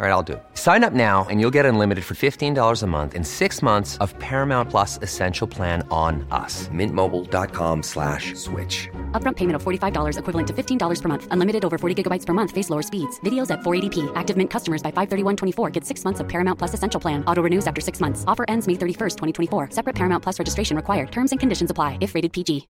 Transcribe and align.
All 0.00 0.06
right, 0.06 0.12
I'll 0.12 0.22
do 0.22 0.34
it. 0.34 0.42
Sign 0.54 0.84
up 0.84 0.92
now 0.92 1.26
and 1.28 1.40
you'll 1.40 1.50
get 1.58 1.66
unlimited 1.66 2.04
for 2.04 2.14
$15 2.14 2.82
a 2.82 2.86
month 2.86 3.16
in 3.16 3.24
six 3.24 3.60
months 3.60 3.96
of 3.96 4.16
Paramount 4.20 4.70
Plus 4.70 5.00
Essential 5.02 5.48
Plan 5.48 5.84
on 5.90 6.24
us. 6.30 6.68
Mintmobile.com 6.68 7.82
slash 7.82 8.32
switch. 8.36 8.88
Upfront 9.10 9.34
payment 9.34 9.56
of 9.56 9.64
$45 9.64 10.18
equivalent 10.20 10.46
to 10.46 10.54
$15 10.54 11.02
per 11.02 11.08
month. 11.08 11.26
Unlimited 11.32 11.64
over 11.64 11.78
40 11.78 12.00
gigabytes 12.00 12.24
per 12.24 12.32
month. 12.32 12.52
Face 12.52 12.70
lower 12.70 12.82
speeds. 12.82 13.18
Videos 13.24 13.50
at 13.50 13.58
480p. 13.62 14.12
Active 14.14 14.36
Mint 14.36 14.50
customers 14.50 14.84
by 14.84 14.92
531.24 14.92 15.72
get 15.72 15.84
six 15.84 16.04
months 16.04 16.20
of 16.20 16.28
Paramount 16.28 16.60
Plus 16.60 16.74
Essential 16.74 17.00
Plan. 17.00 17.24
Auto 17.24 17.42
renews 17.42 17.66
after 17.66 17.80
six 17.80 17.98
months. 17.98 18.22
Offer 18.28 18.44
ends 18.46 18.68
May 18.68 18.74
31st, 18.74 19.16
2024. 19.50 19.70
Separate 19.72 19.96
Paramount 19.96 20.22
Plus 20.22 20.38
registration 20.38 20.76
required. 20.76 21.10
Terms 21.10 21.32
and 21.32 21.40
conditions 21.40 21.72
apply 21.72 21.98
if 22.00 22.14
rated 22.14 22.32
PG. 22.32 22.68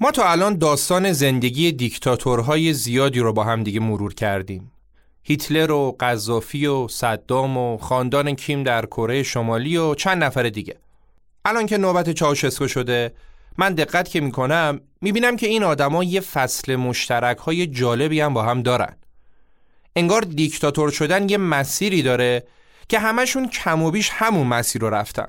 ما 0.00 0.10
تا 0.10 0.30
الان 0.30 0.58
داستان 0.58 1.12
زندگی 1.12 1.72
دیکتاتورهای 1.72 2.72
زیادی 2.72 3.20
رو 3.20 3.32
با 3.32 3.44
هم 3.44 3.62
دیگه 3.62 3.80
مرور 3.80 4.14
کردیم. 4.14 4.72
هیتلر 5.22 5.70
و 5.70 5.96
قذافی 6.00 6.66
و 6.66 6.88
صدام 6.88 7.56
و 7.56 7.78
خاندان 7.78 8.34
کیم 8.34 8.62
در 8.62 8.86
کره 8.86 9.22
شمالی 9.22 9.76
و 9.76 9.94
چند 9.94 10.24
نفر 10.24 10.42
دیگه. 10.42 10.76
الان 11.44 11.66
که 11.66 11.78
نوبت 11.78 12.10
چاوشسکو 12.10 12.68
شده 12.68 13.12
من 13.58 13.74
دقت 13.74 14.08
که 14.08 14.20
می‌کنم 14.20 14.80
می‌بینم 15.00 15.36
که 15.36 15.46
این 15.46 15.62
آدما 15.62 16.04
یه 16.04 16.20
فصل 16.20 16.76
مشترک 16.76 17.38
های 17.38 17.66
جالبی 17.66 18.20
هم 18.20 18.34
با 18.34 18.42
هم 18.42 18.62
دارن. 18.62 18.96
انگار 19.96 20.20
دیکتاتور 20.20 20.90
شدن 20.90 21.28
یه 21.28 21.36
مسیری 21.36 22.02
داره 22.02 22.46
که 22.88 22.98
همشون 22.98 23.48
کم 23.48 23.82
و 23.82 23.90
بیش 23.90 24.10
همون 24.12 24.46
مسیر 24.46 24.82
رو 24.82 24.90
رفتن. 24.90 25.28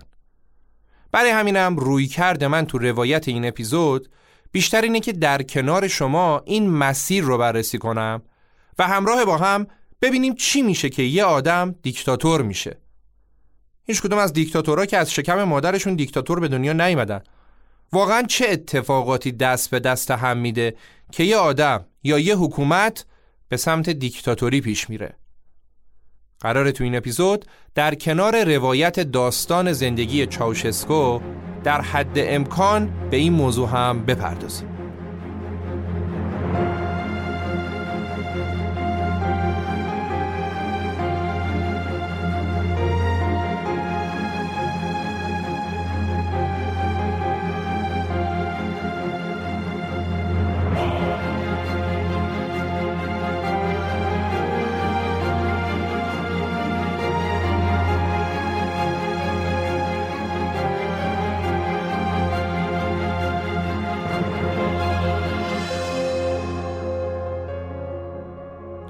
برای 1.12 1.32
همینم 1.32 1.78
روی 1.78 2.08
کرده 2.08 2.48
من 2.48 2.66
تو 2.66 2.78
روایت 2.78 3.28
این 3.28 3.46
اپیزود 3.46 4.10
بیشتر 4.52 4.82
اینه 4.82 5.00
که 5.00 5.14
در 5.14 5.42
کنار 5.42 5.88
شما 5.88 6.42
این 6.46 6.70
مسیر 6.70 7.24
رو 7.24 7.38
بررسی 7.38 7.78
کنم 7.78 8.22
و 8.80 8.88
همراه 8.88 9.26
با 9.26 9.38
هم 9.38 9.68
ببینیم 10.02 10.36
چی 10.36 10.62
میشه 10.62 10.90
که 10.90 11.04
یه 11.04 11.24
آدم 11.24 11.76
دیکتاتور 11.82 12.42
میشه. 12.42 12.78
هیچ 13.86 14.02
کدوم 14.02 14.20
از 14.20 14.34
دیکتاتورها 14.34 14.86
که 14.86 14.98
از 14.98 15.14
شکم 15.14 15.44
مادرشون 15.44 15.96
دیکتاتور 15.96 16.40
به 16.40 16.48
دنیا 16.48 16.74
نیومدن. 16.74 17.22
واقعا 17.94 18.24
چه 18.24 18.46
اتفاقاتی 18.50 19.32
دست 19.32 19.70
به 19.70 19.80
دست 19.80 20.12
هم 20.12 20.38
میده 20.38 20.76
که 21.12 21.24
یه 21.24 21.38
آدم 21.38 21.86
یا 22.04 22.20
یه 22.20 22.36
حکومت 22.36 23.06
به 23.50 23.58
سمت 23.58 23.90
دیکتاتوری 23.90 24.62
پیش 24.62 24.90
میره. 24.90 25.16
قرار 26.40 26.72
تو 26.72 26.84
این 26.84 26.96
اپیزود 26.96 27.46
در 27.76 27.96
کنار 27.96 28.44
روایت 28.44 29.00
داستان 29.00 29.74
زندگی 29.74 30.26
چاوشسکو 30.26 31.20
در 31.68 31.82
حد 31.82 32.14
امکان 32.16 32.90
به 33.12 33.18
این 33.18 33.34
موضوع 33.34 33.70
هم 33.70 34.06
بپردازیم. 34.06 34.77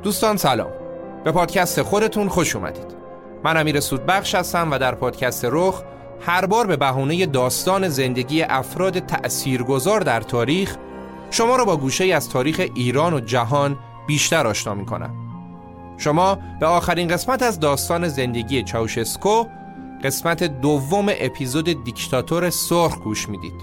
دوستان 0.08 0.38
سلام. 0.38 0.72
به 1.24 1.32
پادکست 1.32 1.82
خودتون 1.82 2.28
خوش 2.28 2.56
اومدید. 2.56 2.96
من 3.44 3.58
امیر 3.58 3.80
سودبخش 3.80 4.36
هستم 4.36 4.72
و 4.72 4.78
در 4.78 4.96
پادکست 4.96 5.46
رخ 5.52 5.84
هر 6.22 6.46
بار 6.46 6.68
به 6.68 6.78
بهونه 6.78 7.26
داستان 7.26 7.90
زندگی 7.90 8.42
افراد 8.42 9.00
تأثیرگذار 9.00 10.02
در 10.02 10.22
تاریخ 10.22 10.76
شما 11.32 11.56
را 11.56 11.66
با 11.66 11.78
گوشه 11.78 12.06
از 12.06 12.30
تاریخ 12.30 12.62
ایران 12.76 13.14
و 13.14 13.20
جهان 13.20 13.78
بیشتر 14.08 14.48
آشنا 14.48 14.74
می 14.74 14.86
کنم 14.86 15.16
شما 15.98 16.38
به 16.60 16.66
آخرین 16.66 17.08
قسمت 17.08 17.44
از 17.44 17.60
داستان 17.60 18.08
زندگی 18.08 18.64
چاوشسکو 18.64 19.44
قسمت 20.04 20.44
دوم 20.44 21.06
اپیزود 21.20 21.84
دیکتاتور 21.84 22.50
سرخ 22.50 23.00
گوش 23.00 23.30
می‌دید. 23.30 23.62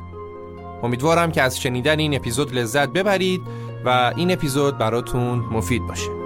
امیدوارم 0.83 1.33
که 1.33 1.43
از 1.43 1.61
شنیدن 1.61 1.99
این 1.99 2.15
اپیزود 2.15 2.55
لذت 2.55 2.89
ببرید 2.89 3.41
و 3.85 4.13
این 4.17 4.33
اپیزود 4.33 4.79
براتون 4.79 5.39
مفید 5.39 5.83
باشه. 5.87 6.24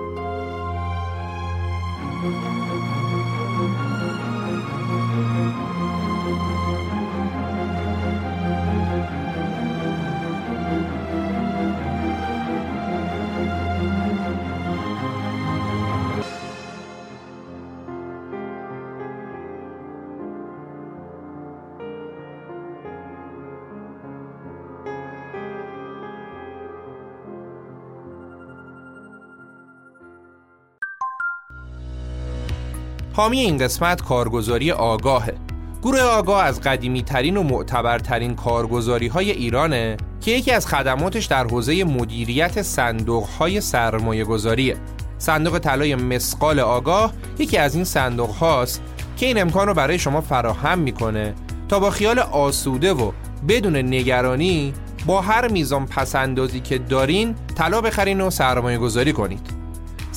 حامی 33.19 33.41
این 33.41 33.59
قسمت 33.59 34.03
کارگزاری 34.03 34.73
آگاهه. 34.73 35.35
گروه 35.83 36.01
آگاه 36.01 36.45
از 36.45 36.61
قدیمی 36.61 37.03
ترین 37.03 37.37
و 37.37 37.43
معتبرترین 37.43 38.35
کارگزاری 38.35 39.07
های 39.07 39.31
ایرانه 39.31 39.97
که 40.21 40.31
یکی 40.31 40.53
از 40.53 40.67
خدماتش 40.67 41.25
در 41.25 41.47
حوزه 41.47 41.85
مدیریت 41.85 42.63
صندوق 42.63 43.25
های 43.25 43.61
سرمایه 43.61 44.25
گذاریه 44.25 44.77
صندوق 45.19 45.59
طلای 45.59 45.95
مسقال 45.95 46.61
آگاه 46.61 47.13
یکی 47.39 47.57
از 47.57 47.75
این 47.75 47.85
صندوق 47.85 48.31
هاست 48.31 48.83
که 49.17 49.27
این 49.27 49.41
امکان 49.41 49.69
رو 49.69 49.75
برای 49.75 49.99
شما 49.99 50.21
فراهم 50.21 50.79
می‌کنه 50.79 51.35
تا 51.69 51.81
با 51.81 51.91
خیال 51.91 52.19
آسوده 52.19 52.93
و 52.93 53.13
بدون 53.49 53.77
نگرانی 53.77 54.75
با 55.07 55.21
هر 55.21 55.49
میزان 55.49 55.87
پسندازی 55.87 56.61
که 56.61 56.79
دارین 56.79 57.35
طلا 57.55 57.81
بخرین 57.81 58.21
و 58.21 58.31
سرمایه 58.31 58.79
گذاری 58.79 59.13
کنید. 59.13 59.58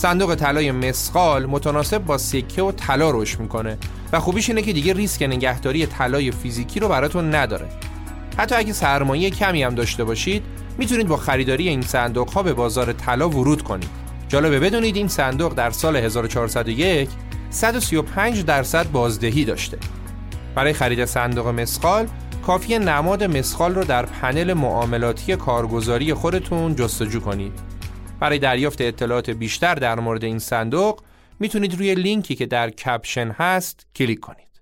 صندوق 0.02 0.36
طلای 0.36 0.72
مسقال 0.72 1.46
متناسب 1.46 2.06
با 2.06 2.18
سکه 2.18 2.62
و 2.62 2.72
طلا 2.72 3.12
رشد 3.12 3.40
می‌کنه 3.40 3.78
و 4.14 4.20
خوبیش 4.20 4.50
اینه 4.50 4.62
که 4.62 4.74
دیگه 4.74 4.94
ریسک 4.94 5.24
نگهداری 5.24 5.86
طلای 5.86 6.32
فیزیکی 6.32 6.80
رو 6.80 6.88
براتون 6.88 7.36
نداره. 7.36 7.70
حتی 8.38 8.56
اگه 8.56 8.74
سرمایه 8.74 9.30
کمی 9.30 9.64
هم 9.64 9.76
داشته 9.76 10.04
باشید 10.04 10.44
می‌تونید 10.78 11.08
با 11.08 11.18
خریداری 11.18 11.70
این 11.70 11.82
صندوق 11.82 12.30
ها 12.30 12.44
به 12.44 12.54
بازار 12.54 12.94
طلا 12.94 13.30
ورود 13.30 13.62
کنید. 13.62 13.90
جالبه 14.28 14.60
بدونید 14.60 14.96
این 14.96 15.08
صندوق 15.08 15.54
در 15.54 15.72
سال 15.72 15.96
1401 15.96 17.10
135 17.50 18.46
درصد 18.46 18.92
بازدهی 18.92 19.46
داشته. 19.46 19.78
برای 20.56 20.74
خرید 20.74 21.06
صندوق 21.06 21.48
مسخال 21.48 22.08
کافی 22.46 22.80
نماد 22.80 23.24
مسخال 23.24 23.76
رو 23.76 23.84
در 23.84 24.06
پنل 24.06 24.54
معاملاتی 24.54 25.36
کارگزاری 25.36 26.14
خودتون 26.14 26.76
جستجو 26.76 27.20
کنید. 27.20 27.71
برای 28.22 28.40
دریافت 28.40 28.82
اطلاعات 28.82 29.30
بیشتر 29.30 29.76
در 29.76 30.00
مورد 30.00 30.24
این 30.24 30.40
صندوق 30.40 31.02
می‌تونید 31.40 31.76
روی 31.76 31.96
لینکی 31.96 32.36
که 32.36 32.46
در 32.46 32.70
کپشن 32.70 33.32
هست 33.32 33.86
کلیک 33.96 34.20
کنید. 34.20 34.62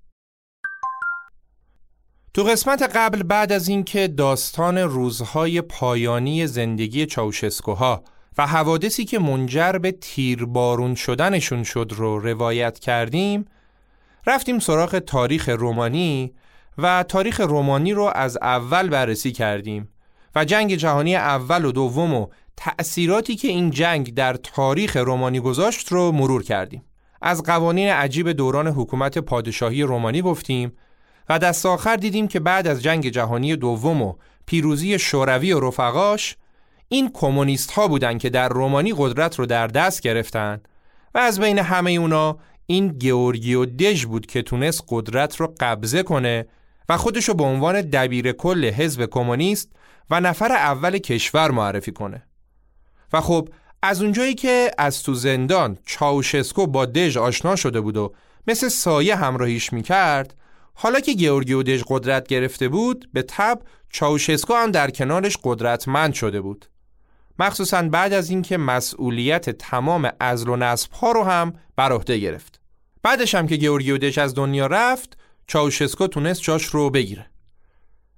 تو 2.33 2.43
قسمت 2.43 2.81
قبل 2.95 3.23
بعد 3.23 3.51
از 3.51 3.67
اینکه 3.67 4.07
داستان 4.07 4.77
روزهای 4.77 5.61
پایانی 5.61 6.47
زندگی 6.47 7.05
چاوشسکوها 7.05 8.03
و 8.37 8.47
حوادثی 8.47 9.05
که 9.05 9.19
منجر 9.19 9.71
به 9.71 9.91
تیربارون 9.91 10.95
شدنشون 10.95 11.63
شد 11.63 11.91
رو 11.95 12.19
روایت 12.19 12.79
کردیم 12.79 13.45
رفتیم 14.27 14.59
سراغ 14.59 14.99
تاریخ 14.99 15.49
رومانی 15.49 16.33
و 16.77 17.03
تاریخ 17.03 17.41
رومانی 17.41 17.93
رو 17.93 18.11
از 18.15 18.37
اول 18.41 18.89
بررسی 18.89 19.31
کردیم 19.31 19.89
و 20.35 20.45
جنگ 20.45 20.75
جهانی 20.75 21.15
اول 21.15 21.65
و 21.65 21.71
دوم 21.71 22.13
و 22.13 22.27
تأثیراتی 22.59 23.35
که 23.35 23.47
این 23.47 23.71
جنگ 23.71 24.13
در 24.13 24.33
تاریخ 24.33 24.97
رومانی 24.97 25.39
گذاشت 25.39 25.91
رو 25.91 26.11
مرور 26.11 26.43
کردیم. 26.43 26.83
از 27.21 27.43
قوانین 27.43 27.89
عجیب 27.89 28.31
دوران 28.31 28.67
حکومت 28.67 29.17
پادشاهی 29.17 29.83
رومانی 29.83 30.21
گفتیم 30.21 30.71
و 31.29 31.39
دست 31.39 31.65
آخر 31.65 31.95
دیدیم 31.95 32.27
که 32.27 32.39
بعد 32.39 32.67
از 32.67 32.83
جنگ 32.83 33.09
جهانی 33.09 33.55
دوم 33.55 34.01
و 34.01 34.13
پیروزی 34.45 34.99
شوروی 34.99 35.53
و 35.53 35.59
رفقاش 35.59 36.37
این 36.87 37.09
کمونیست 37.13 37.71
ها 37.71 37.87
بودن 37.87 38.17
که 38.17 38.29
در 38.29 38.49
رومانی 38.49 38.93
قدرت 38.97 39.39
رو 39.39 39.45
در 39.45 39.67
دست 39.67 40.01
گرفتن 40.01 40.61
و 41.15 41.17
از 41.17 41.39
بین 41.39 41.59
همه 41.59 41.91
اونا 41.91 42.37
این 42.65 42.87
گیورگیو 42.87 43.65
دژ 43.65 44.05
بود 44.05 44.25
که 44.25 44.41
تونست 44.41 44.83
قدرت 44.87 45.35
رو 45.35 45.53
قبضه 45.59 46.03
کنه 46.03 46.47
و 46.89 46.97
خودشو 46.97 47.33
به 47.33 47.43
عنوان 47.43 47.81
دبیر 47.81 48.31
کل 48.31 48.65
حزب 48.65 49.05
کمونیست 49.05 49.69
و 50.09 50.19
نفر 50.19 50.51
اول 50.51 50.97
کشور 50.97 51.51
معرفی 51.51 51.91
کنه. 51.91 52.28
و 53.13 53.21
خب 53.21 53.49
از 53.81 54.01
اونجایی 54.01 54.35
که 54.35 54.71
از 54.77 55.03
تو 55.03 55.13
زندان 55.13 55.77
چاوشسکو 55.85 56.67
با 56.67 56.85
دژ 56.85 57.17
آشنا 57.17 57.55
شده 57.55 57.81
بود 57.81 57.97
و 57.97 58.13
مثل 58.47 58.67
سایه 58.67 59.15
همراهیش 59.15 59.73
می‌کرد 59.73 60.35
حالا 60.73 60.99
که 60.99 61.13
گیورگیو 61.13 61.63
دژ 61.63 61.83
قدرت 61.87 62.27
گرفته 62.27 62.67
بود 62.67 63.09
به 63.13 63.21
تب 63.21 63.61
چاوشسکو 63.89 64.53
هم 64.53 64.71
در 64.71 64.89
کنارش 64.89 65.37
قدرتمند 65.43 66.13
شده 66.13 66.41
بود. 66.41 66.65
مخصوصا 67.39 67.81
بعد 67.81 68.13
از 68.13 68.29
اینکه 68.29 68.57
مسئولیت 68.57 69.49
تمام 69.49 70.11
ازل 70.19 70.49
و 70.49 70.55
نصب 70.55 70.91
ها 70.91 71.11
رو 71.11 71.23
هم 71.23 71.53
بر 71.75 71.91
عهده 71.91 72.17
گرفت. 72.17 72.59
بعدش 73.03 73.35
هم 73.35 73.47
که 73.47 73.55
گیورگیو 73.55 73.97
دژ 73.97 74.17
از 74.17 74.35
دنیا 74.35 74.67
رفت 74.67 75.17
چاوشسکو 75.47 76.07
تونست 76.07 76.41
جاش 76.41 76.65
رو 76.65 76.89
بگیره. 76.89 77.25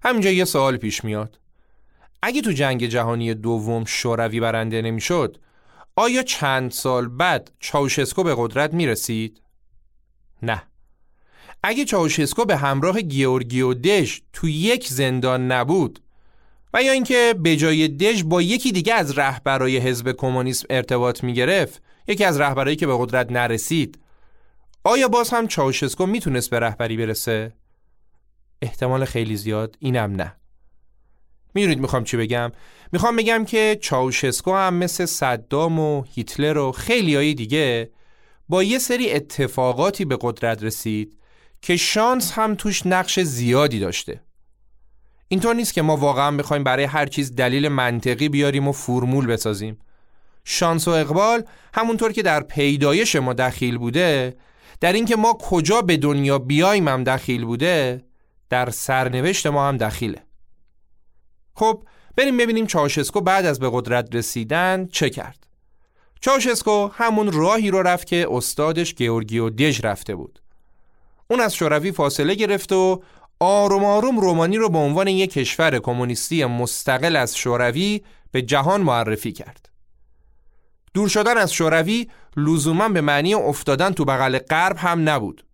همینجا 0.04 0.30
یه 0.30 0.46
سوال 0.46 0.78
پیش 0.78 1.04
میاد. 1.04 1.40
اگه 2.23 2.41
تو 2.41 2.51
جنگ 2.51 2.85
جهانی 2.85 3.33
دوم 3.33 3.85
شوروی 3.85 4.39
برنده 4.39 4.81
نمی‌شد 4.81 5.38
آیا 5.95 6.23
چند 6.23 6.71
سال 6.71 7.07
بعد 7.07 7.51
چاوشسکو 7.59 8.23
به 8.23 8.35
قدرت 8.38 8.73
می‌رسید؟ 8.73 9.41
نه 10.44 10.63
اگه 11.63 11.85
چاوشسکو 11.85 12.45
به 12.45 12.57
همراه 12.57 13.01
گیورگیو 13.01 13.73
دژ 13.73 14.19
تو 14.33 14.50
یک 14.50 14.88
زندان 14.88 15.51
نبود 15.51 16.00
و 16.73 16.83
یا 16.83 16.91
اینکه 16.91 17.35
به 17.39 17.56
جای 17.56 17.88
دژ 17.88 18.23
با 18.23 18.41
یکی 18.41 18.71
دیگه 18.71 18.94
از 18.94 19.18
رهبرای 19.18 19.77
حزب 19.77 20.12
کمونیسم 20.12 20.68
ارتباط 20.69 21.23
می 21.23 21.33
گرفت 21.33 21.81
یکی 22.07 22.23
از 22.23 22.39
رهبرایی 22.39 22.75
که 22.75 22.88
به 22.88 22.97
قدرت 22.97 23.31
نرسید 23.31 24.00
آیا 24.83 25.07
باز 25.07 25.29
هم 25.29 25.47
چاوشسکو 25.47 26.06
می‌تونست 26.06 26.50
به 26.50 26.59
رهبری 26.59 26.97
برسه؟ 26.97 27.53
احتمال 28.62 29.06
خیلی 29.06 29.35
زیاد 29.35 29.77
اینم 29.79 30.15
نه 30.15 30.35
می‌دونید 31.53 31.80
می‌خوام 31.80 32.03
چی 32.03 32.18
بگم؟ 32.18 32.51
می‌خوام 32.92 33.15
بگم 33.15 33.45
که 33.45 33.77
چاوشسکو 33.81 34.53
هم 34.53 34.74
مثل 34.74 35.06
صدام 35.06 35.80
و 35.80 36.03
هیتلر 36.13 36.57
و 36.57 36.71
خیلی 36.71 37.15
های 37.15 37.33
دیگه 37.33 37.92
با 38.50 38.63
یه 38.63 38.80
سری 38.80 39.12
اتفاقاتی 39.12 40.06
به 40.06 40.18
قدرت 40.21 40.63
رسید 40.63 41.18
که 41.62 41.77
شانس 41.77 42.31
هم 42.31 42.56
توش 42.56 42.86
نقش 42.86 43.19
زیادی 43.19 43.80
داشته. 43.80 44.21
اینطور 45.27 45.56
نیست 45.56 45.74
که 45.74 45.81
ما 45.81 45.98
واقعا 45.98 46.38
بخوایم 46.38 46.63
برای 46.63 46.83
هر 46.83 47.06
چیز 47.06 47.36
دلیل 47.36 47.68
منطقی 47.68 48.30
بیاریم 48.30 48.68
و 48.68 48.71
فرمول 48.71 49.27
بسازیم. 49.27 49.80
شانس 50.44 50.88
و 50.88 50.92
اقبال 50.92 51.44
همونطور 51.74 52.12
که 52.12 52.21
در 52.21 52.44
پیدایش 52.44 53.15
ما 53.15 53.33
دخیل 53.33 53.77
بوده 53.77 54.36
در 54.80 54.94
اینکه 54.94 55.15
ما 55.15 55.33
کجا 55.33 55.81
به 55.81 55.97
دنیا 55.97 56.39
بیایم 56.39 56.88
هم 56.88 57.04
دخیل 57.04 57.45
بوده 57.45 58.04
در 58.50 58.69
سرنوشت 58.69 59.47
ما 59.47 59.68
هم 59.68 59.77
دخیله. 59.77 60.24
خب 61.56 61.83
بریم 62.15 62.38
ببینیم 62.38 62.65
چاوشسکو 62.65 63.21
بعد 63.21 63.45
از 63.45 63.59
به 63.59 63.69
قدرت 63.74 64.15
رسیدن 64.15 64.88
چه 64.92 65.09
کرد 65.09 65.48
چاوشسکو 66.21 66.88
همون 66.94 67.31
راهی 67.31 67.71
رو 67.71 67.81
رفت 67.81 68.07
که 68.07 68.27
استادش 68.30 68.95
گیورگیو 68.95 69.50
دژ 69.50 69.81
رفته 69.86 70.15
بود 70.15 70.42
اون 71.27 71.39
از 71.39 71.56
شوروی 71.56 71.92
فاصله 71.92 72.36
گرفت 72.36 72.71
و 72.71 73.01
آروم 73.39 73.86
آروم 73.86 74.19
رومانی 74.19 74.57
رو 74.57 74.69
به 74.69 74.77
عنوان 74.77 75.07
یک 75.07 75.33
کشور 75.33 75.80
کمونیستی 75.80 76.45
مستقل 76.45 77.15
از 77.15 77.38
شوروی 77.38 78.01
به 78.31 78.42
جهان 78.42 78.81
معرفی 78.81 79.31
کرد. 79.31 79.69
دور 80.94 81.09
شدن 81.09 81.38
از 81.38 81.54
شوروی 81.54 82.07
لزوما 82.38 82.89
به 82.89 83.01
معنی 83.01 83.33
افتادن 83.33 83.92
تو 83.92 84.06
بغل 84.06 84.38
غرب 84.38 84.77
هم 84.77 85.09
نبود. 85.09 85.45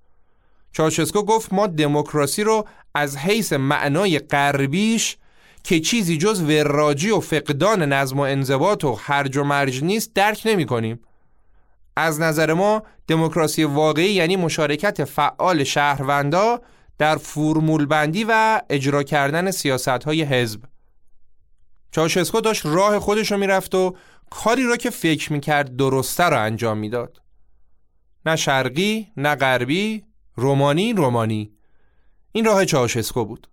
چاوشسکو 0.71 1.21
گفت 1.21 1.53
ما 1.53 1.67
دموکراسی 1.67 2.43
رو 2.43 2.67
از 2.95 3.17
حیث 3.17 3.53
معنای 3.53 4.19
غربیش 4.19 5.17
که 5.67 5.79
چیزی 5.79 6.17
جز 6.17 6.41
وراجی 6.41 7.09
و 7.09 7.19
فقدان 7.19 7.93
نظم 7.93 8.17
و 8.17 8.21
انضباط 8.21 8.83
و 8.83 8.93
هرج 8.93 9.37
و 9.37 9.43
مرج 9.43 9.83
نیست 9.83 10.13
درک 10.13 10.41
نمی 10.45 10.65
کنیم. 10.65 10.99
از 11.95 12.19
نظر 12.19 12.53
ما 12.53 12.83
دموکراسی 13.07 13.63
واقعی 13.63 14.11
یعنی 14.11 14.35
مشارکت 14.35 15.03
فعال 15.03 15.63
شهروندا 15.63 16.61
در 16.97 17.17
فرمول 17.17 17.85
بندی 17.85 18.25
و 18.29 18.61
اجرا 18.69 19.03
کردن 19.03 19.51
سیاست 19.51 19.87
های 19.87 20.23
حزب. 20.23 20.61
چاوشسکو 21.91 22.41
داشت 22.41 22.65
راه 22.65 22.99
خودش 22.99 23.31
رو 23.31 23.37
می‌رفت 23.37 23.75
و 23.75 23.95
کاری 24.29 24.63
را 24.63 24.77
که 24.77 24.89
فکر 24.89 25.33
می‌کرد 25.33 25.75
درسته 25.75 26.23
رو 26.23 26.41
انجام 26.41 26.77
می‌داد. 26.77 27.21
نه 28.25 28.35
شرقی 28.35 29.07
نه 29.17 29.35
غربی 29.35 30.03
رومانی 30.35 30.93
رومانی. 30.93 31.51
این 32.31 32.45
راه 32.45 32.65
چاوشسکو 32.65 33.25
بود. 33.25 33.47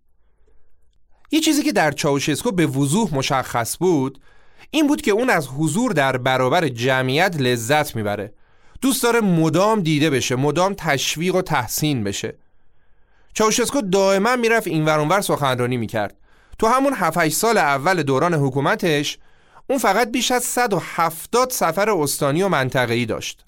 یه 1.35 1.41
چیزی 1.41 1.63
که 1.63 1.73
در 1.73 1.91
چاوشسکو 1.91 2.51
به 2.51 2.67
وضوح 2.67 3.15
مشخص 3.15 3.77
بود 3.79 4.21
این 4.71 4.87
بود 4.87 5.03
که 5.03 5.11
اون 5.11 5.31
از 5.31 5.49
حضور 5.49 5.93
در 5.93 6.17
برابر 6.17 6.69
جمعیت 6.69 7.37
لذت 7.37 7.97
می‌بره. 7.97 8.35
دوست 8.81 9.03
داره 9.03 9.21
مدام 9.21 9.81
دیده 9.81 10.11
بشه 10.11 10.37
مدام 10.37 10.75
تشویق 10.79 11.35
و 11.35 11.43
تحسین 11.43 12.05
بشه. 12.05 12.37
چاوشسکو 13.35 13.81
دائما 13.81 14.37
می‌رفت 14.37 14.67
این 14.67 14.85
ورانور 14.85 15.21
سخنرانی 15.21 15.77
می‌کرد. 15.77 16.17
تو 16.59 16.67
همون 16.67 16.93
7 16.93 17.29
سال 17.29 17.59
اول 17.59 18.03
دوران 18.03 18.35
حکومتش 18.35 19.19
اون 19.71 19.79
فقط 19.79 20.11
بیش 20.11 20.31
از 20.31 20.45
170 20.45 21.51
سفر 21.51 21.91
استانی 21.91 22.43
و 22.43 22.49
منطقه‌ای 22.49 23.07
داشت. 23.07 23.45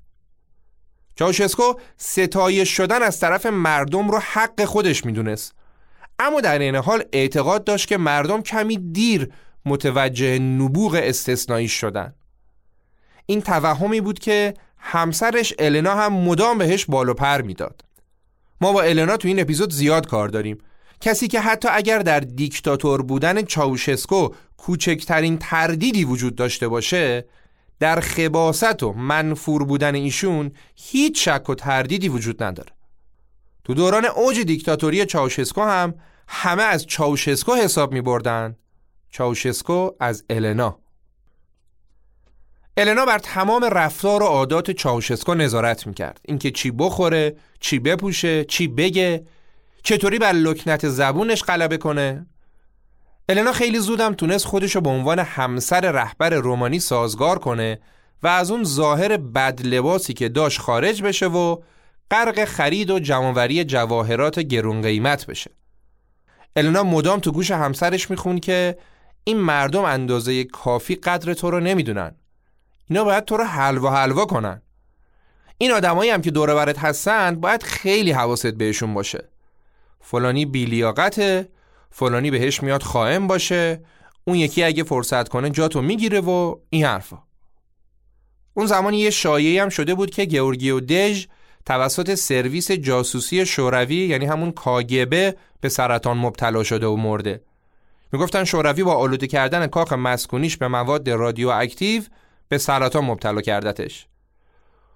چاوشسکو 1.15 1.75
ستایش 1.97 2.77
شدن 2.77 3.03
از 3.03 3.21
طرف 3.21 3.47
مردم 3.47 4.11
رو 4.11 4.19
حق 4.19 4.65
خودش 4.65 5.05
می‌دونست. 5.05 5.56
اما 6.19 6.41
در 6.41 6.59
این 6.59 6.77
حال 6.77 7.05
اعتقاد 7.13 7.65
داشت 7.65 7.89
که 7.89 7.97
مردم 7.97 8.43
کمی 8.43 8.77
دیر 8.77 9.33
متوجه 9.67 10.39
نبوغ 10.39 11.01
استثنایی 11.03 11.69
شدن. 11.69 12.15
این 13.27 13.43
توهمی 13.43 14.01
بود 14.01 14.19
که 14.19 14.55
همسرش 14.79 15.55
النا 15.59 15.95
هم 15.95 16.13
مدام 16.13 16.59
بهش 16.59 16.85
بالو 16.85 17.15
پر 17.15 17.43
می‌داد. 17.43 17.85
ما 18.61 18.73
با 18.73 18.83
النا 18.83 19.17
تو 19.17 19.29
این 19.29 19.41
اپیزود 19.41 19.73
زیاد 19.73 20.07
کار 20.07 20.29
داریم. 20.29 20.59
کسی 21.01 21.29
که 21.29 21.41
حتی 21.41 21.69
اگر 21.73 21.99
در 21.99 22.21
دیکتاتور 22.21 23.03
بودن 23.03 23.43
چاوشسکو 23.43 24.29
کوچکترین 24.57 25.39
تردیدی 25.39 26.05
وجود 26.05 26.35
داشته 26.35 26.69
باشه 26.69 27.25
در 27.81 28.01
خباست 28.01 28.83
و 28.83 28.93
منفور 28.93 29.65
بودن 29.65 29.95
ایشون 29.95 30.53
هیچ 30.75 31.29
شک 31.29 31.51
و 31.51 31.55
تردیدی 31.55 32.09
وجود 32.09 32.43
نداره. 32.43 32.76
تو 33.67 33.75
دوران 33.75 34.05
اوج 34.05 34.41
دیکتاتوری 34.41 35.07
چاوشسکو 35.07 35.63
هم 35.63 35.95
همه 36.29 36.63
از 36.63 36.87
چاوشسکو 36.87 37.55
حساب 37.55 37.93
می 37.93 38.01
بردن 38.01 38.57
چاوشسکو 39.11 39.91
از 40.01 40.25
النا. 40.31 40.79
النا 42.77 43.05
بر 43.05 43.19
تمام 43.19 43.65
رفتار 43.65 44.23
و 44.23 44.27
عادات 44.27 44.71
چاوشسکو 44.71 45.35
نظارت 45.35 45.87
می‌کرد. 45.87 46.21
اینکه 46.25 46.51
چی 46.51 46.71
بخوره، 46.71 47.37
چی 47.61 47.79
بپوشه، 47.79 48.45
چی 48.45 48.69
بگه، 48.69 49.27
چطوری 49.83 50.19
بر 50.19 50.33
لکنت 50.33 50.89
زبونش 50.89 51.43
غلبه 51.43 51.77
کنه. 51.77 52.27
النا 53.29 53.53
خیلی 53.53 53.79
زودم 53.79 54.15
تونست 54.15 54.47
خودشو 54.47 54.81
به 54.81 54.91
عنوان 54.91 55.19
همسر 55.19 55.93
رهبر 55.93 56.31
رومانی 56.31 56.81
سازگار 56.81 57.39
کنه 57.39 57.81
و 58.23 58.29
از 58.29 58.51
اون 58.51 58.65
ظاهر 58.65 59.17
بد 59.17 59.61
لباسی 59.67 60.13
که 60.13 60.29
داشت 60.29 60.61
خارج 60.61 61.03
بشه 61.03 61.27
و 61.27 61.57
غرق 62.11 62.45
خرید 62.45 62.91
و 62.91 62.99
جمعوری 62.99 63.65
جواهرات 63.65 64.39
گرون 64.39 64.83
قیمت 64.83 65.27
بشه. 65.27 65.51
النا 66.57 66.83
مدام 66.83 67.21
تو 67.21 67.33
گوش 67.33 67.51
همسرش 67.51 68.11
میخون 68.11 68.39
که 68.39 68.79
این 69.25 69.37
مردم 69.37 69.85
اندازه 69.85 70.45
کافی 70.45 70.95
قدر 70.95 71.35
تو 71.35 71.51
رو 71.51 71.61
نمی‌دونن. 71.61 72.15
اینا 72.91 73.05
باید 73.05 73.25
تو 73.25 73.37
رو 73.37 73.45
حلوا 73.45 73.91
حلوا 73.91 74.25
کنن. 74.25 74.63
این 75.59 75.73
آدمایی 75.73 76.11
هم 76.11 76.23
که 76.23 76.31
دور 76.31 76.55
برت 76.55 76.79
هستن 76.79 77.41
باید 77.41 77.63
خیلی 77.63 78.11
حواست 78.11 78.47
بهشون 78.47 78.95
باشه. 78.95 79.29
فلانی 80.01 80.47
بیلیاقته، 80.47 81.49
فلانی 81.91 82.31
بهش 82.31 82.63
میاد 82.63 82.83
خائم 82.83 83.27
باشه، 83.27 83.85
اون 84.25 84.37
یکی 84.37 84.65
اگه 84.65 84.83
فرصت 84.83 85.29
کنه 85.29 85.51
جاتو 85.51 85.83
می‌گیره 85.83 86.21
و 86.21 86.57
این 86.71 86.85
حرفا. 86.85 87.19
اون 88.55 88.67
زمان 88.67 88.95
یه 88.95 89.11
شایعی 89.11 89.59
هم 89.59 89.69
شده 89.69 89.95
بود 89.95 90.11
که 90.11 90.27
گورگیو 90.27 90.81
دژ 90.81 91.27
توسط 91.67 92.15
سرویس 92.15 92.71
جاسوسی 92.71 93.47
شوروی 93.47 93.97
یعنی 93.97 94.27
همون 94.27 94.53
کاگبه 94.53 95.37
به 95.61 95.69
سرطان 95.69 96.17
مبتلا 96.17 96.63
شده 96.63 96.87
و 96.87 96.97
مرده. 96.97 97.41
می‌گفتن 98.13 98.45
شوروی 98.45 98.83
با 98.83 98.95
آلوده 98.95 99.27
کردن 99.27 99.67
کاخ 99.67 99.93
مسکونیش 99.93 100.57
به 100.57 100.69
مواد 100.69 101.11
رادیواکتیو 101.11 102.03
به 102.49 102.59
سرطان 102.59 103.05
مبتلا 103.05 103.41
کردتش. 103.41 104.07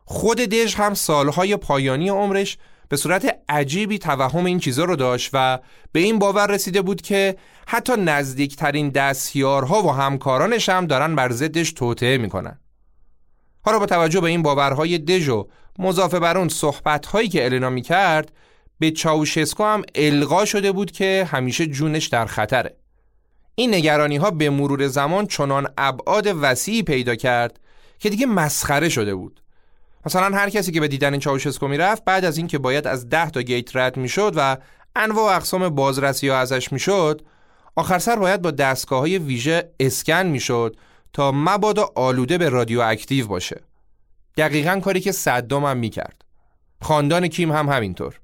خود 0.04 0.38
دژ 0.38 0.74
هم 0.74 0.94
سالهای 0.94 1.56
پایانی 1.56 2.08
عمرش 2.08 2.58
به 2.88 2.96
صورت 2.96 3.36
عجیبی 3.48 3.98
توهم 3.98 4.44
این 4.44 4.58
چیزا 4.58 4.84
رو 4.84 4.96
داشت 4.96 5.30
و 5.32 5.58
به 5.92 6.00
این 6.00 6.18
باور 6.18 6.46
رسیده 6.46 6.82
بود 6.82 7.02
که 7.02 7.36
حتی 7.66 7.92
نزدیکترین 7.96 8.88
دستیارها 8.88 9.82
و 9.82 9.90
همکارانش 9.92 10.68
هم 10.68 10.86
دارن 10.86 11.14
بر 11.14 11.32
ضدش 11.32 11.72
توطعه 11.72 12.18
می‌کنن. 12.18 12.60
حالا 13.62 13.78
با 13.78 13.86
توجه 13.86 14.20
به 14.20 14.28
این 14.28 14.42
باورهای 14.42 14.98
دژ 14.98 15.28
و 15.28 15.48
مضافه 15.78 16.18
بر 16.18 16.38
اون 16.38 16.48
صحبتهایی 16.48 17.28
که 17.28 17.44
النا 17.44 17.70
می‌کرد 17.70 18.32
به 18.78 18.90
چاوشسکو 18.90 19.64
هم 19.64 19.82
القا 19.94 20.44
شده 20.44 20.72
بود 20.72 20.90
که 20.90 21.28
همیشه 21.30 21.66
جونش 21.66 22.06
در 22.06 22.26
خطره. 22.26 22.76
این 23.54 23.74
نگرانی 23.74 24.16
ها 24.16 24.30
به 24.30 24.50
مرور 24.50 24.86
زمان 24.86 25.26
چنان 25.26 25.68
ابعاد 25.78 26.26
وسیعی 26.40 26.82
پیدا 26.82 27.14
کرد 27.14 27.60
که 27.98 28.10
دیگه 28.10 28.26
مسخره 28.26 28.88
شده 28.88 29.14
بود. 29.14 29.40
مثلا 30.06 30.36
هر 30.36 30.50
کسی 30.50 30.72
که 30.72 30.80
به 30.80 30.88
دیدن 30.88 31.18
چاوشسکو 31.18 31.68
می‌رفت 31.68 32.04
بعد 32.04 32.24
از 32.24 32.38
اینکه 32.38 32.58
باید 32.58 32.86
از 32.86 33.08
ده 33.08 33.30
تا 33.30 33.42
گیت 33.42 33.76
رد 33.76 33.96
می‌شد 33.96 34.32
و 34.36 34.56
انواع 34.96 35.32
و 35.32 35.36
اقسام 35.36 35.68
بازرسی 35.68 36.28
ها 36.28 36.38
ازش 36.38 36.72
می‌شد 36.72 37.22
آخر 37.76 37.98
سر 37.98 38.16
باید 38.16 38.42
با 38.42 38.50
دستگاه 38.50 39.00
های 39.00 39.18
ویژه 39.18 39.70
اسکن 39.80 40.26
می‌شد 40.26 40.76
تا 41.12 41.32
مبادا 41.32 41.90
آلوده 41.94 42.38
به 42.38 42.48
رادیواکتیو 42.48 43.26
باشه 43.26 43.60
دقیقا 44.40 44.80
کاری 44.80 45.00
که 45.00 45.12
صدام 45.12 45.64
هم 45.64 45.76
می‌کرد. 45.76 46.24
خاندان 46.82 47.28
کیم 47.28 47.52
هم 47.52 47.68
همینطور. 47.68 48.20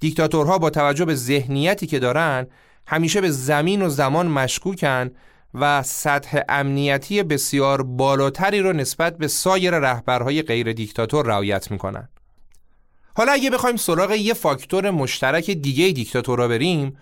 دیکتاتورها 0.00 0.58
با 0.58 0.70
توجه 0.70 1.04
به 1.04 1.14
ذهنیتی 1.14 1.86
که 1.86 1.98
دارن 1.98 2.46
همیشه 2.86 3.20
به 3.20 3.30
زمین 3.30 3.82
و 3.82 3.88
زمان 3.88 4.26
مشکوکن 4.26 5.10
و 5.54 5.82
سطح 5.82 6.40
امنیتی 6.48 7.22
بسیار 7.22 7.82
بالاتری 7.82 8.60
رو 8.60 8.72
نسبت 8.72 9.18
به 9.18 9.28
سایر 9.28 9.78
رهبرهای 9.78 10.42
غیر 10.42 10.72
دیکتاتور 10.72 11.26
رعایت 11.26 11.70
می‌کنن. 11.70 12.08
حالا 13.16 13.32
اگه 13.32 13.50
بخوایم 13.50 13.76
سراغ 13.76 14.10
یه 14.10 14.34
فاکتور 14.34 14.90
مشترک 14.90 15.50
دیگه 15.50 15.90
دیکتاتورا 15.90 16.48
بریم 16.48 16.96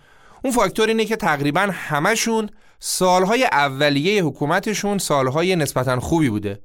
اون 0.45 0.53
فاکتور 0.53 0.89
اینه 0.89 1.05
که 1.05 1.17
تقریبا 1.17 1.69
همشون 1.73 2.51
سالهای 2.79 3.45
اولیه 3.45 4.25
حکومتشون 4.25 4.99
سالهای 4.99 5.57
نسبتا 5.57 6.01
خوبی 6.01 6.29
بوده. 6.29 6.61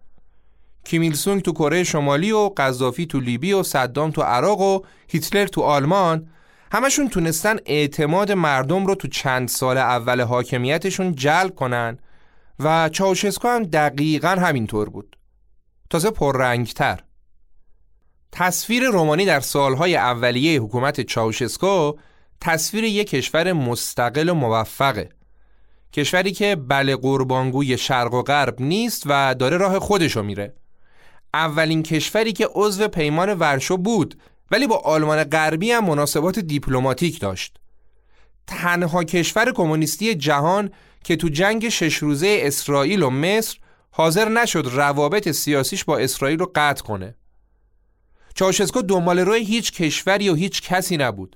کیمیل 0.87 1.13
سونگ 1.13 1.41
تو 1.41 1.51
کره 1.51 1.83
شمالی 1.83 2.31
و 2.31 2.49
قذافی 2.57 3.05
تو 3.05 3.19
لیبی 3.19 3.53
و 3.53 3.63
صدام 3.63 4.11
تو 4.11 4.21
عراق 4.21 4.61
و 4.61 4.81
هیتلر 5.07 5.47
تو 5.47 5.61
آلمان 5.61 6.29
همشون 6.71 7.09
تونستن 7.09 7.57
اعتماد 7.65 8.31
مردم 8.31 8.85
رو 8.85 8.95
تو 8.95 9.07
چند 9.07 9.47
سال 9.47 9.77
اول 9.77 10.21
حاکمیتشون 10.21 11.15
جلب 11.15 11.55
کنن 11.55 11.97
و 12.59 12.89
چاوشسکو 12.89 13.47
هم 13.47 13.63
دقیقا 13.63 14.27
همینطور 14.27 14.89
بود. 14.89 15.17
تازه 15.89 16.11
پررنگتر. 16.11 16.99
تصویر 18.31 18.83
رومانی 18.83 19.25
در 19.25 19.39
سالهای 19.39 19.95
اولیه 19.95 20.61
حکومت 20.61 21.01
چاوشسکو 21.01 21.93
تصویر 22.41 22.83
یک 22.83 23.09
کشور 23.09 23.53
مستقل 23.53 24.29
و 24.29 24.33
موفقه. 24.33 25.09
کشوری 25.93 26.31
که 26.31 26.55
بله 26.55 26.95
قربانگوی 26.95 27.77
شرق 27.77 28.13
و 28.13 28.21
غرب 28.21 28.61
نیست 28.61 29.03
و 29.05 29.35
داره 29.35 29.57
راه 29.57 29.79
خودشو 29.79 30.23
میره. 30.23 30.53
اولین 31.33 31.83
کشوری 31.83 32.33
که 32.33 32.49
عضو 32.55 32.87
پیمان 32.87 33.33
ورشو 33.33 33.77
بود 33.77 34.15
ولی 34.51 34.67
با 34.67 34.77
آلمان 34.77 35.23
غربی 35.23 35.71
هم 35.71 35.85
مناسبات 35.85 36.39
دیپلماتیک 36.39 37.19
داشت. 37.19 37.57
تنها 38.47 39.03
کشور 39.03 39.51
کمونیستی 39.51 40.15
جهان 40.15 40.71
که 41.03 41.15
تو 41.15 41.29
جنگ 41.29 41.69
شش 41.69 41.95
روزه 41.97 42.39
اسرائیل 42.41 43.03
و 43.03 43.09
مصر 43.09 43.57
حاضر 43.91 44.29
نشد 44.29 44.69
روابط 44.73 45.31
سیاسیش 45.31 45.83
با 45.83 45.97
اسرائیل 45.97 46.39
رو 46.39 46.51
قطع 46.55 46.83
کنه. 46.83 47.15
چاوشسکو 48.33 48.81
دنبال 48.81 49.19
روی 49.19 49.45
هیچ 49.45 49.71
کشوری 49.71 50.29
و 50.29 50.35
هیچ 50.35 50.61
کسی 50.61 50.97
نبود. 50.97 51.35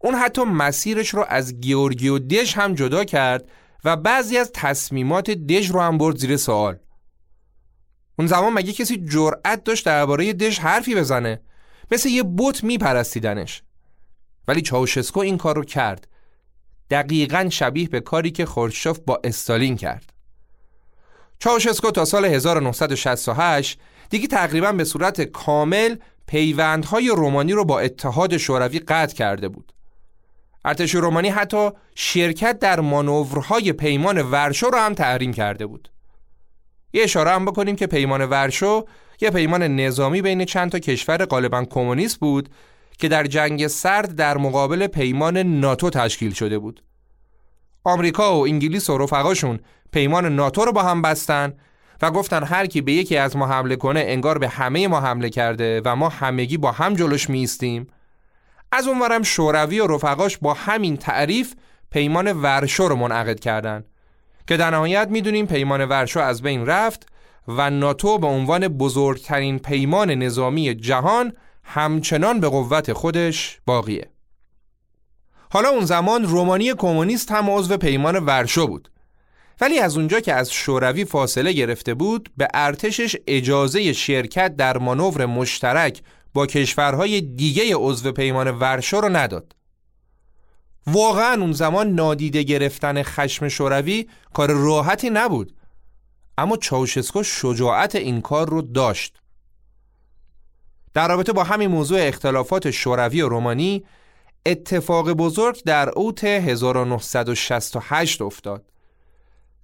اون 0.00 0.14
حتی 0.14 0.42
مسیرش 0.42 1.08
رو 1.08 1.24
از 1.28 1.60
گیورگیو 1.60 2.18
دژ 2.18 2.54
هم 2.54 2.74
جدا 2.74 3.04
کرد 3.04 3.48
و 3.84 3.96
بعضی 3.96 4.38
از 4.38 4.50
تصمیمات 4.54 5.30
دژ 5.30 5.70
رو 5.70 5.80
هم 5.80 5.98
برد 5.98 6.16
زیر 6.16 6.36
سوال. 6.36 6.78
اون 8.18 8.28
زمان 8.28 8.52
مگه 8.52 8.72
کسی 8.72 9.06
جرأت 9.06 9.64
داشت 9.64 9.86
درباره 9.86 10.32
دژ 10.32 10.58
حرفی 10.58 10.94
بزنه؟ 10.94 11.40
مثل 11.90 12.08
یه 12.08 12.22
بوت 12.22 12.64
میپرستیدنش. 12.64 13.62
ولی 14.48 14.62
چاوشسکو 14.62 15.20
این 15.20 15.38
کار 15.38 15.56
رو 15.56 15.64
کرد. 15.64 16.08
دقیقا 16.90 17.48
شبیه 17.52 17.88
به 17.88 18.00
کاری 18.00 18.30
که 18.30 18.46
خورشوف 18.46 18.98
با 18.98 19.20
استالین 19.24 19.76
کرد. 19.76 20.12
چاوشسکو 21.38 21.90
تا 21.90 22.04
سال 22.04 22.24
1968 22.24 23.78
دیگه 24.10 24.26
تقریبا 24.26 24.72
به 24.72 24.84
صورت 24.84 25.20
کامل 25.20 25.96
پیوندهای 26.26 27.08
رومانی 27.08 27.52
رو 27.52 27.64
با 27.64 27.80
اتحاد 27.80 28.36
شوروی 28.36 28.78
قطع 28.78 29.14
کرده 29.14 29.48
بود. 29.48 29.72
ارتش 30.64 30.94
رومانی 30.94 31.28
حتی 31.28 31.70
شرکت 31.94 32.58
در 32.58 32.80
مانورهای 32.80 33.72
پیمان 33.72 34.22
ورشو 34.22 34.66
رو 34.66 34.78
هم 34.78 34.94
تحریم 34.94 35.32
کرده 35.32 35.66
بود. 35.66 35.90
یه 36.94 37.02
اشاره 37.02 37.30
هم 37.30 37.44
بکنیم 37.44 37.76
که 37.76 37.86
پیمان 37.86 38.24
ورشو 38.24 38.84
یه 39.20 39.30
پیمان 39.30 39.62
نظامی 39.62 40.22
بین 40.22 40.44
چند 40.44 40.70
تا 40.70 40.78
کشور 40.78 41.24
غالبا 41.24 41.64
کمونیست 41.64 42.20
بود 42.20 42.48
که 42.98 43.08
در 43.08 43.26
جنگ 43.26 43.66
سرد 43.66 44.16
در 44.16 44.36
مقابل 44.36 44.86
پیمان 44.86 45.38
ناتو 45.38 45.90
تشکیل 45.90 46.32
شده 46.32 46.58
بود. 46.58 46.82
آمریکا 47.84 48.36
و 48.36 48.46
انگلیس 48.46 48.90
و 48.90 48.98
رفقاشون 48.98 49.60
پیمان 49.92 50.36
ناتو 50.36 50.64
رو 50.64 50.72
با 50.72 50.82
هم 50.82 51.02
بستن 51.02 51.52
و 52.02 52.10
گفتن 52.10 52.44
هر 52.44 52.66
کی 52.66 52.80
به 52.80 52.92
یکی 52.92 53.16
از 53.16 53.36
ما 53.36 53.46
حمله 53.46 53.76
کنه 53.76 54.00
انگار 54.06 54.38
به 54.38 54.48
همه 54.48 54.88
ما 54.88 55.00
حمله 55.00 55.30
کرده 55.30 55.82
و 55.84 55.96
ما 55.96 56.08
همگی 56.08 56.56
با 56.56 56.72
هم 56.72 56.94
جلوش 56.94 57.30
میستیم. 57.30 57.86
از 58.72 58.88
اونورم 58.88 59.22
شوروی 59.22 59.80
و 59.80 59.86
رفقاش 59.86 60.38
با 60.38 60.54
همین 60.54 60.96
تعریف 60.96 61.54
پیمان 61.90 62.32
ورشو 62.32 62.88
رو 62.88 62.96
منعقد 62.96 63.40
کردند 63.40 63.84
که 64.46 64.56
در 64.56 64.70
نهایت 64.70 65.08
می‌دونیم 65.08 65.46
پیمان 65.46 65.84
ورشو 65.84 66.20
از 66.20 66.42
بین 66.42 66.66
رفت 66.66 67.06
و 67.48 67.70
ناتو 67.70 68.18
به 68.18 68.26
عنوان 68.26 68.68
بزرگترین 68.68 69.58
پیمان 69.58 70.10
نظامی 70.10 70.74
جهان 70.74 71.32
همچنان 71.64 72.40
به 72.40 72.48
قوت 72.48 72.92
خودش 72.92 73.60
باقیه. 73.66 74.08
حالا 75.50 75.68
اون 75.68 75.84
زمان 75.84 76.24
رومانی 76.24 76.74
کمونیست 76.74 77.32
هم 77.32 77.50
عضو 77.50 77.76
پیمان 77.76 78.24
ورشو 78.24 78.66
بود. 78.66 78.90
ولی 79.60 79.78
از 79.78 79.96
اونجا 79.96 80.20
که 80.20 80.34
از 80.34 80.52
شوروی 80.52 81.04
فاصله 81.04 81.52
گرفته 81.52 81.94
بود 81.94 82.30
به 82.36 82.48
ارتشش 82.54 83.16
اجازه 83.26 83.92
شرکت 83.92 84.56
در 84.56 84.78
مانور 84.78 85.26
مشترک 85.26 86.02
با 86.34 86.46
کشورهای 86.46 87.20
دیگه 87.20 87.76
عضو 87.76 88.12
پیمان 88.12 88.50
ورشو 88.50 89.00
رو 89.00 89.08
نداد. 89.08 89.54
واقعا 90.86 91.40
اون 91.40 91.52
زمان 91.52 91.94
نادیده 91.94 92.42
گرفتن 92.42 93.02
خشم 93.02 93.48
شوروی 93.48 94.08
کار 94.32 94.50
راحتی 94.50 95.10
نبود. 95.10 95.54
اما 96.38 96.56
چاوشسکو 96.56 97.22
شجاعت 97.22 97.94
این 97.94 98.20
کار 98.20 98.50
رو 98.50 98.62
داشت. 98.62 99.20
در 100.94 101.08
رابطه 101.08 101.32
با 101.32 101.44
همین 101.44 101.70
موضوع 101.70 101.98
اختلافات 102.00 102.70
شوروی 102.70 103.22
و 103.22 103.28
رومانی 103.28 103.84
اتفاق 104.46 105.12
بزرگ 105.12 105.62
در 105.64 105.88
اوت 105.88 106.24
1968 106.24 108.22
افتاد. 108.22 108.64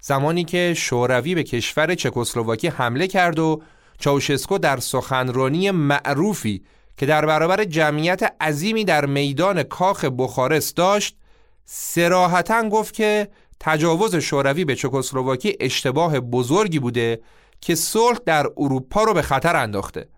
زمانی 0.01 0.45
که 0.45 0.75
شوروی 0.77 1.35
به 1.35 1.43
کشور 1.43 1.95
چکسلواکی 1.95 2.69
حمله 2.69 3.07
کرد 3.07 3.39
و 3.39 3.63
چاوشسکو 3.99 4.59
در 4.59 4.81
سخنرانی 4.81 5.71
معروفی 5.71 6.63
که 7.01 7.07
در 7.07 7.27
برابر 7.27 7.65
جمعیت 7.65 8.35
عظیمی 8.41 8.85
در 8.85 9.07
میدان 9.07 9.63
کاخ 9.63 10.05
بخارست 10.05 10.77
داشت 10.77 11.17
سراحتا 11.65 12.69
گفت 12.69 12.95
که 12.95 13.29
تجاوز 13.61 14.17
شوروی 14.17 14.65
به 14.65 14.75
چکسلواکی 14.75 15.57
اشتباه 15.61 16.21
بزرگی 16.21 16.79
بوده 16.79 17.21
که 17.61 17.75
صلح 17.75 18.19
در 18.27 18.47
اروپا 18.57 19.03
رو 19.03 19.15
به 19.15 19.23
خطر 19.23 19.57
انداخته. 19.57 20.09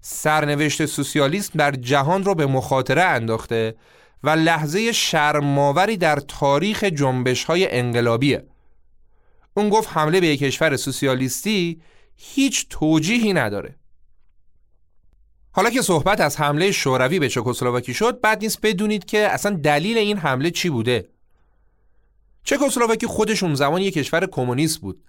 سرنوشت 0.00 0.86
سوسیالیسم 0.86 1.52
در 1.56 1.70
جهان 1.70 2.24
رو 2.24 2.34
به 2.34 2.46
مخاطره 2.46 3.02
انداخته 3.02 3.74
و 4.22 4.30
لحظه 4.30 4.92
شرماوری 4.92 5.96
در 5.96 6.16
تاریخ 6.16 6.84
جنبش 6.84 7.44
های 7.44 7.72
انقلابیه. 7.72 8.44
اون 9.54 9.68
گفت 9.68 9.88
حمله 9.92 10.20
به 10.20 10.26
یک 10.26 10.40
کشور 10.40 10.76
سوسیالیستی 10.76 11.80
هیچ 12.16 12.66
توجیهی 12.70 13.32
نداره. 13.32 13.79
حالا 15.52 15.70
که 15.70 15.82
صحبت 15.82 16.20
از 16.20 16.40
حمله 16.40 16.72
شوروی 16.72 17.18
به 17.18 17.28
چکسلواکی 17.28 17.94
شد 17.94 18.20
بعد 18.20 18.42
نیست 18.42 18.60
بدونید 18.62 19.04
که 19.04 19.18
اصلا 19.18 19.56
دلیل 19.56 19.98
این 19.98 20.16
حمله 20.16 20.50
چی 20.50 20.70
بوده. 20.70 21.08
چکسلواکی 22.44 23.06
خودش 23.06 23.42
اون 23.42 23.54
زمان 23.54 23.82
یک 23.82 23.94
کشور 23.94 24.26
کمونیست 24.26 24.80
بود. 24.80 25.04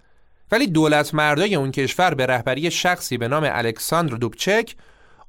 ولی 0.52 0.68
دولت 0.68 1.14
مردای 1.14 1.56
اون 1.56 1.72
کشور 1.72 2.14
به 2.14 2.26
رهبری 2.26 2.72
شخصی 2.72 3.18
به 3.18 3.28
نام 3.28 3.44
الکساندر 3.46 4.16
دوبچک 4.16 4.76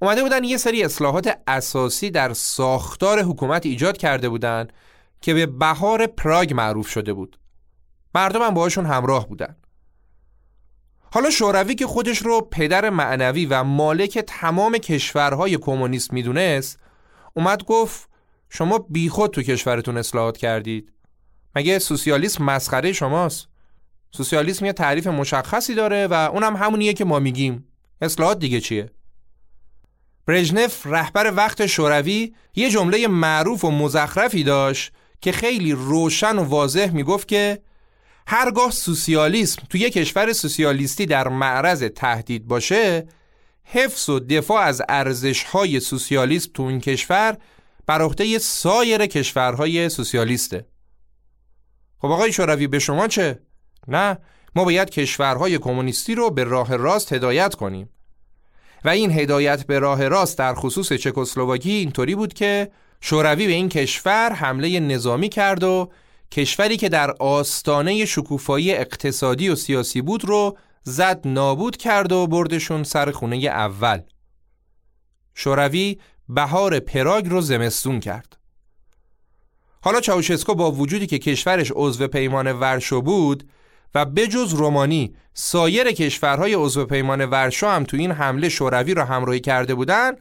اومده 0.02 0.22
بودن 0.22 0.44
یه 0.44 0.56
سری 0.56 0.84
اصلاحات 0.84 1.38
اساسی 1.46 2.10
در 2.10 2.32
ساختار 2.32 3.22
حکومت 3.22 3.66
ایجاد 3.66 3.96
کرده 3.96 4.28
بودن 4.28 4.68
که 5.20 5.34
به 5.34 5.46
بهار 5.46 6.06
پراگ 6.06 6.54
معروف 6.54 6.88
شده 6.88 7.12
بود. 7.12 7.38
مردم 8.14 8.42
هم 8.42 8.54
باهاشون 8.54 8.86
همراه 8.86 9.28
بودن. 9.28 9.56
حالا 11.14 11.30
شوروی 11.30 11.74
که 11.74 11.86
خودش 11.86 12.18
رو 12.18 12.40
پدر 12.40 12.90
معنوی 12.90 13.46
و 13.46 13.64
مالک 13.64 14.18
تمام 14.18 14.78
کشورهای 14.78 15.56
کمونیست 15.56 16.12
می‌دونست 16.12 16.78
اومد 17.34 17.64
گفت 17.64 18.08
شما 18.50 18.78
بیخود 18.78 19.30
تو 19.30 19.42
کشورتون 19.42 19.96
اصلاحات 19.96 20.36
کردید. 20.36 20.92
مگه 21.56 21.78
سوسیالیسم 21.78 22.44
مسخره 22.44 22.92
شماست؟ 22.92 23.48
سوسیالیسم 24.10 24.64
یه 24.64 24.72
تعریف 24.72 25.06
مشخصی 25.06 25.74
داره 25.74 26.06
و 26.06 26.14
اونم 26.14 26.56
همونیه 26.56 26.92
که 26.92 27.04
ما 27.04 27.18
میگیم. 27.18 27.68
اصلاحات 28.00 28.38
دیگه 28.38 28.60
چیه؟ 28.60 28.90
برژنف 30.26 30.86
رهبر 30.86 31.32
وقت 31.36 31.66
شوروی 31.66 32.34
یه 32.54 32.70
جمله 32.70 33.08
معروف 33.08 33.64
و 33.64 33.70
مزخرفی 33.70 34.44
داشت 34.44 34.92
که 35.20 35.32
خیلی 35.32 35.72
روشن 35.72 36.38
و 36.38 36.42
واضح 36.42 36.90
می‌گفت 36.90 37.28
که 37.28 37.62
هرگاه 38.26 38.70
سوسیالیسم 38.70 39.62
توی 39.70 39.80
یک 39.80 39.92
کشور 39.92 40.32
سوسیالیستی 40.32 41.06
در 41.06 41.28
معرض 41.28 41.82
تهدید 41.82 42.46
باشه 42.46 43.08
حفظ 43.64 44.08
و 44.08 44.20
دفاع 44.20 44.62
از 44.62 44.82
ارزش‌های 44.88 45.80
سوسیالیسم 45.80 46.50
تو 46.54 46.62
این 46.62 46.80
کشور 46.80 47.36
بر 47.86 48.02
عهده 48.02 48.38
سایر 48.38 49.06
کشورهای 49.06 49.88
سوسیالیسته. 49.88 50.66
خب 51.98 52.08
آقای 52.08 52.32
شوروی 52.32 52.66
به 52.66 52.78
شما 52.78 53.08
چه؟ 53.08 53.38
نه 53.88 54.18
ما 54.56 54.64
باید 54.64 54.90
کشورهای 54.90 55.58
کمونیستی 55.58 56.14
رو 56.14 56.30
به 56.30 56.44
راه 56.44 56.76
راست 56.76 57.12
هدایت 57.12 57.54
کنیم. 57.54 57.88
و 58.84 58.88
این 58.88 59.10
هدایت 59.10 59.66
به 59.66 59.78
راه 59.78 60.08
راست 60.08 60.38
در 60.38 60.54
خصوص 60.54 60.92
چکسلواکی 60.92 61.70
اینطوری 61.70 62.14
بود 62.14 62.34
که 62.34 62.70
شوروی 63.00 63.46
به 63.46 63.52
این 63.52 63.68
کشور 63.68 64.32
حمله 64.32 64.80
نظامی 64.80 65.28
کرد 65.28 65.64
و 65.64 65.90
کشوری 66.32 66.76
که 66.76 66.88
در 66.88 67.10
آستانه 67.10 68.04
شکوفایی 68.04 68.72
اقتصادی 68.72 69.48
و 69.48 69.54
سیاسی 69.54 70.02
بود 70.02 70.24
رو 70.24 70.56
زد 70.82 71.20
نابود 71.24 71.76
کرد 71.76 72.12
و 72.12 72.26
بردشون 72.26 72.84
سر 72.84 73.10
خونه 73.10 73.36
اول. 73.36 74.00
شوروی 75.34 75.98
بهار 76.28 76.80
پراگ 76.80 77.28
رو 77.28 77.40
زمستون 77.40 78.00
کرد. 78.00 78.36
حالا 79.80 80.00
چاوشسکو 80.00 80.54
با 80.54 80.72
وجودی 80.72 81.06
که 81.06 81.18
کشورش 81.18 81.72
عضو 81.74 82.08
پیمان 82.08 82.52
ورشو 82.52 83.02
بود 83.02 83.48
و 83.94 84.04
بجز 84.04 84.54
رومانی 84.54 85.14
سایر 85.34 85.92
کشورهای 85.92 86.54
عضو 86.54 86.84
پیمان 86.84 87.24
ورشو 87.24 87.66
هم 87.66 87.84
تو 87.84 87.96
این 87.96 88.10
حمله 88.12 88.48
شوروی 88.48 88.94
را 88.94 89.04
همراهی 89.04 89.40
کرده 89.40 89.74
بودند 89.74 90.18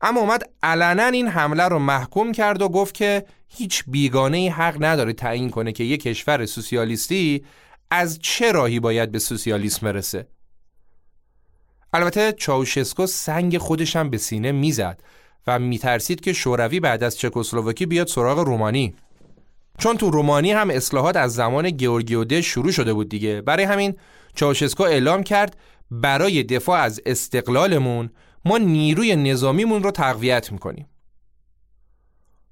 اما 0.00 0.20
اومد 0.20 0.50
علنا 0.62 1.06
این 1.06 1.28
حمله 1.28 1.62
رو 1.62 1.78
محکوم 1.78 2.32
کرد 2.32 2.62
و 2.62 2.68
گفت 2.68 2.94
که 2.94 3.24
هیچ 3.54 3.84
بیگانه 3.86 4.50
حق 4.50 4.84
نداره 4.84 5.12
تعیین 5.12 5.50
کنه 5.50 5.72
که 5.72 5.84
یک 5.84 6.02
کشور 6.02 6.46
سوسیالیستی 6.46 7.44
از 7.90 8.18
چه 8.18 8.52
راهی 8.52 8.80
باید 8.80 9.12
به 9.12 9.18
سوسیالیسم 9.18 9.86
برسه. 9.86 10.26
البته 11.92 12.32
چاوشسکو 12.32 13.06
سنگ 13.06 13.58
خودشم 13.58 14.10
به 14.10 14.18
سینه 14.18 14.52
می‌زد 14.52 15.02
و 15.46 15.58
میترسید 15.58 16.20
که 16.20 16.32
شوروی 16.32 16.80
بعد 16.80 17.02
از 17.04 17.18
چکسلواکی 17.18 17.86
بیاد 17.86 18.06
سراغ 18.06 18.38
رومانی. 18.38 18.94
چون 19.78 19.96
تو 19.96 20.10
رومانی 20.10 20.52
هم 20.52 20.70
اصلاحات 20.70 21.16
از 21.16 21.34
زمان 21.34 21.70
گیورگیوده 21.70 22.42
شروع 22.42 22.72
شده 22.72 22.92
بود 22.94 23.08
دیگه. 23.08 23.40
برای 23.40 23.64
همین 23.64 23.96
چاوشسکو 24.34 24.82
اعلام 24.82 25.22
کرد 25.22 25.56
برای 25.90 26.42
دفاع 26.42 26.80
از 26.80 27.00
استقلالمون 27.06 28.10
ما 28.44 28.58
نیروی 28.58 29.16
نظامیمون 29.16 29.82
رو 29.82 29.90
تقویت 29.90 30.52
می‌کنیم. 30.52 30.86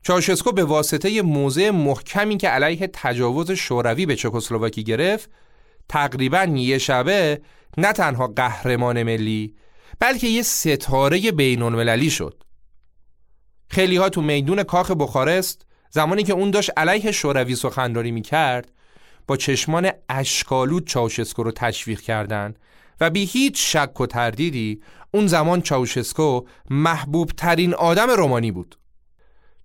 چاوشسکو 0.03 0.53
به 0.53 0.65
واسطه 0.65 1.23
موضع 1.23 1.71
محکمی 1.71 2.37
که 2.37 2.49
علیه 2.49 2.91
تجاوز 2.93 3.51
شوروی 3.51 4.07
به 4.07 4.17
چکسلواکی 4.17 4.85
گرفت 4.85 5.31
تقریبا 5.89 6.43
یه 6.43 6.79
شبه 6.79 7.41
نه 7.79 7.93
تنها 7.93 8.27
قهرمان 8.27 9.03
ملی 9.03 9.55
بلکه 9.99 10.27
یه 10.27 10.43
ستاره 10.43 11.33
بین‌المللی 11.33 12.11
شد. 12.11 12.43
خیلی 13.69 13.97
ها 13.97 14.09
تو 14.09 14.23
میدون 14.23 14.63
کاخ 14.63 14.91
بخارست 14.91 15.67
زمانی 15.91 16.23
که 16.23 16.33
اون 16.33 16.51
داشت 16.51 16.71
علیه 16.77 17.13
شوروی 17.13 17.55
سخنرانی 17.55 18.11
می‌کرد 18.11 18.73
با 19.27 19.37
چشمان 19.37 19.91
اشکالود 20.09 20.87
چاوشسکو 20.87 21.43
رو 21.43 21.53
تشویق 21.53 22.01
کردند 22.01 22.59
و 23.01 23.11
بی 23.11 23.25
هیچ 23.25 23.77
شک 23.77 24.01
و 24.01 24.07
تردیدی 24.07 24.83
اون 25.15 25.27
زمان 25.27 25.63
چاوشسکو 25.63 26.43
محبوب 26.71 27.31
ترین 27.37 27.75
آدم 27.75 28.11
رومانی 28.11 28.53
بود. 28.53 28.80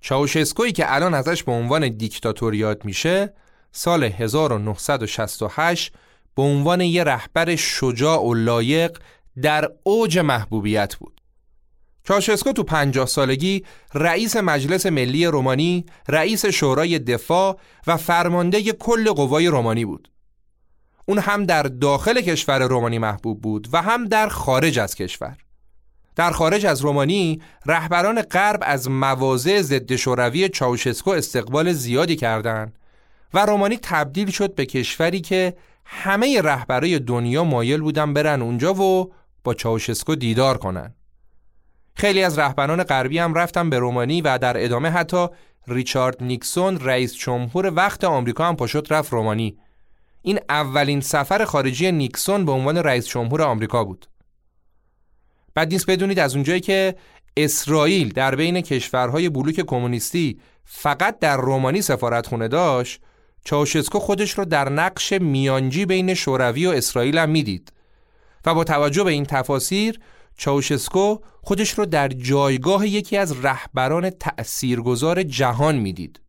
چاوشسکویی 0.05 0.71
که 0.71 0.93
الان 0.93 1.13
ازش 1.13 1.43
به 1.43 1.51
عنوان 1.51 1.89
دیکتاتور 1.89 2.53
یاد 2.53 2.85
میشه 2.85 3.33
سال 3.71 4.03
1968 4.03 5.93
به 6.35 6.41
عنوان 6.41 6.81
یه 6.81 7.03
رهبر 7.03 7.55
شجاع 7.55 8.21
و 8.21 8.33
لایق 8.33 8.97
در 9.41 9.71
اوج 9.83 10.19
محبوبیت 10.19 10.95
بود 10.95 11.21
چاوشسکو 12.03 12.51
تو 12.51 12.63
پنجاه 12.63 13.07
سالگی 13.07 13.65
رئیس 13.93 14.35
مجلس 14.35 14.85
ملی 14.85 15.25
رومانی، 15.25 15.85
رئیس 16.07 16.45
شورای 16.45 16.99
دفاع 16.99 17.59
و 17.87 17.97
فرمانده 17.97 18.61
کل 18.61 19.11
قوای 19.11 19.47
رومانی 19.47 19.85
بود. 19.85 20.11
اون 21.05 21.17
هم 21.17 21.45
در 21.45 21.63
داخل 21.63 22.21
کشور 22.21 22.67
رومانی 22.67 22.99
محبوب 22.99 23.41
بود 23.41 23.67
و 23.71 23.81
هم 23.81 24.05
در 24.07 24.27
خارج 24.27 24.79
از 24.79 24.95
کشور. 24.95 25.44
در 26.15 26.31
خارج 26.31 26.65
از 26.65 26.81
رومانی 26.81 27.41
رهبران 27.65 28.21
غرب 28.21 28.59
از 28.61 28.89
مواضع 28.89 29.61
ضد 29.61 29.95
شوروی 29.95 30.49
چاوشسکو 30.49 31.11
استقبال 31.11 31.71
زیادی 31.71 32.15
کردند 32.15 32.79
و 33.33 33.45
رومانی 33.45 33.77
تبدیل 33.81 34.31
شد 34.31 34.55
به 34.55 34.65
کشوری 34.65 35.21
که 35.21 35.53
همه 35.85 36.41
رهبرای 36.41 36.99
دنیا 36.99 37.43
مایل 37.43 37.81
بودن 37.81 38.13
برن 38.13 38.41
اونجا 38.41 38.73
و 38.73 39.13
با 39.43 39.53
چاوشسکو 39.53 40.15
دیدار 40.15 40.57
کنن. 40.57 40.93
خیلی 41.95 42.23
از 42.23 42.39
رهبران 42.39 42.83
غربی 42.83 43.19
هم 43.19 43.33
رفتن 43.33 43.69
به 43.69 43.79
رومانی 43.79 44.21
و 44.21 44.37
در 44.37 44.63
ادامه 44.65 44.89
حتی 44.89 45.27
ریچارد 45.67 46.23
نیکسون 46.23 46.79
رئیس 46.79 47.15
جمهور 47.15 47.73
وقت 47.75 48.03
آمریکا 48.03 48.45
هم 48.45 48.55
پاشد 48.55 48.87
رفت 48.89 49.13
رومانی 49.13 49.57
این 50.21 50.39
اولین 50.49 51.01
سفر 51.01 51.45
خارجی 51.45 51.91
نیکسون 51.91 52.45
به 52.45 52.51
عنوان 52.51 52.77
رئیس 52.77 53.07
جمهور 53.07 53.41
آمریکا 53.41 53.83
بود 53.83 54.07
بعد 55.55 55.73
نیست 55.73 55.85
بدونید 55.85 56.19
از 56.19 56.35
اونجایی 56.35 56.61
که 56.61 56.95
اسرائیل 57.37 58.13
در 58.13 58.35
بین 58.35 58.61
کشورهای 58.61 59.29
بلوک 59.29 59.61
کمونیستی 59.61 60.39
فقط 60.65 61.19
در 61.19 61.37
رومانی 61.37 61.81
سفارتخونه 61.81 62.47
داشت 62.47 63.01
چاوشسکو 63.45 63.99
خودش 63.99 64.31
رو 64.31 64.45
در 64.45 64.69
نقش 64.69 65.13
میانجی 65.13 65.85
بین 65.85 66.13
شوروی 66.13 66.65
و 66.65 66.69
اسرائیل 66.69 67.17
هم 67.17 67.29
می‌دید 67.29 67.73
و 68.45 68.53
با 68.53 68.63
توجه 68.63 69.03
به 69.03 69.11
این 69.11 69.25
تفاسیر 69.25 69.99
چاوشسکو 70.37 71.17
خودش 71.41 71.71
رو 71.71 71.85
در 71.85 72.07
جایگاه 72.07 72.87
یکی 72.87 73.17
از 73.17 73.45
رهبران 73.45 74.09
تأثیرگذار 74.09 75.23
جهان 75.23 75.75
می‌دید. 75.75 76.21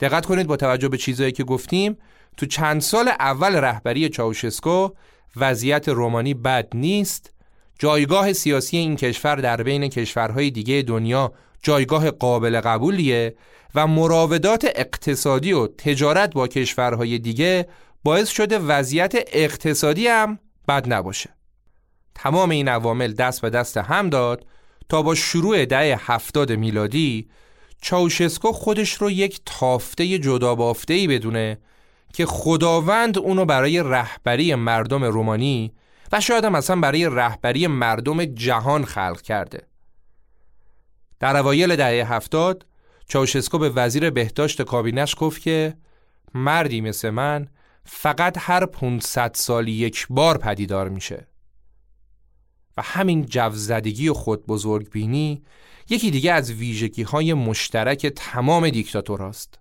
دقت 0.00 0.26
کنید 0.26 0.46
با 0.46 0.56
توجه 0.56 0.88
به 0.88 0.96
چیزهایی 0.98 1.32
که 1.32 1.44
گفتیم 1.44 1.98
تو 2.36 2.46
چند 2.46 2.80
سال 2.80 3.08
اول 3.08 3.56
رهبری 3.56 4.08
چاوشسکو 4.08 4.88
وضعیت 5.36 5.88
رومانی 5.88 6.34
بد 6.34 6.68
نیست 6.74 7.31
جایگاه 7.82 8.32
سیاسی 8.32 8.76
این 8.76 8.96
کشور 8.96 9.36
در 9.36 9.62
بین 9.62 9.88
کشورهای 9.88 10.50
دیگه 10.50 10.82
دنیا 10.82 11.32
جایگاه 11.62 12.10
قابل 12.10 12.60
قبولیه 12.60 13.34
و 13.74 13.86
مراودات 13.86 14.66
اقتصادی 14.74 15.52
و 15.52 15.66
تجارت 15.66 16.32
با 16.34 16.48
کشورهای 16.48 17.18
دیگه 17.18 17.68
باعث 18.04 18.28
شده 18.28 18.58
وضعیت 18.58 19.14
اقتصادی 19.32 20.06
هم 20.06 20.38
بد 20.68 20.92
نباشه. 20.92 21.30
تمام 22.14 22.50
این 22.50 22.68
عوامل 22.68 23.12
دست 23.12 23.40
به 23.40 23.50
دست 23.50 23.76
هم 23.76 24.10
داد 24.10 24.46
تا 24.88 25.02
با 25.02 25.14
شروع 25.14 25.64
دهه 25.64 26.12
هفتاد 26.12 26.52
میلادی 26.52 27.28
چاوشسکو 27.80 28.52
خودش 28.52 28.92
رو 28.92 29.10
یک 29.10 29.40
تافته 29.46 30.18
جدا 30.18 30.54
بافته 30.54 30.94
ای 30.94 31.06
بدونه 31.06 31.58
که 32.12 32.26
خداوند 32.26 33.18
اونو 33.18 33.44
برای 33.44 33.82
رهبری 33.82 34.54
مردم 34.54 35.04
رومانی 35.04 35.72
و 36.12 36.20
شاید 36.20 36.44
هم 36.44 36.54
اصلا 36.54 36.76
برای 36.76 37.06
رهبری 37.06 37.66
مردم 37.66 38.24
جهان 38.24 38.84
خلق 38.84 39.20
کرده. 39.20 39.66
در 41.20 41.36
اوایل 41.36 41.76
دهه 41.76 42.12
هفتاد 42.12 42.66
چاوشسکو 43.08 43.58
به 43.58 43.68
وزیر 43.68 44.10
بهداشت 44.10 44.62
کابینش 44.62 45.14
گفت 45.18 45.42
که 45.42 45.74
مردی 46.34 46.80
مثل 46.80 47.10
من 47.10 47.48
فقط 47.84 48.36
هر 48.40 48.66
500 48.66 49.32
سالی 49.34 49.72
یک 49.72 50.06
بار 50.10 50.38
پدیدار 50.38 50.88
میشه. 50.88 51.26
و 52.76 52.82
همین 52.82 53.26
جوزدگی 53.26 54.08
و 54.08 54.14
خود 54.14 54.46
بزرگ 54.46 54.90
بینی 54.90 55.42
یکی 55.88 56.10
دیگه 56.10 56.32
از 56.32 56.52
ویژگی 56.52 57.02
های 57.02 57.34
مشترک 57.34 58.06
تمام 58.06 58.70
دیکتاتوراست. 58.70 59.58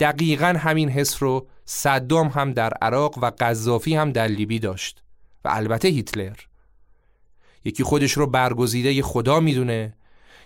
دقیقا 0.00 0.54
همین 0.58 0.88
حس 0.88 1.22
رو 1.22 1.48
صدام 1.64 2.28
هم 2.28 2.52
در 2.52 2.72
عراق 2.82 3.18
و 3.18 3.30
قذافی 3.30 3.94
هم 3.94 4.12
در 4.12 4.26
لیبی 4.26 4.58
داشت. 4.58 5.02
و 5.44 5.48
البته 5.52 5.88
هیتلر. 5.88 6.36
یکی 7.64 7.82
خودش 7.82 8.12
رو 8.12 8.26
برگزیده 8.26 9.02
خدا 9.02 9.40
می‌دونه 9.40 9.94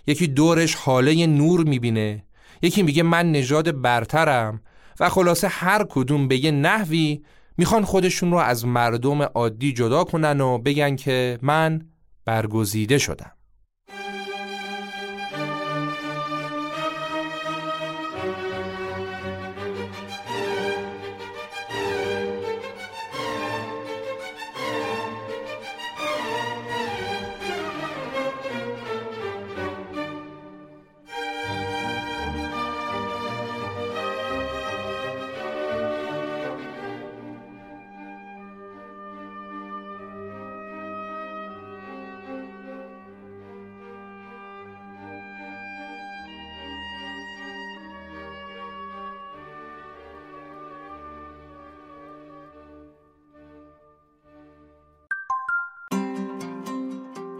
یکی 0.07 0.27
دورش 0.27 0.75
حاله 0.75 1.27
نور 1.27 1.63
می‌بینه 1.63 2.23
یکی 2.61 2.83
میگه 2.83 3.03
من 3.03 3.31
نژاد 3.31 3.81
برترم 3.81 4.61
و 4.99 5.09
خلاصه 5.09 5.47
هر 5.47 5.85
کدوم 5.89 6.27
به 6.27 6.45
یه 6.45 6.51
نحوی 6.51 7.23
می‌خوان 7.57 7.85
خودشون 7.85 8.31
رو 8.31 8.37
از 8.37 8.65
مردم 8.65 9.21
عادی 9.21 9.73
جدا 9.73 10.03
کنن 10.03 10.41
و 10.41 10.57
بگن 10.57 10.95
که 10.95 11.39
من 11.41 11.81
برگزیده 12.25 12.97
شدم. 12.97 13.36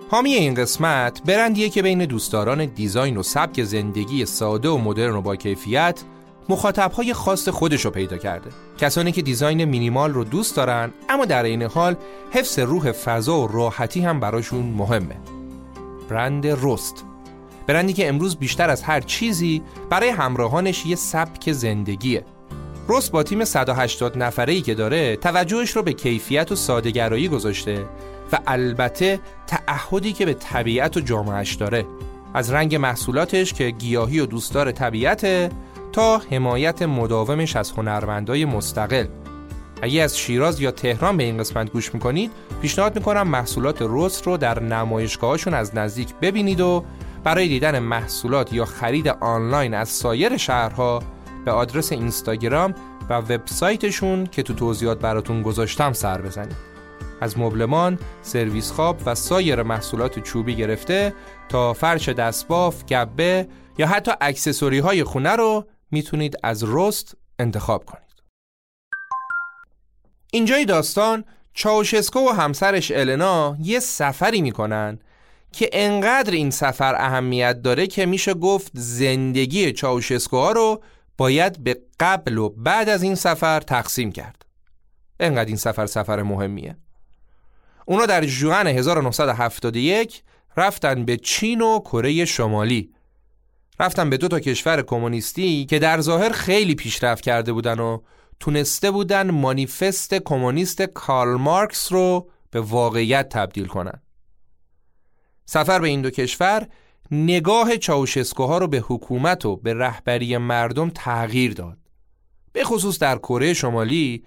حامی 0.10 0.34
این 0.34 0.54
قسمت 0.54 1.22
برندیه 1.26 1.70
که 1.70 1.82
بین 1.82 2.06
دوستداران 2.06 2.66
دیزاین 2.66 3.18
و 3.18 3.24
سبک 3.24 3.64
زندگی 3.64 4.26
ساده 4.26 4.70
و 4.70 4.78
مدرن 4.78 5.16
و 5.16 5.22
با 5.22 5.36
کیفیت 5.36 6.02
مخاطبهای 6.50 7.14
خاص 7.14 7.50
خودش 7.50 7.86
رو 7.86 7.92
پیدا 7.92 8.18
کرده. 8.18 8.50
کسانی 8.78 9.12
که 9.12 9.22
دیزاین 9.22 9.66
مینیمال 9.66 10.14
رو 10.14 10.24
دوست 10.24 10.56
دارن 10.56 10.94
اما 11.10 11.26
در 11.26 11.44
این 11.44 11.64
حال 11.64 11.96
حفظ 12.32 12.60
روح 12.60 12.92
فضا 12.92 13.40
و 13.40 13.48
راحتی 13.48 14.02
هم 14.02 14.20
براشون 14.20 14.74
مهمه. 14.78 15.16
برند 16.10 16.48
رست. 16.48 17.06
برندی 17.68 17.94
که 17.94 18.10
امروز 18.10 18.36
بیشتر 18.36 18.70
از 18.70 18.84
هر 18.84 19.02
چیزی 19.02 19.62
برای 19.90 20.10
همراهانش 20.10 20.86
یه 20.86 20.96
سبک 20.96 21.52
زندگیه. 21.52 22.26
رست 22.90 23.12
با 23.12 23.24
تیم 23.24 23.46
180 23.46 24.18
نفره 24.18 24.54
ای 24.54 24.62
که 24.62 24.76
داره 24.76 25.16
توجهش 25.16 25.72
رو 25.72 25.84
به 25.84 25.94
کیفیت 25.94 26.52
و 26.52 26.56
سادهگرایی 26.56 27.28
گذاشته 27.28 27.86
و 28.32 28.40
البته 28.48 29.20
تعهدی 29.48 30.14
که 30.14 30.26
به 30.26 30.34
طبیعت 30.34 30.98
و 30.98 31.00
جامعش 31.00 31.54
داره. 31.54 31.86
از 32.34 32.52
رنگ 32.52 32.76
محصولاتش 32.76 33.54
که 33.54 33.70
گیاهی 33.70 34.20
و 34.20 34.26
دوستدار 34.26 34.72
طبیعت 34.72 35.52
تا 35.92 36.18
حمایت 36.18 36.82
مداومش 36.82 37.56
از 37.56 37.72
هنرمندای 37.72 38.46
مستقل. 38.46 39.06
اگه 39.82 40.02
از 40.02 40.18
شیراز 40.18 40.60
یا 40.60 40.72
تهران 40.72 41.18
به 41.18 41.24
این 41.24 41.38
قسمت 41.38 41.72
گوش 41.72 41.94
می‌کنید 41.94 42.32
پیشنهاد 42.62 42.96
می‌کنم 42.96 43.28
محصولات 43.28 43.78
رست 43.82 44.28
رو 44.28 44.38
در 44.38 44.64
نمایشگاهاشون 44.64 45.54
از 45.54 45.76
نزدیک 45.76 46.14
ببینید 46.22 46.62
و 46.62 46.84
برای 47.24 47.48
دیدن 47.48 47.80
محصولات 47.80 48.54
یا 48.54 48.66
خرید 48.66 49.08
آنلاین 49.08 49.74
از 49.74 49.90
سایر 49.90 50.38
شهرها 50.38 51.04
به 51.46 51.52
آدرس 51.52 51.92
اینستاگرام 51.92 52.74
و 53.10 53.14
وبسایتشون 53.14 54.26
که 54.26 54.44
تو 54.44 54.54
توضیحات 54.54 55.00
براتون 55.00 55.42
گذاشتم 55.42 55.94
سر 55.94 56.22
بزنید. 56.22 56.67
از 57.22 57.40
مبلمان، 57.40 58.00
سرویس 58.22 58.72
خواب 58.72 59.02
و 59.06 59.16
سایر 59.16 59.64
محصولات 59.64 60.20
چوبی 60.20 60.56
گرفته 60.56 61.14
تا 61.50 61.74
فرش 61.74 62.10
دستباف، 62.10 62.86
گبه 62.86 63.48
یا 63.78 63.88
حتی 63.88 64.12
اکسسوری 64.22 64.80
های 64.80 65.04
خونه 65.04 65.36
رو 65.36 65.66
می‌تونید 65.92 66.36
از 66.44 66.64
رست 66.68 67.18
انتخاب 67.40 67.86
کنید. 67.86 68.24
اینجای 70.32 70.66
داستان 70.66 71.24
چاوشسکو 71.54 72.20
و 72.20 72.30
همسرش 72.30 72.92
النا 72.92 73.58
یه 73.60 73.80
سفری 73.80 74.42
می‌کنن 74.42 75.00
که 75.52 75.70
انقدر 75.74 76.32
این 76.32 76.50
سفر 76.50 76.96
اهمیت 76.96 77.62
داره 77.62 77.88
که 77.88 78.06
میشه 78.06 78.34
گفت 78.34 78.72
زندگی 78.74 79.72
چاوشسکو 79.72 80.38
ها 80.38 80.52
رو 80.52 80.84
باید 81.18 81.64
به 81.64 81.82
قبل 82.00 82.38
و 82.38 82.50
بعد 82.50 82.90
از 82.90 83.04
این 83.04 83.16
سفر 83.16 83.60
تقسیم 83.60 84.12
کرد. 84.12 84.46
انقدر 85.20 85.46
این 85.48 85.56
سفر 85.56 85.86
سفر 85.86 86.22
مهمیه. 86.22 86.78
اونا 87.90 88.06
در 88.06 88.26
جوان 88.26 88.68
1971 88.68 90.24
رفتن 90.58 91.06
به 91.06 91.18
چین 91.18 91.62
و 91.62 91.80
کره 91.80 92.26
شمالی. 92.26 92.94
رفتن 93.80 94.10
به 94.10 94.18
دو 94.18 94.28
تا 94.28 94.40
کشور 94.40 94.82
کمونیستی 94.82 95.66
که 95.66 95.80
در 95.80 96.02
ظاهر 96.02 96.30
خیلی 96.30 96.76
پیشرفت 96.76 97.24
کرده 97.24 97.54
بودن 97.54 97.80
و 97.80 98.02
تونسته 98.40 98.92
بودن 98.92 99.32
مانیفست 99.32 100.14
کمونیست 100.14 100.82
کارل 100.82 101.38
مارکس 101.38 101.92
رو 101.92 102.30
به 102.52 102.62
واقعیت 102.62 103.30
تبدیل 103.30 103.66
کنن. 103.66 104.02
سفر 105.46 105.80
به 105.80 105.88
این 105.88 106.02
دو 106.02 106.10
کشور 106.10 106.68
نگاه 107.12 107.78
چاوشسکوها 107.78 108.58
رو 108.58 108.68
به 108.68 108.78
حکومت 108.78 109.46
و 109.46 109.56
به 109.56 109.74
رهبری 109.74 110.38
مردم 110.38 110.90
تغییر 110.90 111.54
داد. 111.54 111.78
به 112.54 112.64
خصوص 112.64 113.00
در 113.00 113.18
کره 113.18 113.54
شمالی 113.54 114.24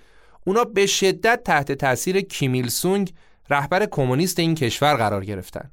اونا 0.46 0.64
به 0.64 0.86
شدت 0.86 1.44
تحت 1.44 1.72
تاثیر 1.72 2.20
کیمیل 2.20 2.68
سونگ 2.68 3.12
رهبر 3.50 3.86
کمونیست 3.86 4.38
این 4.38 4.54
کشور 4.54 4.94
قرار 4.94 5.24
گرفتن. 5.24 5.70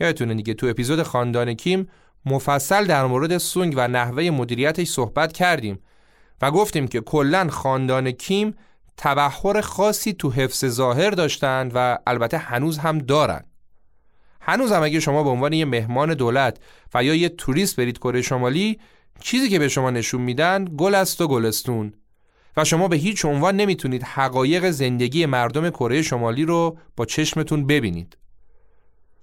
یادتونه 0.00 0.34
دیگه 0.34 0.54
تو 0.54 0.66
اپیزود 0.66 1.02
خاندان 1.02 1.54
کیم 1.54 1.88
مفصل 2.26 2.84
در 2.84 3.04
مورد 3.04 3.38
سونگ 3.38 3.74
و 3.76 3.88
نحوه 3.88 4.30
مدیریتش 4.30 4.88
صحبت 4.88 5.32
کردیم 5.32 5.78
و 6.42 6.50
گفتیم 6.50 6.88
که 6.88 7.00
کلا 7.00 7.48
خاندان 7.48 8.10
کیم 8.10 8.54
تبحر 8.96 9.60
خاصی 9.60 10.12
تو 10.12 10.30
حفظ 10.30 10.64
ظاهر 10.66 11.10
داشتند 11.10 11.72
و 11.74 11.98
البته 12.06 12.38
هنوز 12.38 12.78
هم 12.78 12.98
دارن. 12.98 13.44
هنوز 14.40 14.72
هم 14.72 14.82
اگه 14.82 15.00
شما 15.00 15.22
به 15.22 15.30
عنوان 15.30 15.52
یه 15.52 15.64
مهمان 15.64 16.14
دولت 16.14 16.58
و 16.94 17.04
یا 17.04 17.14
یه 17.14 17.28
توریست 17.28 17.76
برید 17.76 17.98
کره 17.98 18.22
شمالی 18.22 18.80
چیزی 19.20 19.48
که 19.48 19.58
به 19.58 19.68
شما 19.68 19.90
نشون 19.90 20.20
میدن 20.20 20.64
گل 20.76 20.94
است 20.94 21.20
و 21.20 21.28
گلستون. 21.28 21.92
و 22.56 22.64
شما 22.64 22.88
به 22.88 22.96
هیچ 22.96 23.24
عنوان 23.24 23.56
نمی‌تونید 23.56 24.02
حقایق 24.02 24.70
زندگی 24.70 25.26
مردم 25.26 25.70
کره 25.70 26.02
شمالی 26.02 26.44
رو 26.44 26.78
با 26.96 27.04
چشمتون 27.04 27.66
ببینید. 27.66 28.16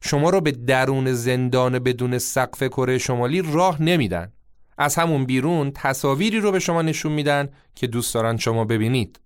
شما 0.01 0.29
رو 0.29 0.41
به 0.41 0.51
درون 0.51 1.13
زندان 1.13 1.79
بدون 1.79 2.17
سقف 2.17 2.63
کره 2.63 2.97
شمالی 2.97 3.41
راه 3.41 3.81
نمیدن. 3.81 4.31
از 4.77 4.95
همون 4.95 5.25
بیرون 5.25 5.71
تصاویری 5.71 6.39
رو 6.39 6.51
به 6.51 6.59
شما 6.59 6.81
نشون 6.81 7.11
میدن 7.11 7.49
که 7.75 7.87
دوست 7.87 8.13
دارن 8.13 8.37
شما 8.37 8.65
ببینید. 8.65 9.19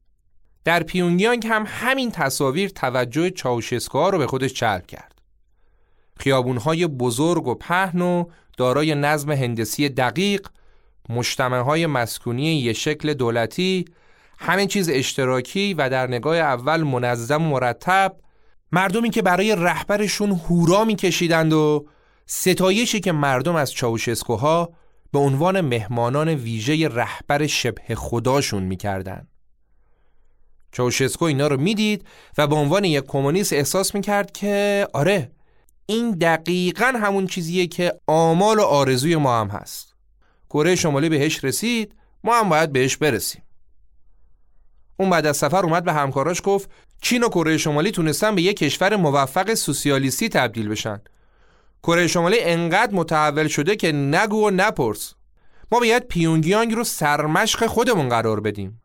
در 0.63 0.83
پیونگیانگ 0.83 1.47
هم 1.47 1.63
همین 1.67 2.11
تصاویر 2.11 2.69
توجه 2.69 3.29
چاوشسکوها 3.29 4.09
رو 4.09 4.17
به 4.17 4.27
خودش 4.27 4.53
جلب 4.53 4.87
کرد. 4.87 5.21
خیابونهای 6.17 6.87
بزرگ 6.87 7.47
و 7.47 7.55
پهن 7.55 8.01
و 8.01 8.25
دارای 8.57 8.95
نظم 8.95 9.31
هندسی 9.31 9.89
دقیق 9.89 10.47
مجتمع 11.09 11.59
های 11.59 11.85
مسکونی 11.85 12.55
یه 12.55 12.73
شکل 12.73 13.13
دولتی 13.13 13.85
همین 14.37 14.67
چیز 14.67 14.89
اشتراکی 14.89 15.73
و 15.73 15.89
در 15.89 16.07
نگاه 16.07 16.37
اول 16.37 16.83
منظم 16.83 17.41
و 17.41 17.49
مرتب 17.49 18.15
مردمی 18.71 19.09
که 19.09 19.21
برای 19.21 19.55
رهبرشون 19.55 20.31
هورا 20.31 20.83
میکشیدند 20.83 21.53
و 21.53 21.87
ستایشی 22.25 22.99
که 22.99 23.11
مردم 23.11 23.55
از 23.55 23.73
چاوشسکوها 23.73 24.73
به 25.11 25.19
عنوان 25.19 25.61
مهمانان 25.61 26.29
ویژه 26.29 26.87
رهبر 26.87 27.47
شبه 27.47 27.95
خداشون 27.95 28.63
می‌کردن. 28.63 29.27
چاوشسکو 30.71 31.25
اینا 31.25 31.47
رو 31.47 31.57
می‌دید 31.57 32.07
و 32.37 32.47
به 32.47 32.55
عنوان 32.55 32.83
یک 32.83 33.03
کمونیست 33.07 33.53
احساس 33.53 33.95
می‌کرد 33.95 34.31
که 34.31 34.87
آره 34.93 35.31
این 35.85 36.11
دقیقا 36.11 36.85
همون 36.85 37.27
چیزیه 37.27 37.67
که 37.67 37.93
آمال 38.07 38.59
و 38.59 38.61
آرزوی 38.61 39.15
ما 39.15 39.39
هم 39.39 39.47
هست 39.47 39.92
کره 40.53 40.75
شمالی 40.75 41.09
بهش 41.09 41.43
رسید 41.43 41.95
ما 42.23 42.39
هم 42.39 42.49
باید 42.49 42.73
بهش 42.73 42.97
برسیم. 42.97 43.43
اون 44.97 45.09
بعد 45.09 45.25
از 45.25 45.37
سفر 45.37 45.63
اومد 45.63 45.83
به 45.83 45.93
همکاراش 45.93 46.41
گفت 46.43 46.69
چین 47.01 47.23
و 47.23 47.29
کره 47.29 47.57
شمالی 47.57 47.91
تونستن 47.91 48.35
به 48.35 48.41
یک 48.41 48.57
کشور 48.57 48.95
موفق 48.95 49.53
سوسیالیستی 49.53 50.29
تبدیل 50.29 50.69
بشن. 50.69 51.01
کره 51.83 52.07
شمالی 52.07 52.39
انقدر 52.39 52.93
متحول 52.93 53.47
شده 53.47 53.75
که 53.75 53.91
نگو 53.91 54.47
و 54.47 54.49
نپرس. 54.49 55.13
ما 55.71 55.79
باید 55.79 56.07
پیونگیانگ 56.07 56.73
رو 56.73 56.83
سرمشق 56.83 57.65
خودمون 57.65 58.09
قرار 58.09 58.39
بدیم. 58.39 58.81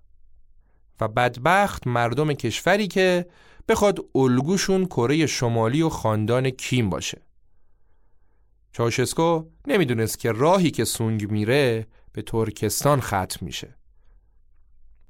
و 1.01 1.09
بدبخت 1.09 1.87
مردم 1.87 2.33
کشوری 2.33 2.89
که 2.89 3.27
بخواد 3.69 3.99
الگوشون 4.15 4.87
کره 4.87 5.27
شمالی 5.27 5.83
و 5.83 5.89
خاندان 5.89 6.51
کیم 6.51 6.91
باشه. 6.91 7.28
چاوشسکو 8.73 9.45
نمی‌دونست 9.67 10.19
که 10.19 10.33
راهی 10.33 10.71
که 10.71 10.85
سونگ 10.85 11.31
میره 11.31 11.87
به 12.13 12.23
ترکستان 12.23 13.01
ختم 13.01 13.39
میشه. 13.41 13.75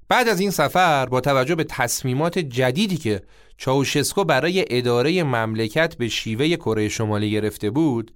بعد 0.09 0.29
از 0.29 0.40
این 0.40 0.51
سفر 0.51 1.07
با 1.07 1.21
توجه 1.21 1.55
به 1.55 1.64
تصمیمات 1.64 2.38
جدیدی 2.38 2.97
که 2.97 3.23
چاوشسکو 3.57 4.25
برای 4.25 4.64
اداره 4.71 5.23
مملکت 5.23 5.97
به 5.97 6.09
شیوه 6.09 6.57
کره 6.57 6.88
شمالی 6.88 7.31
گرفته 7.31 7.71
بود 7.71 8.14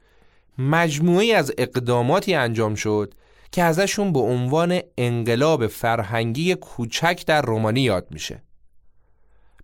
مجموعی 0.59 1.33
از 1.33 1.53
اقداماتی 1.59 2.35
انجام 2.35 2.75
شد 2.75 3.15
که 3.53 3.63
ازشون 3.63 4.13
به 4.13 4.19
عنوان 4.19 4.81
انقلاب 4.99 5.67
فرهنگی 5.67 6.55
کوچک 6.55 7.25
در 7.27 7.43
رومانی 7.43 7.81
یاد 7.81 8.07
میشه. 8.11 8.43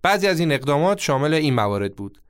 بعضی 0.03 0.27
از 0.27 0.41
این 0.41 0.53
اقدامات 0.53 0.99
شامل 0.99 1.35
این 1.35 1.55
موارد 1.55 1.97
بود. 1.97 2.21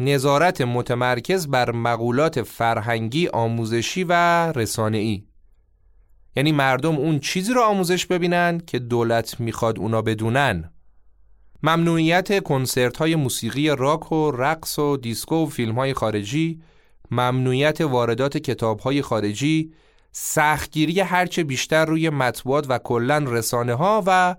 نظارت 0.00 0.60
متمرکز 0.60 1.46
بر 1.48 1.70
مقولات 1.70 2.42
فرهنگی 2.42 3.28
آموزشی 3.28 4.04
و 4.04 4.12
رسانه‌ای. 4.52 5.24
یعنی 6.36 6.52
مردم 6.52 6.96
اون 6.96 7.18
چیزی 7.18 7.52
رو 7.52 7.62
آموزش 7.62 8.06
ببینن 8.06 8.60
که 8.66 8.78
دولت 8.78 9.40
می‌خواد 9.40 9.78
اونا 9.78 10.02
بدونن. 10.02 10.72
ممنوعیت 11.62 12.42
کنسرت 12.42 12.96
های 12.96 13.16
موسیقی 13.16 13.68
راک 13.68 14.12
و 14.12 14.30
رقص 14.30 14.78
و 14.78 14.96
دیسکو 14.96 15.36
و 15.36 15.46
فیلم 15.46 15.74
های 15.74 15.94
خارجی 15.94 16.62
ممنوعیت 17.10 17.80
واردات 17.80 18.36
کتاب 18.36 18.80
های 18.80 19.02
خارجی 19.02 19.72
سختگیری 20.12 21.00
هرچه 21.00 21.44
بیشتر 21.44 21.84
روی 21.84 22.10
مطبوعات 22.10 22.66
و 22.68 22.78
کلا 22.78 23.18
رسانه 23.18 23.74
ها 23.74 24.02
و 24.06 24.36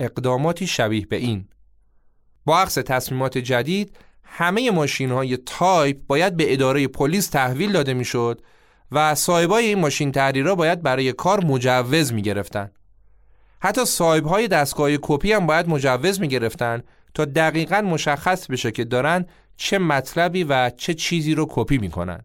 اقداماتی 0.00 0.66
شبیه 0.66 1.06
به 1.06 1.16
این. 1.16 1.48
برعکس 2.44 2.74
تصمیمات 2.74 3.38
جدید 3.38 3.96
همه 4.32 4.70
ماشین 4.70 5.10
های 5.10 5.36
تایپ 5.36 5.96
باید 6.06 6.36
به 6.36 6.52
اداره 6.52 6.88
پلیس 6.88 7.28
تحویل 7.28 7.72
داده 7.72 7.94
می‌شد 7.94 8.42
و 8.92 9.14
صاحبای 9.14 9.66
این 9.66 9.78
ماشین 9.78 10.12
تحریرا 10.12 10.54
باید 10.54 10.82
برای 10.82 11.12
کار 11.12 11.44
مجوز 11.44 12.12
می 12.12 12.22
گرفتن. 12.22 12.70
حتی 13.62 13.84
صاحبهای 13.84 14.48
دستگاه 14.48 14.90
کپی 15.02 15.32
هم 15.32 15.46
باید 15.46 15.68
مجوز 15.68 16.20
می 16.20 16.28
گرفتن 16.28 16.82
تا 17.14 17.24
دقیقا 17.24 17.80
مشخص 17.80 18.46
بشه 18.46 18.70
که 18.70 18.84
دارن 18.84 19.26
چه 19.56 19.78
مطلبی 19.78 20.44
و 20.44 20.70
چه 20.70 20.94
چیزی 20.94 21.34
رو 21.34 21.46
کپی 21.50 21.78
می‌کنن. 21.78 22.24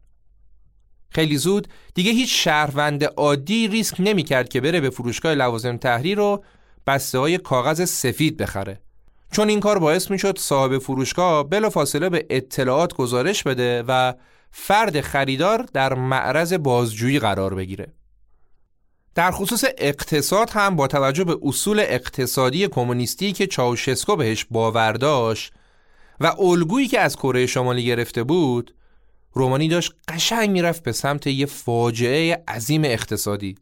خیلی 1.09 1.37
زود 1.37 1.67
دیگه 1.93 2.11
هیچ 2.11 2.43
شهروند 2.43 3.03
عادی 3.03 3.67
ریسک 3.67 3.95
نمی 3.99 4.23
کرد 4.23 4.49
که 4.49 4.61
بره 4.61 4.79
به 4.79 4.89
فروشگاه 4.89 5.35
لوازم 5.35 5.77
تحریر 5.77 6.17
رو 6.17 6.43
بسته 6.87 7.19
های 7.19 7.37
کاغذ 7.37 7.85
سفید 7.85 8.37
بخره. 8.37 8.84
چون 9.35 9.49
این 9.49 9.59
کار 9.59 9.79
باعث 9.79 10.11
می 10.11 10.19
شد 10.19 10.39
صاحب 10.39 10.77
فروشگاه 10.77 11.49
بلا 11.49 11.69
فاصله 11.69 12.09
به 12.09 12.25
اطلاعات 12.29 12.93
گزارش 12.93 13.43
بده 13.43 13.83
و 13.87 14.13
فرد 14.51 15.01
خریدار 15.01 15.65
در 15.73 15.93
معرض 15.93 16.53
بازجویی 16.53 17.19
قرار 17.19 17.55
بگیره. 17.55 17.93
در 19.15 19.31
خصوص 19.31 19.63
اقتصاد 19.77 20.49
هم 20.49 20.75
با 20.75 20.87
توجه 20.87 21.23
به 21.23 21.37
اصول 21.43 21.79
اقتصادی 21.79 22.67
کمونیستی 22.67 23.31
که 23.31 23.47
چاوشسکو 23.47 24.15
بهش 24.15 24.45
باور 24.51 24.93
داشت 24.93 25.53
و 26.19 26.27
الگویی 26.39 26.87
که 26.87 26.99
از 26.99 27.15
کره 27.15 27.45
شمالی 27.45 27.85
گرفته 27.85 28.23
بود 28.23 28.75
رومانی 29.33 29.67
داشت 29.67 29.93
قشنگ 30.07 30.49
می‌رفت 30.49 30.83
به 30.83 30.91
سمت 30.91 31.27
یه 31.27 31.45
فاجعه 31.45 32.43
عظیم 32.47 32.83
اقتصادی 32.83 33.55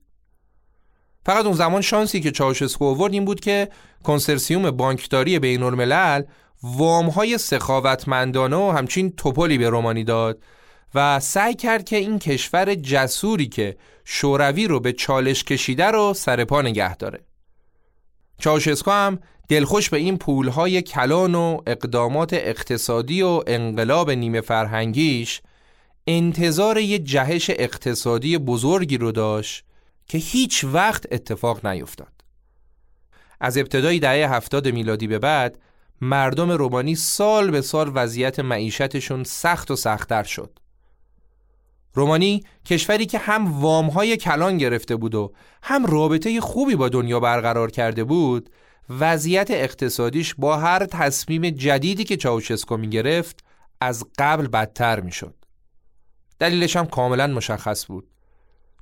فقط 1.26 1.46
اون 1.46 1.56
زمان 1.56 1.82
شانسی 1.82 2.20
که 2.20 2.32
چاوشسکو 2.32 2.86
آورد 2.86 3.14
این 3.14 3.26
بود 3.26 3.40
که 3.40 3.70
کنسرسیوم 4.04 4.72
بانکداری 4.72 5.40
بین 5.40 5.64
الملل 5.64 6.24
وام 6.64 7.38
سخاوتمندانه 7.38 8.56
و 8.56 8.72
همچین 8.72 9.12
توپلی 9.12 9.58
به 9.58 9.70
رومانی 9.70 10.04
داد 10.04 10.44
و 10.96 11.20
سعی 11.20 11.54
کرد 11.54 11.84
که 11.84 11.96
این 11.96 12.20
کشور 12.20 12.76
جسوری 12.76 13.48
که 13.48 13.78
شوروی 14.06 14.68
رو 14.68 14.80
به 14.80 14.94
چالش 14.94 15.44
کشیده 15.44 15.86
رو 15.86 16.14
سر 16.14 16.46
پا 16.46 16.62
نگه 16.62 16.96
داره. 16.96 17.20
چاوشسکو 18.40 18.92
هم 18.92 19.20
دلخوش 19.50 19.90
به 19.90 19.98
این 19.98 20.18
پولهای 20.18 20.82
کلان 20.82 21.36
و 21.36 21.62
اقدامات 21.68 22.34
اقتصادی 22.34 23.22
و 23.22 23.42
انقلاب 23.48 24.12
نیمه 24.12 24.42
فرهنگیش 24.42 25.42
انتظار 26.08 26.78
یه 26.78 27.00
جهش 27.00 27.50
اقتصادی 27.50 28.38
بزرگی 28.38 28.98
رو 28.98 29.12
داشت 29.12 29.66
که 30.06 30.18
هیچ 30.18 30.64
وقت 30.64 31.06
اتفاق 31.12 31.66
نیفتاد. 31.66 32.14
از 33.40 33.58
ابتدای 33.58 34.00
دهه 34.00 34.34
هفتاد 34.34 34.68
میلادی 34.68 35.08
به 35.08 35.20
بعد 35.20 35.60
مردم 36.02 36.52
رومانی 36.52 36.96
سال 36.96 37.52
به 37.52 37.62
سال 37.62 37.92
وضعیت 37.96 38.40
معیشتشون 38.40 39.24
سخت 39.24 39.72
و 39.72 39.76
سختتر 39.76 40.24
شد. 40.24 40.60
رومانی 41.94 42.44
کشوری 42.66 43.06
که 43.06 43.18
هم 43.18 43.62
وامهای 43.62 44.18
کلان 44.18 44.58
گرفته 44.58 44.96
بود 44.96 45.16
و 45.16 45.34
هم 45.64 45.86
رابطه 45.86 46.42
خوبی 46.42 46.76
با 46.76 46.90
دنیا 46.90 47.20
برقرار 47.20 47.72
کرده 47.72 48.04
بود 48.04 48.50
وضعیت 48.90 49.52
اقتصادیش 49.52 50.36
با 50.38 50.58
هر 50.58 50.86
تصمیم 50.86 51.50
جدیدی 51.50 52.04
که 52.04 52.18
چاوشسکو 52.18 52.78
می 52.78 52.90
گرفت 52.90 53.44
از 53.82 54.06
قبل 54.18 54.48
بدتر 54.48 55.00
می 55.00 55.12
شد. 55.12 55.36
دلیلش 56.40 56.76
هم 56.76 56.86
کاملا 56.86 57.28
مشخص 57.28 57.86
بود. 57.86 58.13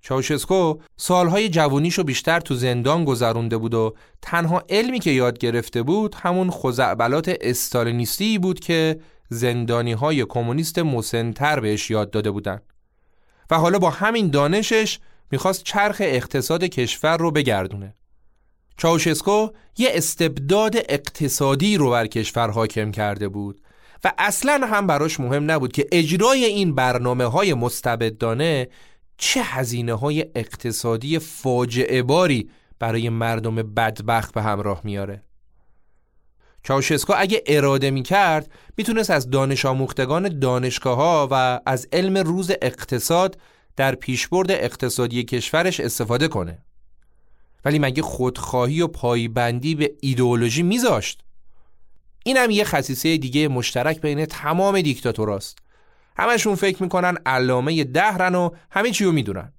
چاوشسکو 0.02 0.78
سالهای 0.98 1.50
جوونیشو 1.50 2.04
بیشتر 2.04 2.40
تو 2.40 2.56
زندان 2.56 3.06
گذرونده 3.06 3.58
بود 3.58 3.74
و 3.74 3.96
تنها 4.22 4.64
علمی 4.70 5.00
که 5.00 5.12
یاد 5.12 5.38
گرفته 5.38 5.84
بود 5.84 6.16
همون 6.16 6.52
خزعبلات 6.52 7.38
استالینیستی 7.42 8.38
بود 8.38 8.60
که 8.60 9.00
زندانی 9.30 9.94
های 9.94 10.26
کمونیست 10.26 10.80
مسنتر 10.80 11.60
بهش 11.60 11.90
یاد 11.90 12.12
داده 12.12 12.32
بودن. 12.32 12.62
و 13.50 13.56
حالا 13.56 13.80
با 13.80 13.90
همین 13.90 14.30
دانشش 14.30 15.00
می‌خواست 15.32 15.64
چرخ 15.64 15.98
اقتصاد 16.00 16.64
کشور 16.64 17.18
رو 17.18 17.32
بگردونه. 17.32 17.96
چاوشسکو 18.78 19.48
یه 19.78 19.90
استبداد 19.94 20.76
اقتصادی 20.90 21.78
رو 21.78 21.90
بر 21.90 22.08
کشور 22.08 22.50
حاکم 22.52 22.92
کرده 22.92 23.28
بود 23.28 23.62
و 24.04 24.14
اصلا 24.18 24.68
هم 24.68 24.88
براش 24.88 25.20
مهم 25.20 25.52
نبود 25.52 25.72
که 25.72 25.88
اجرای 25.92 26.46
این 26.46 26.76
برنامه 26.76 27.26
های 27.26 27.54
مستبدانه 27.54 28.68
چه 29.24 29.42
هزینه 29.44 29.94
های 29.94 30.26
اقتصادی 30.36 31.20
فاجعه 31.20 32.04
باری 32.04 32.50
برای 32.80 33.10
مردم 33.10 33.56
بدبخت 33.56 34.34
به 34.34 34.42
همراه 34.42 34.82
میاره؟ 34.84 35.24
چاوشسکو 36.64 37.14
اگه 37.18 37.44
اراده 37.48 37.92
می‌کرد 37.92 38.52
می‌تونست 38.78 39.10
از 39.10 39.30
دانش 39.30 39.66
آموختگان 39.66 40.40
دانشگاه 40.40 40.98
ها 40.98 41.28
و 41.32 41.60
از 41.66 41.88
علم 41.92 42.18
روز 42.18 42.52
اقتصاد 42.62 43.38
در 43.76 43.96
پیشبرد 43.96 44.52
اقتصادی 44.52 45.24
کشورش 45.24 45.80
استفاده 45.80 46.28
کنه. 46.28 46.58
ولی 47.66 47.80
مگه 47.80 48.02
خودخواهی 48.02 48.82
و 48.82 48.88
پایبندی 48.88 49.76
به 49.76 49.92
ایدئولوژی 50.02 50.64
میذاشت؟ 50.64 51.24
این 52.26 52.38
هم 52.38 52.52
یه 52.52 52.64
خصیصه 52.64 53.18
دیگه 53.18 53.48
مشترک 53.48 54.02
بین 54.02 54.26
تمام 54.26 54.82
دیکتاتوراست. 54.82 55.58
همشون 56.18 56.56
فکر 56.56 56.84
می‌کنن 56.84 57.18
علامه 57.26 57.84
دهرن 57.84 58.36
و 58.36 58.50
همه 58.72 58.92
چی 58.92 59.06
رو 59.06 59.12
می‌دونن. 59.12 59.54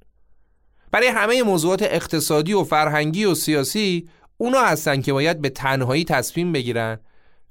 برای 0.91 1.09
همه 1.09 1.43
موضوعات 1.43 1.83
اقتصادی 1.83 2.53
و 2.53 2.65
فرهنگی 2.65 3.25
و 3.25 3.35
سیاسی 3.35 4.09
اونا 4.37 4.61
هستن 4.61 5.01
که 5.01 5.13
باید 5.13 5.41
به 5.41 5.49
تنهایی 5.51 6.05
تصمیم 6.05 6.53
بگیرن 6.53 6.99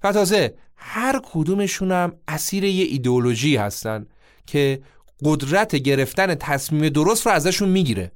و 0.03 0.11
تازه 0.11 0.53
هر 0.75 1.21
کدومشون 1.23 1.91
هم 1.91 2.13
اسیر 2.27 2.63
یه 2.63 2.85
ایدئولوژی 2.85 3.55
هستن 3.55 4.05
که 4.45 4.81
قدرت 5.25 5.75
گرفتن 5.75 6.35
تصمیم 6.35 6.89
درست 6.89 7.25
رو 7.25 7.31
ازشون 7.31 7.69
می‌گیره. 7.69 8.11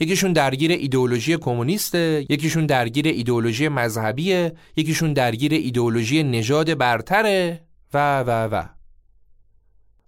یکیشون 0.00 0.32
درگیر 0.32 0.70
ایدئولوژی 0.70 1.36
کمونیسته 1.36 2.26
یکیشون 2.30 2.66
درگیر 2.66 3.08
ایدئولوژی 3.08 3.68
مذهبیه 3.68 4.52
یکیشون 4.76 5.12
درگیر 5.12 5.52
ایدئولوژی 5.52 6.22
نژاد 6.22 6.74
برتره 6.74 7.60
و 7.94 8.20
و 8.20 8.30
و. 8.30 8.77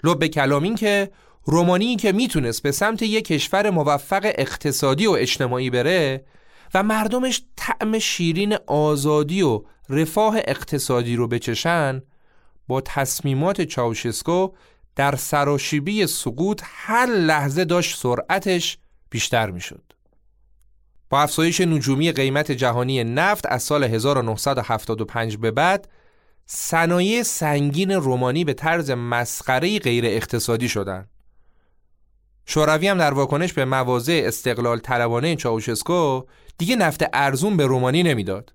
لب 0.04 0.26
کلام 0.26 0.62
این 0.62 0.74
که 0.74 1.10
رومانی 1.44 1.96
که 1.96 2.12
می‌تونست 2.12 2.62
به 2.62 2.72
سمت 2.72 3.02
یک 3.02 3.24
کشور 3.24 3.70
موفق 3.70 4.32
اقتصادی 4.38 5.06
و 5.06 5.10
اجتماعی 5.10 5.70
بره 5.70 6.24
و 6.74 6.82
مردمش 6.82 7.42
طعم 7.56 7.98
شیرین 7.98 8.56
آزادی 8.66 9.42
و 9.42 9.62
رفاه 9.88 10.36
اقتصادی 10.44 11.16
رو 11.16 11.28
بچشن 11.28 12.02
با 12.68 12.80
تصمیمات 12.80 13.62
چاوشسکو 13.62 14.48
در 14.96 15.16
سراشیبی 15.16 16.06
سقوط 16.06 16.62
هر 16.64 17.06
لحظه 17.06 17.64
داشت 17.64 17.98
سرعتش 17.98 18.78
بیشتر 19.10 19.50
می‌شد. 19.50 19.82
با 21.10 21.20
افزایش 21.20 21.60
نجومی 21.60 22.12
قیمت 22.12 22.52
جهانی 22.52 23.04
نفت 23.04 23.46
از 23.46 23.62
سال 23.62 23.84
1975 23.84 25.36
به 25.36 25.50
بعد 25.50 25.88
صنایع 26.52 27.22
سنگین 27.22 27.90
رومانی 27.90 28.44
به 28.44 28.54
طرز 28.54 28.90
مسخره 28.90 29.78
غیر 29.78 30.06
اقتصادی 30.06 30.68
شدند. 30.68 31.08
شوروی 32.46 32.88
هم 32.88 32.98
در 32.98 33.14
واکنش 33.14 33.52
به 33.52 33.64
مواضع 33.64 34.22
استقلال 34.24 34.78
طلبانه 34.78 35.36
چاوشسکو 35.36 36.22
دیگه 36.58 36.76
نفت 36.76 37.04
ارزون 37.12 37.56
به 37.56 37.66
رومانی 37.66 38.02
نمی‌داد. 38.02 38.52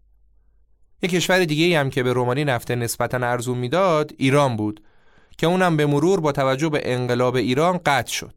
یک 1.01 1.11
کشور 1.11 1.45
دیگه 1.45 1.79
هم 1.79 1.89
که 1.89 2.03
به 2.03 2.13
رومانی 2.13 2.43
نفت 2.43 2.71
نسبتا 2.71 3.17
ارزون 3.17 3.57
می‌داد 3.57 4.11
ایران 4.17 4.55
بود 4.55 4.83
که 5.37 5.47
اونم 5.47 5.77
به 5.77 5.85
مرور 5.85 6.19
با 6.19 6.31
توجه 6.31 6.69
به 6.69 6.93
انقلاب 6.93 7.35
ایران 7.35 7.79
قطع 7.85 8.11
شد. 8.11 8.33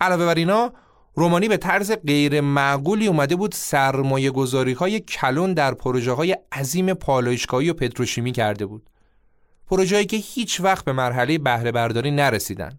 علاوه 0.00 0.26
بر 0.26 0.34
اینا 0.34 0.72
رومانی 1.14 1.48
به 1.48 1.56
طرز 1.56 1.92
غیر 2.06 2.40
معقولی 2.40 3.06
اومده 3.06 3.36
بود 3.36 3.54
سرمایه 3.54 4.30
گذاری 4.30 4.72
های 4.72 5.00
کلون 5.00 5.54
در 5.54 5.74
پروژه 5.74 6.12
های 6.12 6.36
عظیم 6.52 6.94
پالایشگاهی 6.94 7.70
و 7.70 7.74
پتروشیمی 7.74 8.32
کرده 8.32 8.66
بود. 8.66 8.90
پروژه‌ای 9.70 10.06
که 10.06 10.16
هیچ 10.16 10.60
وقت 10.60 10.84
به 10.84 10.92
مرحله 10.92 11.38
بهره 11.38 11.72
برداری 11.72 12.10
نرسیدن. 12.10 12.78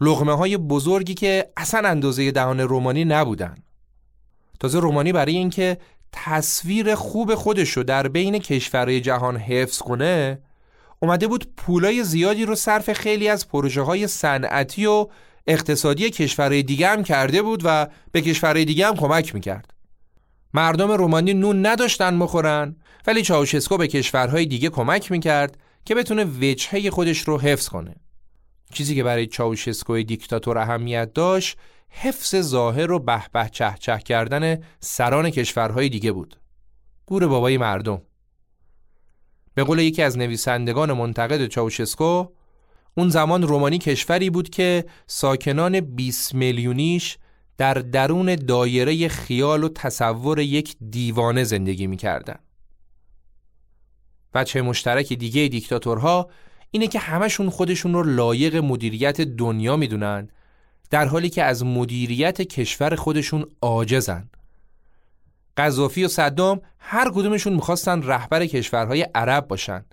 لغمه 0.00 0.32
های 0.32 0.56
بزرگی 0.56 1.14
که 1.14 1.52
اصلا 1.56 1.88
اندازه 1.88 2.30
دهان 2.30 2.60
رومانی 2.60 3.04
نبودن. 3.04 3.54
تازه 4.60 4.80
رومانی 4.80 5.12
برای 5.12 5.36
اینکه 5.36 5.78
تصویر 6.12 6.94
خوب 6.94 7.34
خودش 7.34 7.70
رو 7.70 7.82
در 7.82 8.08
بین 8.08 8.38
کشورهای 8.38 9.00
جهان 9.00 9.36
حفظ 9.36 9.78
کنه 9.78 10.38
اومده 11.00 11.26
بود 11.26 11.46
پولای 11.56 12.04
زیادی 12.04 12.44
رو 12.44 12.54
صرف 12.54 12.92
خیلی 12.92 13.28
از 13.28 13.48
پروژه 13.48 13.82
های 13.82 14.06
صنعتی 14.06 14.86
و 14.86 15.06
اقتصادی 15.46 16.10
کشورهای 16.10 16.62
دیگه 16.62 16.88
هم 16.88 17.02
کرده 17.02 17.42
بود 17.42 17.62
و 17.64 17.86
به 18.12 18.20
کشورهای 18.20 18.64
دیگه 18.64 18.86
هم 18.86 18.96
کمک 18.96 19.34
می‌کرد. 19.34 19.74
مردم 20.54 20.90
رومانی 20.90 21.34
نون 21.34 21.66
نداشتن 21.66 22.18
بخورن 22.18 22.76
ولی 23.06 23.22
چاوشسکو 23.22 23.76
به 23.76 23.88
کشورهای 23.88 24.46
دیگه 24.46 24.68
کمک 24.68 25.10
می‌کرد 25.10 25.58
که 25.84 25.94
بتونه 25.94 26.24
وجهه 26.24 26.90
خودش 26.90 27.18
رو 27.18 27.40
حفظ 27.40 27.68
کنه. 27.68 27.94
چیزی 28.72 28.94
که 28.94 29.02
برای 29.02 29.26
چاوشسکوی 29.26 30.04
دیکتاتور 30.04 30.58
اهمیت 30.58 31.12
داشت 31.12 31.56
حفظ 31.88 32.36
ظاهر 32.36 32.92
و 32.92 32.98
به 32.98 33.22
به 33.32 33.48
چه 33.52 33.74
چه 33.80 33.98
کردن 33.98 34.58
سران 34.80 35.30
کشورهای 35.30 35.88
دیگه 35.88 36.12
بود. 36.12 36.36
گور 37.06 37.26
بابای 37.26 37.58
مردم. 37.58 38.02
به 39.54 39.64
قول 39.64 39.78
یکی 39.78 40.02
از 40.02 40.18
نویسندگان 40.18 40.92
منتقد 40.92 41.46
چاوشسکو 41.46 42.26
اون 42.96 43.08
زمان 43.08 43.42
رومانی 43.42 43.78
کشوری 43.78 44.30
بود 44.30 44.50
که 44.50 44.84
ساکنان 45.06 45.80
20 45.80 46.34
میلیونیش 46.34 47.18
در 47.58 47.74
درون 47.74 48.34
دایره 48.34 49.08
خیال 49.08 49.64
و 49.64 49.68
تصور 49.68 50.38
یک 50.38 50.76
دیوانه 50.90 51.44
زندگی 51.44 51.86
می‌کردن. 51.86 52.38
بچه 54.34 54.62
مشترک 54.62 55.12
دیگه 55.12 55.48
دیکتاتورها 55.48 56.30
اینه 56.70 56.86
که 56.86 56.98
همشون 56.98 57.50
خودشون 57.50 57.94
رو 57.94 58.02
لایق 58.02 58.56
مدیریت 58.56 59.20
دنیا 59.20 59.76
می‌دونن 59.76 60.28
در 60.90 61.06
حالی 61.06 61.30
که 61.30 61.42
از 61.42 61.64
مدیریت 61.64 62.42
کشور 62.42 62.94
خودشون 62.94 63.46
عاجزن. 63.62 64.28
قذافی 65.56 66.04
و 66.04 66.08
صدام 66.08 66.60
هر 66.78 67.10
کدومشون 67.10 67.52
می‌خواستن 67.52 68.02
رهبر 68.02 68.46
کشورهای 68.46 69.06
عرب 69.14 69.48
باشن 69.48 69.84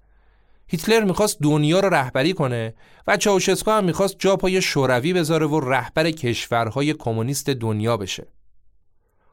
هیتلر 0.72 1.04
می‌خواست 1.04 1.38
دنیا 1.42 1.80
رو 1.80 1.90
رهبری 1.90 2.34
کنه 2.34 2.74
و 3.08 3.18
چاوشسکو 3.18 3.72
هم 3.72 3.84
می‌خواست 3.84 4.16
جا 4.20 4.36
پای 4.36 4.62
شوروی 4.62 5.14
بذاره 5.14 5.46
و 5.46 5.60
رهبر 5.60 6.12
کشورهای 6.12 6.94
کمونیست 6.94 7.50
دنیا 7.50 7.98
بشه. 7.98 8.28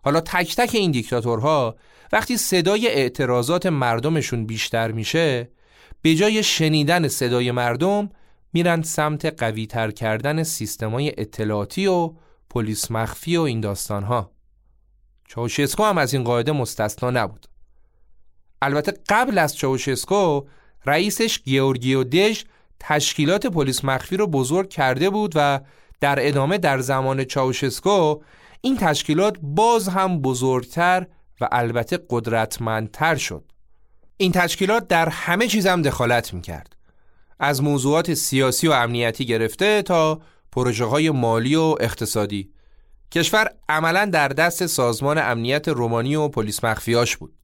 حالا 0.05 0.21
تک 0.21 0.57
تک 0.57 0.75
این 0.75 0.91
دیکتاتورها 0.91 1.77
وقتی 2.13 2.37
صدای 2.37 2.89
اعتراضات 2.89 3.67
مردمشون 3.67 4.47
بیشتر 4.47 4.93
میشه 4.93 5.51
به 6.03 6.15
جای 6.15 6.43
شنیدن 6.43 7.09
صدای 7.09 7.51
مردم 7.51 8.11
میرن 8.53 8.83
سمت 8.83 9.25
قوی 9.25 9.67
تر 9.67 9.91
کردن 9.91 10.43
سیستمای 10.43 11.13
اطلاعاتی 11.19 11.87
و 11.87 12.15
پلیس 12.51 12.91
مخفی 12.91 13.37
و 13.37 13.41
این 13.41 13.61
داستانها. 13.61 14.31
چاوشسکو 15.29 15.85
هم 15.85 15.99
از 15.99 16.15
این 16.15 16.25
قاعده 16.25 16.53
مستثنا 16.53 17.11
نبود. 17.11 17.47
البته 18.63 18.93
قبل 19.09 19.39
از 19.39 19.57
چاوشسکو 19.57 20.43
رئیسش 20.89 21.43
گیورگیو 21.43 22.05
دژ 22.05 22.43
تشکیلات 22.81 23.47
پلیس 23.47 23.85
مخفی 23.85 24.17
رو 24.17 24.27
بزرگ 24.27 24.69
کرده 24.69 25.11
بود 25.11 25.33
و 25.35 25.61
در 26.01 26.29
ادامه 26.29 26.59
در 26.59 26.81
زمان 26.81 27.25
چاوشسکو 27.25 28.21
این 28.61 28.77
تشکیلات 28.77 29.37
باز 29.43 29.89
هم 29.89 30.21
بزرگتر 30.21 31.07
و 31.41 31.49
البته 31.53 31.99
قدرتمندتر 32.11 33.17
شد. 33.17 33.45
این 34.17 34.33
تشکیلات 34.33 34.89
در 34.89 35.09
همه 35.09 35.47
چیز 35.47 35.67
هم 35.67 35.83
دخالت 35.83 36.35
می‌کرد. 36.35 36.77
از 37.41 37.63
موضوعات 37.63 38.15
سیاسی 38.15 38.69
و 38.69 38.73
امنیتی 38.73 39.27
گرفته 39.27 39.83
تا 39.83 40.21
پروژه 40.53 40.85
های 40.85 41.11
مالی 41.11 41.55
و 41.55 41.75
اقتصادی. 41.81 42.51
کشور 43.13 43.51
عملا 43.69 44.05
در 44.05 44.29
دست 44.29 44.67
سازمان 44.67 45.19
امنیت 45.19 45.69
رومانی 45.69 46.17
و 46.17 46.29
پلیس 46.29 46.65
مخفیاش 46.65 47.17
بود. 47.17 47.35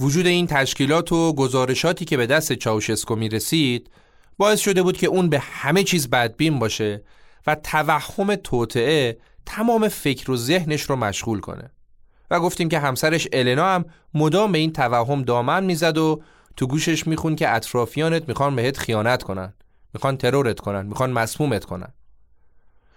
وجود 0.00 0.26
این 0.26 0.46
تشکیلات 0.46 1.12
و 1.12 1.32
گزارشاتی 1.32 2.04
که 2.04 2.16
به 2.16 2.26
دست 2.26 2.52
چاوشسکو 2.52 3.16
می 3.16 3.28
رسید 3.28 3.90
باعث 4.38 4.60
شده 4.60 4.82
بود 4.82 4.96
که 4.96 5.06
اون 5.06 5.28
به 5.28 5.38
همه 5.38 5.82
چیز 5.82 6.10
بدبین 6.10 6.58
باشه 6.58 7.02
و 7.46 7.54
توهم 7.54 8.34
توطعه 8.34 9.18
تمام 9.46 9.88
فکر 9.88 10.30
و 10.30 10.36
ذهنش 10.36 10.82
رو 10.82 10.96
مشغول 10.96 11.40
کنه. 11.40 11.70
و 12.30 12.40
گفتیم 12.40 12.68
که 12.68 12.78
همسرش 12.78 13.28
النا 13.32 13.74
هم 13.74 13.84
مدام 14.14 14.52
به 14.52 14.58
این 14.58 14.72
توهم 14.72 15.22
دامن 15.22 15.64
می‌زد 15.64 15.98
و 15.98 16.22
تو 16.56 16.66
گوشش 16.66 17.06
میخون 17.06 17.36
که 17.36 17.54
اطرافیانت 17.54 18.28
می‌خوان 18.28 18.56
بهت 18.56 18.78
خیانت 18.78 19.22
کنن. 19.22 19.54
می‌خوان 19.94 20.16
ترورت 20.16 20.60
کنن 20.60 20.86
می‌خوان 20.86 21.10
مسمومت 21.10 21.64
کنن. 21.64 21.92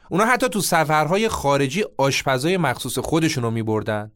اونا 0.10 0.26
حتی 0.26 0.50
تو 0.50 0.62
سفرهای 0.62 1.30
خارجی 1.30 1.86
آشپزای 1.98 2.58
مخصوص 2.58 3.00
خودشون 3.00 3.44
رو 3.44 3.52
میبردن. 3.52 4.12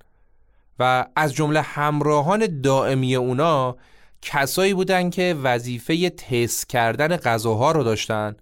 و 0.79 1.05
از 1.15 1.33
جمله 1.33 1.62
همراهان 1.62 2.62
دائمی 2.62 3.15
اونا 3.15 3.75
کسایی 4.21 4.73
بودن 4.73 5.09
که 5.09 5.36
وظیفه 5.43 6.09
تست 6.09 6.69
کردن 6.69 7.17
غذاها 7.17 7.71
رو 7.71 7.83
داشتن 7.83 8.36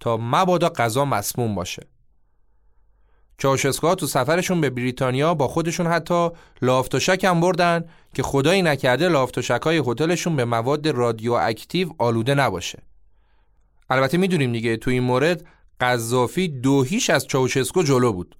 تا 0.00 0.16
مبادا 0.16 0.68
غذا 0.68 1.04
مسموم 1.04 1.54
باشه. 1.54 1.86
چاوشسکوها 3.38 3.94
تو 3.94 4.06
سفرشون 4.06 4.60
به 4.60 4.70
بریتانیا 4.70 5.34
با 5.34 5.48
خودشون 5.48 5.86
حتی 5.86 6.28
لافتوشک 6.62 7.24
هم 7.24 7.40
بردن 7.40 7.84
که 8.14 8.22
خدایی 8.22 8.62
نکرده 8.62 9.08
لافتوشک 9.08 9.60
های 9.62 9.82
هتلشون 9.86 10.36
به 10.36 10.44
مواد 10.44 10.88
رادیواکتیو 10.88 11.90
آلوده 11.98 12.34
نباشه. 12.34 12.82
البته 13.90 14.18
می‌دونیم 14.18 14.52
دیگه 14.52 14.76
تو 14.76 14.90
این 14.90 15.02
مورد 15.02 15.44
قذافی 15.80 16.48
دوهیش 16.48 17.10
از 17.10 17.26
چاوشسکو 17.26 17.82
جلو 17.82 18.12
بود. 18.12 18.36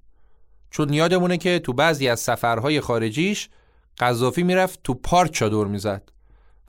چون 0.75 0.93
یادمونه 0.93 1.37
که 1.37 1.59
تو 1.59 1.73
بعضی 1.73 2.09
از 2.09 2.21
سفرهای 2.21 2.81
خارجیش 2.81 3.49
قذافی 3.99 4.43
می‌رفت 4.43 4.81
تو 4.85 4.95
پارک 4.95 5.33
چادر 5.33 5.65
می‌زد. 5.65 6.03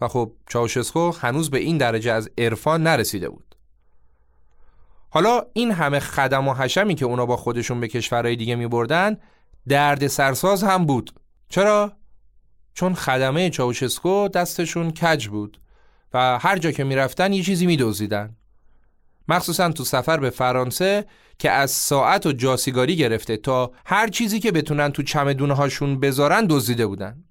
و 0.02 0.08
خب 0.08 0.32
چاوشسکو 0.50 1.12
هنوز 1.12 1.50
به 1.50 1.58
این 1.58 1.78
درجه 1.78 2.12
از 2.12 2.30
عرفان 2.38 2.84
نرسیده 2.84 3.30
بود. 3.30 3.56
حالا 5.10 5.41
این 5.54 5.72
همه 5.72 6.00
خدم 6.00 6.48
و 6.48 6.54
حشمی 6.54 6.96
که 6.96 7.06
اونا 7.06 7.26
با 7.26 7.38
خودشون 7.38 7.80
به 7.80 7.88
کشورهای 7.88 8.36
دیگه 8.36 8.56
میبردن 8.56 9.18
درد 9.68 10.08
سرساز 10.08 10.63
هم 10.63 10.86
بود. 10.86 11.13
چرا؟ 11.50 11.94
چون 12.74 12.94
خدمه 12.94 13.50
چاوشسکو 13.50 14.28
دستشون 14.28 14.91
کج 14.91 15.28
بود 15.28 15.62
و 16.13 16.39
هر 16.39 16.58
جا 16.58 16.72
که 16.72 16.84
می‌رفتن 16.84 17.34
یه 17.34 17.43
چیزی 17.43 17.66
میدوزیدن 17.66 18.36
مخصوصا 19.28 19.71
تو 19.71 19.84
سفر 19.84 20.17
به 20.17 20.30
فرانسه 20.30 21.05
که 21.39 21.51
از 21.51 21.71
ساعت 21.71 22.26
و 22.26 22.32
جاسیگاری 22.32 22.95
گرفته 22.95 23.38
تا 23.38 23.71
هر 23.86 24.07
چیزی 24.07 24.39
که 24.39 24.51
بتونن 24.51 24.91
تو 24.91 25.03
چمدونه 25.03 25.53
هاشون 25.53 25.99
بذارن 25.99 26.45
دزدیده 26.49 26.88
بودن. 26.88 27.23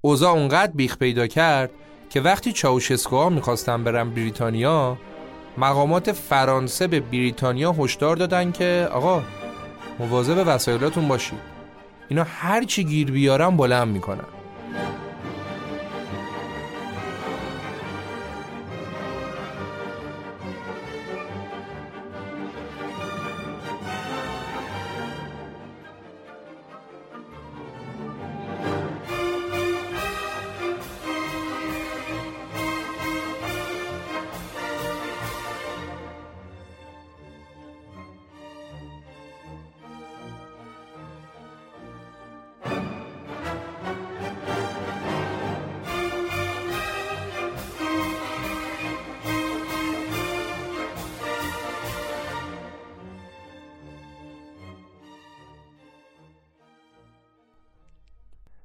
اوضاع 0.00 0.32
اونقدر 0.32 0.72
بیخ 0.72 0.96
پیدا 0.96 1.26
کرد 1.26 1.70
که 2.10 2.20
وقتی 2.20 2.52
چاوشسکوها 2.52 3.28
می‌خواستن 3.28 3.84
برن 3.84 4.10
بریتانیا 4.10 4.98
مقامات 5.58 6.12
فرانسه 6.12 6.86
به 6.86 7.00
بریتانیا 7.00 7.72
هشدار 7.72 8.16
دادن 8.16 8.52
که 8.52 8.88
آقا 8.92 9.22
مواظب 9.98 10.44
وسایلاتون 10.46 11.08
باشید. 11.08 11.38
اینا 12.08 12.24
هر 12.24 12.64
چی 12.64 12.84
گیر 12.84 13.10
بیارن 13.10 13.56
بلند 13.56 13.88
می‌کنن. 13.88 14.24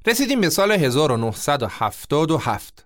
رسیدیم 0.08 0.42
به 0.42 0.50
سال 0.50 0.72
1977 0.72 2.86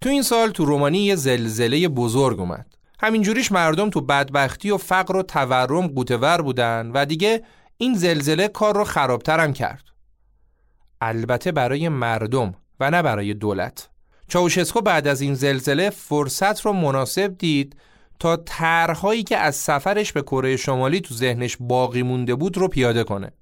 تو 0.00 0.08
این 0.08 0.22
سال 0.22 0.50
تو 0.50 0.64
رومانی 0.64 0.98
یه 0.98 1.16
زلزله 1.16 1.88
بزرگ 1.88 2.40
اومد. 2.40 2.66
همینجوریش 3.00 3.52
مردم 3.52 3.90
تو 3.90 4.00
بدبختی 4.00 4.70
و 4.70 4.76
فقر 4.76 5.16
و 5.16 5.22
تورم 5.22 5.86
قوتور 5.86 6.42
بودن 6.42 6.90
و 6.94 7.04
دیگه 7.04 7.42
این 7.76 7.94
زلزله 7.94 8.48
کار 8.48 8.76
رو 8.76 8.84
خرابترم 8.84 9.52
کرد. 9.52 9.84
البته 11.00 11.52
برای 11.52 11.88
مردم 11.88 12.54
و 12.80 12.90
نه 12.90 13.02
برای 13.02 13.34
دولت. 13.34 13.88
چاوشسکو 14.28 14.80
بعد 14.80 15.06
از 15.06 15.20
این 15.20 15.34
زلزله 15.34 15.90
فرصت 15.90 16.60
رو 16.60 16.72
مناسب 16.72 17.38
دید 17.38 17.76
تا 18.20 18.36
طرحهایی 18.36 19.22
که 19.22 19.36
از 19.36 19.56
سفرش 19.56 20.12
به 20.12 20.22
کره 20.22 20.56
شمالی 20.56 21.00
تو 21.00 21.14
ذهنش 21.14 21.56
باقی 21.60 22.02
مونده 22.02 22.34
بود 22.34 22.56
رو 22.56 22.68
پیاده 22.68 23.04
کنه. 23.04 23.32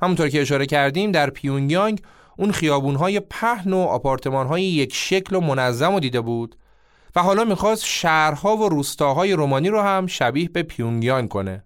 همونطور 0.00 0.28
که 0.28 0.40
اشاره 0.40 0.66
کردیم 0.66 1.12
در 1.12 1.30
پیونگیانگ 1.30 2.02
اون 2.38 2.52
خیابونهای 2.52 3.20
پهن 3.20 3.72
و 3.72 3.78
آپارتمانهای 3.78 4.62
یک 4.62 4.94
شکل 4.94 5.36
و 5.36 5.40
منظم 5.40 5.94
و 5.94 6.00
دیده 6.00 6.20
بود 6.20 6.56
و 7.16 7.22
حالا 7.22 7.44
می‌خواست 7.44 7.84
شهرها 7.84 8.56
و 8.56 8.68
روستاهای 8.68 9.32
رومانی 9.32 9.68
رو 9.68 9.82
هم 9.82 10.06
شبیه 10.06 10.48
به 10.48 10.62
پیونگیانگ 10.62 11.28
کنه 11.28 11.64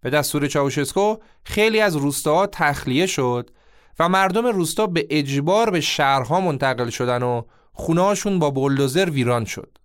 به 0.00 0.10
دستور 0.10 0.46
چاوشسکو 0.46 1.16
خیلی 1.44 1.80
از 1.80 1.96
روستاها 1.96 2.46
تخلیه 2.46 3.06
شد 3.06 3.50
و 3.98 4.08
مردم 4.08 4.46
روستا 4.46 4.86
به 4.86 5.06
اجبار 5.10 5.70
به 5.70 5.80
شهرها 5.80 6.40
منتقل 6.40 6.90
شدن 6.90 7.22
و 7.22 7.42
خونهاشون 7.72 8.38
با 8.38 8.50
بلدوزر 8.50 9.10
ویران 9.10 9.44
شد. 9.44 9.78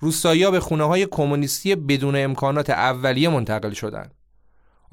روستایی 0.00 0.50
به 0.50 0.60
خونه 0.60 0.84
های 0.84 1.06
کمونیستی 1.06 1.74
بدون 1.74 2.16
امکانات 2.16 2.70
اولیه 2.70 3.28
منتقل 3.28 3.72
شدند. 3.72 4.14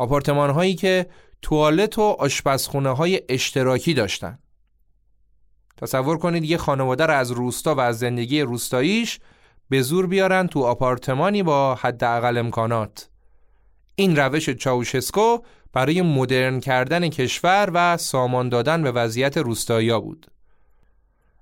آپارتمان 0.01 0.49
هایی 0.49 0.75
که 0.75 1.07
توالت 1.41 1.97
و 1.97 2.01
آشپزخونه 2.01 2.89
های 2.89 3.21
اشتراکی 3.29 3.93
داشتند. 3.93 4.39
تصور 5.77 6.17
کنید 6.17 6.43
یه 6.43 6.57
خانواده 6.57 7.05
را 7.05 7.15
از 7.15 7.31
روستا 7.31 7.75
و 7.75 7.79
از 7.79 7.99
زندگی 7.99 8.41
روستاییش 8.41 9.19
به 9.69 9.81
زور 9.81 10.07
بیارن 10.07 10.47
تو 10.47 10.63
آپارتمانی 10.63 11.43
با 11.43 11.75
حداقل 11.75 12.37
امکانات. 12.37 13.09
این 13.95 14.15
روش 14.15 14.49
چاوشسکو 14.49 15.37
برای 15.73 16.01
مدرن 16.01 16.59
کردن 16.59 17.09
کشور 17.09 17.71
و 17.73 17.97
سامان 17.97 18.49
دادن 18.49 18.83
به 18.83 18.91
وضعیت 18.91 19.37
روستایی 19.37 19.99
بود. 19.99 20.31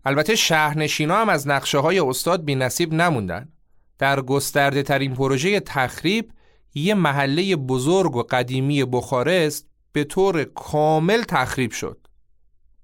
البته 0.06 0.36
شهرنشینا 0.36 1.16
هم 1.16 1.30
از 1.30 1.48
نقشه 1.48 1.78
های 1.78 2.00
استاد 2.00 2.46
بی 2.46 2.56
نصیب 2.56 2.94
نموندن. 2.94 3.50
در 3.98 4.22
گسترده 4.22 4.84
ترین 4.84 5.14
پروژه 5.14 5.60
تخریب 5.60 6.32
یه 6.74 6.94
محله 6.94 7.56
بزرگ 7.56 8.16
و 8.16 8.24
قدیمی 8.24 8.86
بخارست 8.86 9.68
به 9.92 10.04
طور 10.04 10.44
کامل 10.44 11.24
تخریب 11.24 11.72
شد. 11.72 12.08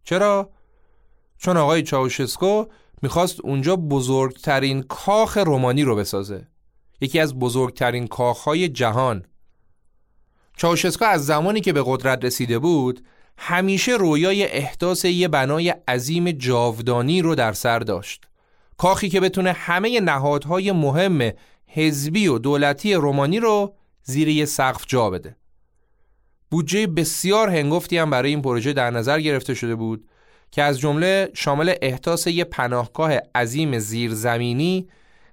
چرا؟ 0.03 0.49
چون 1.37 1.57
آقای 1.57 1.83
چاوشسکو 1.83 2.65
می‌خواست 3.01 3.39
اونجا 3.43 3.75
بزرگترین 3.75 4.83
کاخ 4.83 5.37
رومانی 5.37 5.83
رو 5.83 5.95
بسازه. 5.95 6.47
یکی 7.01 7.19
از 7.19 7.39
بزرگترین 7.39 8.07
کاخهای 8.07 8.69
جهان 8.69 9.25
چاوشسکو 10.57 11.05
از 11.05 11.25
زمانی 11.25 11.61
که 11.61 11.73
به 11.73 11.83
قدرت 11.85 12.25
رسیده 12.25 12.59
بود 12.59 13.05
همیشه 13.37 13.91
رویای 13.91 14.45
احداث 14.45 15.05
یه 15.05 15.27
بنای 15.27 15.69
عظیم 15.69 16.31
جاودانی 16.31 17.21
رو 17.21 17.35
در 17.35 17.53
سر 17.53 17.79
داشت 17.79 18.27
کاخی 18.77 19.09
که 19.09 19.19
بتونه 19.19 19.51
همه 19.51 19.99
نهادهای 19.99 20.71
مهم 20.71 21.31
حزبی 21.75 22.27
و 22.27 22.37
دولتی 22.37 22.93
رومانی 22.93 23.39
رو 23.39 23.73
زیر 24.03 24.27
یه 24.27 24.45
سقف 24.45 24.85
جا 24.87 25.09
بده 25.09 25.35
بودجه 26.51 26.87
بسیار 26.87 27.49
هنگفتی 27.49 27.97
هم 27.97 28.09
برای 28.09 28.29
این 28.29 28.41
پروژه 28.41 28.73
در 28.73 28.91
نظر 28.91 29.19
گرفته 29.19 29.53
شده 29.53 29.75
بود 29.75 30.09
که 30.51 30.63
از 30.63 30.79
جمله 30.79 31.29
شامل 31.33 31.73
احداث 31.81 32.27
یه 32.27 32.43
پناهگاه 32.43 33.11
عظیم 33.35 33.79
زیرزمینی 33.79 34.87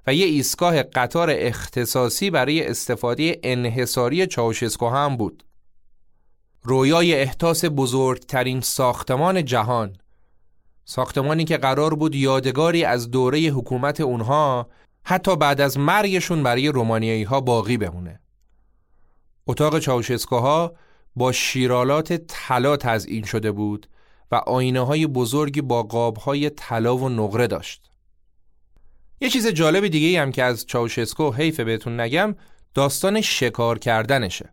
و 0.06 0.14
یه 0.14 0.26
ایستگاه 0.26 0.82
قطار 0.82 1.30
اختصاصی 1.32 2.30
برای 2.30 2.66
استفاده 2.66 3.40
انحصاری 3.42 4.26
چاوشسکو 4.26 4.88
هم 4.88 5.16
بود. 5.16 5.44
رویای 6.62 7.14
احتاس 7.14 7.64
بزرگترین 7.64 8.60
ساختمان 8.60 9.44
جهان 9.44 9.96
ساختمانی 10.84 11.44
که 11.44 11.56
قرار 11.56 11.94
بود 11.94 12.14
یادگاری 12.14 12.84
از 12.84 13.10
دوره 13.10 13.38
حکومت 13.38 14.00
اونها 14.00 14.68
حتی 15.04 15.36
بعد 15.36 15.60
از 15.60 15.78
مرگشون 15.78 16.42
برای 16.42 16.68
رومانیایی 16.68 17.22
ها 17.22 17.40
باقی 17.40 17.76
بمونه. 17.76 18.20
اتاق 19.46 19.78
چاوشسکوها 19.78 20.74
با 21.16 21.32
شیرالات 21.32 22.12
طلا 22.12 22.76
تزئین 22.76 23.24
شده 23.24 23.52
بود 23.52 23.86
و 24.30 24.34
آینه 24.34 24.80
های 24.80 25.06
بزرگی 25.06 25.60
با 25.60 25.82
قاب 25.82 26.16
های 26.16 26.50
طلا 26.50 26.96
و 26.96 27.08
نقره 27.08 27.46
داشت. 27.46 27.90
یه 29.20 29.30
چیز 29.30 29.46
جالب 29.46 29.88
دیگه 29.88 30.20
هم 30.20 30.32
که 30.32 30.42
از 30.42 30.66
چاوشسکو 30.66 31.32
حیف 31.32 31.60
بهتون 31.60 32.00
نگم 32.00 32.34
داستان 32.74 33.20
شکار 33.20 33.78
کردنشه 33.78 34.52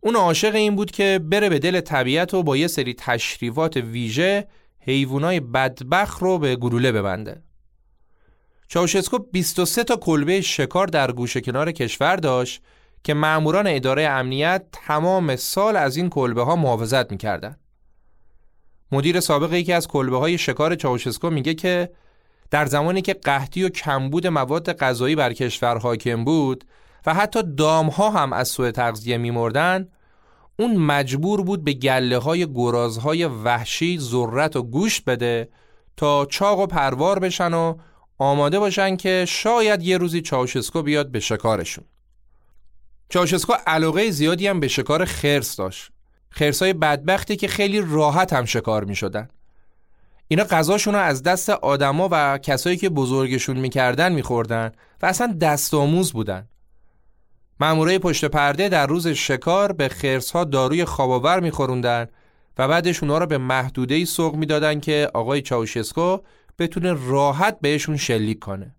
اون 0.00 0.16
عاشق 0.16 0.54
این 0.54 0.76
بود 0.76 0.90
که 0.90 1.20
بره 1.30 1.48
به 1.48 1.58
دل 1.58 1.80
طبیعت 1.80 2.34
و 2.34 2.42
با 2.42 2.56
یه 2.56 2.66
سری 2.66 2.94
تشریفات 2.94 3.76
ویژه 3.76 4.48
حیوانای 4.78 5.40
بدبخ 5.40 6.18
رو 6.18 6.38
به 6.38 6.56
گلوله 6.56 6.92
ببنده 6.92 7.42
چاوشسکو 8.68 9.18
23 9.18 9.84
تا 9.84 9.96
کلبه 9.96 10.40
شکار 10.40 10.86
در 10.86 11.12
گوشه 11.12 11.40
کنار 11.40 11.72
کشور 11.72 12.16
داشت 12.16 12.62
که 13.04 13.14
ماموران 13.14 13.66
اداره 13.66 14.02
امنیت 14.02 14.64
تمام 14.72 15.36
سال 15.36 15.76
از 15.76 15.96
این 15.96 16.10
کلبه 16.10 16.42
ها 16.42 16.56
محافظت 16.56 17.12
می‌کردن. 17.12 17.56
مدیر 18.92 19.20
سابق 19.20 19.52
یکی 19.52 19.72
از 19.72 19.88
کلبه 19.88 20.18
های 20.18 20.38
شکار 20.38 20.74
چاوشسکو 20.74 21.30
میگه 21.30 21.54
که 21.54 21.90
در 22.50 22.66
زمانی 22.66 23.02
که 23.02 23.14
قحطی 23.14 23.64
و 23.64 23.68
کمبود 23.68 24.26
مواد 24.26 24.72
غذایی 24.72 25.14
بر 25.14 25.32
کشور 25.32 25.78
حاکم 25.78 26.24
بود 26.24 26.64
و 27.06 27.14
حتی 27.14 27.42
دامها 27.56 28.10
هم 28.10 28.32
از 28.32 28.48
سوء 28.48 28.70
تغذیه 28.70 29.18
میمردن 29.18 29.88
اون 30.58 30.76
مجبور 30.76 31.42
بود 31.42 31.64
به 31.64 31.72
گله 31.72 32.18
های 32.18 32.52
گرازهای 32.54 33.24
وحشی 33.24 33.98
ذرت 33.98 34.56
و 34.56 34.62
گوشت 34.62 35.04
بده 35.04 35.48
تا 35.96 36.26
چاق 36.26 36.58
و 36.58 36.66
پروار 36.66 37.18
بشن 37.18 37.54
و 37.54 37.76
آماده 38.18 38.58
باشن 38.58 38.96
که 38.96 39.24
شاید 39.28 39.82
یه 39.82 39.98
روزی 39.98 40.20
چاوشسکو 40.20 40.82
بیاد 40.82 41.10
به 41.10 41.20
شکارشون. 41.20 41.84
چاوشسکو 43.08 43.52
علاقه 43.66 44.10
زیادی 44.10 44.46
هم 44.46 44.60
به 44.60 44.68
شکار 44.68 45.04
خرس 45.04 45.56
داشت. 45.56 45.90
خرسای 46.30 46.72
بدبختی 46.72 47.36
که 47.36 47.48
خیلی 47.48 47.80
راحت 47.80 48.32
هم 48.32 48.44
شکار 48.44 48.84
می 48.84 48.94
شدن. 48.96 49.28
اینا 50.28 50.44
غذاشون 50.44 50.94
از 50.94 51.22
دست 51.22 51.50
آدما 51.50 52.08
و 52.12 52.38
کسایی 52.38 52.76
که 52.76 52.88
بزرگشون 52.88 53.56
می‌کردن 53.56 54.12
میخوردن 54.12 54.72
و 55.02 55.06
اصلا 55.06 55.36
دست 55.40 55.74
آموز 55.74 56.12
بودن. 56.12 56.48
مامورای 57.60 57.98
پشت 57.98 58.24
پرده 58.24 58.68
در 58.68 58.86
روز 58.86 59.08
شکار 59.08 59.72
به 59.72 59.88
خرس 59.88 60.30
ها 60.30 60.44
داروی 60.44 60.84
خواباور 60.84 61.40
میخوروندن 61.40 62.06
و 62.58 62.68
بعدش 62.68 63.02
اونا 63.02 63.18
رو 63.18 63.26
به 63.26 63.38
محدوده 63.38 64.04
سوق 64.04 64.34
می‌دادن 64.34 64.80
که 64.80 65.10
آقای 65.14 65.42
چاوشسکو 65.42 66.18
بتونه 66.58 66.92
راحت 66.92 67.60
بهشون 67.60 67.96
شلیک 67.96 68.38
کنه. 68.38 68.76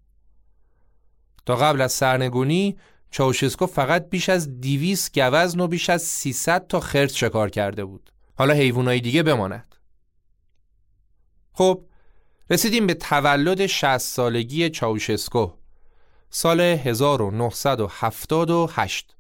تا 1.46 1.56
قبل 1.56 1.82
از 1.82 1.92
سرنگونی 1.92 2.78
چاوشسکو 3.12 3.66
فقط 3.66 4.10
بیش 4.10 4.30
از 4.30 4.62
دیویس 4.62 5.12
گوزن 5.12 5.60
و 5.60 5.68
بیش 5.68 5.90
از 5.90 6.02
300 6.02 6.68
تا 6.68 6.80
خرس 6.80 7.14
شکار 7.14 7.50
کرده 7.50 7.86
بود. 7.86 8.12
حالا 8.36 8.54
حیوانای 8.54 9.00
دیگه 9.00 9.24
بماند. 9.24 9.76
خب 11.54 11.86
رسیدیم 12.50 12.88
به 12.88 12.94
تولد 12.94 13.66
60 13.66 13.98
سالگی 13.98 14.70
چاوشسکو 14.70 15.52
سال 16.30 16.62
1978 16.62 19.16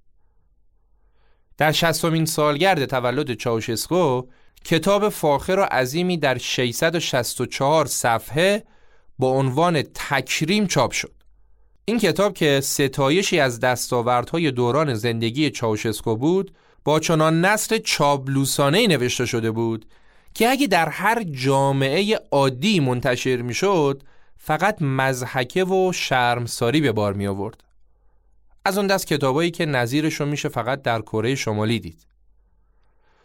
در 1.58 1.72
شستمین 1.72 2.26
سالگرد 2.26 2.86
تولد 2.86 3.34
چاوشسکو 3.34 4.28
کتاب 4.70 5.09
فاخر 5.09 5.59
و 5.59 5.63
عظیمی 5.63 6.18
در 6.18 6.38
664 6.38 7.86
صفحه 7.86 8.63
با 9.20 9.32
عنوان 9.32 9.82
تکریم 9.82 10.68
چاپ 10.68 10.91
شد 10.91 11.13
این 11.86 11.99
کتاب 11.99 12.34
که 12.34 12.61
ستایشی 12.61 13.39
از 13.39 13.59
دستاوردهای 13.59 14.51
دوران 14.51 14.93
زندگی 14.93 15.49
چاوشسکو 15.49 16.15
بود 16.15 16.55
با 16.84 16.99
چنان 16.99 17.45
نصر 17.45 17.78
چابلوسانه 17.78 18.88
نوشته 18.88 19.26
شده 19.26 19.51
بود 19.51 19.86
که 20.34 20.49
اگه 20.49 20.68
در 20.68 20.89
هر 20.89 21.24
جامعه 21.24 22.20
عادی 22.32 22.80
منتشر 22.80 23.38
می‌شد 23.38 24.03
فقط 24.38 24.82
مزحکه 24.82 25.63
و 25.63 25.91
شرمساری 25.93 26.82
به 26.82 26.91
بار 26.91 27.13
می 27.13 27.28
آورد. 27.28 27.63
از 28.65 28.78
اون 28.78 28.88
دست 28.88 29.07
کتابایی 29.07 29.51
که 29.51 29.65
نظیرش 29.65 30.13
رو 30.13 30.26
میشه 30.26 30.49
فقط 30.49 30.82
در 30.82 31.01
کره 31.01 31.36
شمالی 31.36 31.80
دید. 31.80 32.07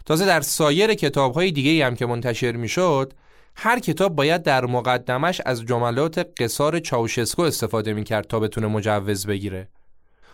تازه 0.04 0.26
در 0.26 0.40
سایر 0.40 0.94
کتابهای 0.94 1.50
دیگه 1.50 1.86
هم 1.86 1.94
که 1.94 2.06
منتشر 2.06 2.52
می‌شد 2.52 3.12
هر 3.56 3.78
کتاب 3.78 4.14
باید 4.14 4.42
در 4.42 4.66
مقدمش 4.66 5.40
از 5.46 5.64
جملات 5.64 6.30
قصار 6.38 6.78
چاوشسکو 6.78 7.42
استفاده 7.42 7.92
می‌کرد 7.92 8.26
تا 8.26 8.40
بتونه 8.40 8.66
مجوز 8.66 9.26
بگیره. 9.26 9.68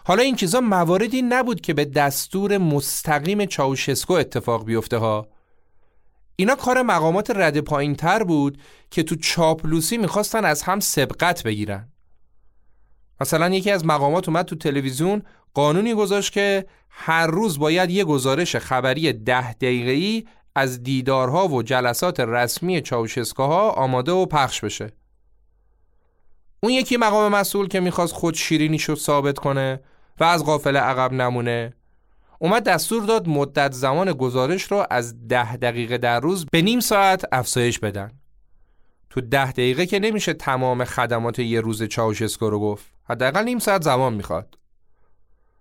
حالا 0.05 0.23
این 0.23 0.37
چیزا 0.37 0.61
مواردی 0.61 1.23
نبود 1.23 1.61
که 1.61 1.75
به 1.75 1.85
دستور 1.85 2.59
مستقیم 2.59 3.45
چاوشسکو 3.45 4.15
اتفاق 4.15 4.65
بیفته 4.65 4.97
ها 4.97 5.29
اینا 6.37 6.55
کار 6.55 6.83
مقامات 6.83 7.31
رد 7.31 7.61
پایین 7.61 7.95
تر 7.95 8.23
بود 8.23 8.59
که 8.91 9.03
تو 9.03 9.17
چاپلوسی 9.17 9.99
می‌خواستن 9.99 10.45
از 10.45 10.63
هم 10.63 10.81
سبقت 10.81 11.43
بگیرن 11.43 11.89
مثلا 13.21 13.49
یکی 13.49 13.71
از 13.71 13.87
مقامات 13.87 14.29
اومد 14.29 14.45
تو 14.45 14.57
تلویزیون 14.57 15.23
قانونی 15.55 15.95
گذاشت 15.95 16.33
که 16.33 16.67
هر 16.91 17.27
روز 17.27 17.59
باید 17.59 17.91
یه 17.91 18.05
گزارش 18.05 18.57
خبری 18.57 19.13
ده 19.13 19.53
دقیقه‌ای 19.53 20.25
از 20.55 20.83
دیدارها 20.83 21.49
و 21.49 21.63
جلسات 21.63 22.21
رسمی 22.21 22.81
چاوشسکاها 22.81 23.71
آماده 23.71 24.13
و 24.13 24.27
پخش 24.27 24.61
بشه. 24.61 24.93
اون 26.63 26.73
یکی 26.73 26.97
مقام 26.97 27.33
مسئول 27.33 27.69
که 27.69 27.81
می‌خواست 27.81 28.13
خود 28.13 28.35
شیرینی 28.35 28.79
شد 28.79 28.95
ثابت 28.95 29.39
کنه 29.39 29.81
و 30.21 30.25
از 30.25 30.45
قافله 30.45 30.79
عقب 30.79 31.13
نمونه 31.13 31.73
اومد 32.39 32.65
دستور 32.65 33.05
داد 33.05 33.29
مدت 33.29 33.73
زمان 33.73 34.13
گزارش 34.13 34.63
رو 34.63 34.87
از 34.91 35.29
ده 35.29 35.57
دقیقه 35.57 35.99
در 35.99 36.21
روز 36.21 36.47
به 36.53 36.63
نیم 36.63 36.81
ساعت 36.81 37.25
افزایش 37.33 37.79
بدن. 37.79 38.18
تو 39.11 39.21
ده 39.21 39.53
دقیقه 39.53 39.87
که 39.87 39.99
نمیشه 39.99 40.33
تمام 40.33 40.85
خدمات 40.85 41.39
یه 41.39 41.61
روز 41.61 41.83
چاوشسکو 41.83 42.51
رو 42.51 42.61
گفت. 42.61 42.87
حداقل 43.05 43.45
نیم 43.45 43.59
ساعت 43.59 43.83
زمان 43.83 44.15
می‌خواد. 44.15 44.59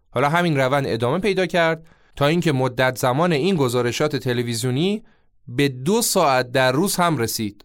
حالا 0.09 0.29
همین 0.29 0.57
روند 0.57 0.87
ادامه 0.87 1.19
پیدا 1.19 1.45
کرد 1.45 1.87
تا 2.15 2.27
اینکه 2.27 2.51
مدت 2.51 2.97
زمان 2.97 3.33
این 3.33 3.55
گزارشات 3.55 4.15
تلویزیونی 4.15 5.03
به 5.47 5.67
دو 5.67 6.01
ساعت 6.01 6.51
در 6.51 6.71
روز 6.71 6.95
هم 6.95 7.17
رسید. 7.17 7.63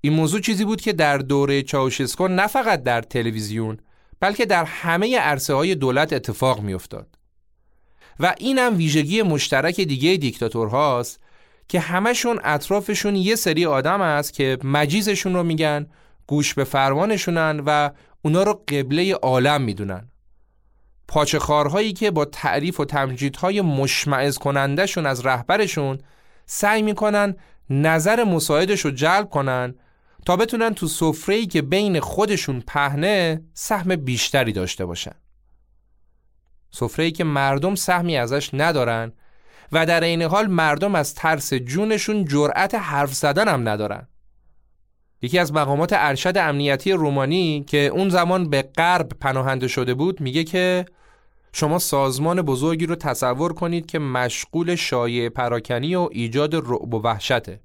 این 0.00 0.12
موضوع 0.12 0.40
چیزی 0.40 0.64
بود 0.64 0.80
که 0.80 0.92
در 0.92 1.18
دوره 1.18 1.62
چاوشسکو 1.62 2.28
نه 2.28 2.46
فقط 2.46 2.82
در 2.82 3.02
تلویزیون 3.02 3.78
بلکه 4.20 4.46
در 4.46 4.64
همه 4.64 5.18
عرصه 5.18 5.54
های 5.54 5.74
دولت 5.74 6.12
اتفاق 6.12 6.60
میافتاد. 6.60 7.18
و 8.20 8.34
این 8.38 8.58
هم 8.58 8.76
ویژگی 8.76 9.22
مشترک 9.22 9.80
دیگه 9.80 10.16
دیکتاتورهاست 10.16 11.20
که 11.70 11.80
همشون 11.80 12.40
اطرافشون 12.44 13.16
یه 13.16 13.34
سری 13.34 13.66
آدم 13.66 14.00
است 14.00 14.32
که 14.32 14.58
مجیزشون 14.64 15.34
رو 15.34 15.42
میگن 15.42 15.86
گوش 16.26 16.54
به 16.54 16.64
فرمانشونن 16.64 17.62
و 17.66 17.90
اونا 18.22 18.42
رو 18.42 18.64
قبله 18.68 19.14
عالم 19.14 19.62
می‌دونن. 19.62 20.08
پاچخارهایی 21.08 21.92
که 21.92 22.10
با 22.10 22.24
تعریف 22.24 22.80
و 22.80 22.84
تمجیدهای 22.84 23.60
مشمعز 23.60 24.38
کنندشون 24.38 25.06
از 25.06 25.26
رهبرشون 25.26 25.98
سعی 26.46 26.82
می‌کنن 26.82 27.36
نظر 27.70 28.24
مساعدش 28.24 28.80
رو 28.80 28.90
جلب 28.90 29.30
کنن 29.30 29.74
تا 30.26 30.36
بتونن 30.36 30.74
تو 30.74 30.88
سفره‌ای 30.88 31.46
که 31.46 31.62
بین 31.62 32.00
خودشون 32.00 32.62
پهنه 32.66 33.42
سهم 33.54 33.96
بیشتری 33.96 34.52
داشته 34.52 34.86
باشن. 34.86 35.14
سفره‌ای 36.70 37.10
که 37.10 37.24
مردم 37.24 37.74
سهمی 37.74 38.16
ازش 38.16 38.50
ندارن 38.52 39.12
و 39.72 39.86
در 39.86 40.04
این 40.04 40.22
حال 40.22 40.46
مردم 40.46 40.94
از 40.94 41.14
ترس 41.14 41.54
جونشون 41.54 42.24
جرأت 42.24 42.74
حرف 42.74 43.14
زدن 43.14 43.48
هم 43.48 43.68
ندارن. 43.68 44.08
یکی 45.22 45.38
از 45.38 45.52
مقامات 45.52 45.90
ارشد 45.92 46.38
امنیتی 46.38 46.92
رومانی 46.92 47.64
که 47.68 47.78
اون 47.78 48.08
زمان 48.08 48.50
به 48.50 48.62
غرب 48.62 49.08
پناهنده 49.08 49.68
شده 49.68 49.94
بود 49.94 50.20
میگه 50.20 50.44
که 50.44 50.86
شما 51.52 51.78
سازمان 51.78 52.42
بزرگی 52.42 52.86
رو 52.86 52.94
تصور 52.94 53.52
کنید 53.52 53.86
که 53.86 53.98
مشغول 53.98 54.74
شایع 54.74 55.28
پراکنی 55.28 55.94
و 55.94 56.08
ایجاد 56.12 56.54
رعب 56.54 56.94
و 56.94 57.02
وحشته. 57.02 57.60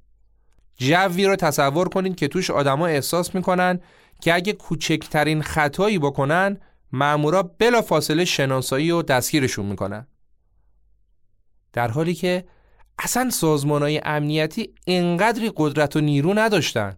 جوی 0.78 1.26
رو 1.26 1.36
تصور 1.36 1.90
کنید 1.90 2.16
که 2.16 2.28
توش 2.28 2.52
آدما 2.52 2.88
احساس 2.88 3.36
می‌کنن 3.36 3.80
که 4.22 4.34
اگه 4.34 4.54
کوچکترین 4.54 5.42
خطایی 5.42 6.00
بکنن 6.00 6.58
مامورا 6.92 7.44
بلا 7.44 7.82
فاصله 7.82 8.26
شناسایی 8.26 8.92
و 8.92 9.02
دستگیرشون 9.02 9.66
می‌کنن. 9.66 10.08
در 11.76 11.88
حالی 11.88 12.14
که 12.14 12.44
اصلا 13.00 13.30
سازمان 13.30 13.82
های 13.82 14.02
امنیتی 14.04 14.74
انقدری 14.88 15.52
قدرت 15.56 15.96
و 15.96 16.02
نیرو 16.02 16.34
نداشتن. 16.34 16.98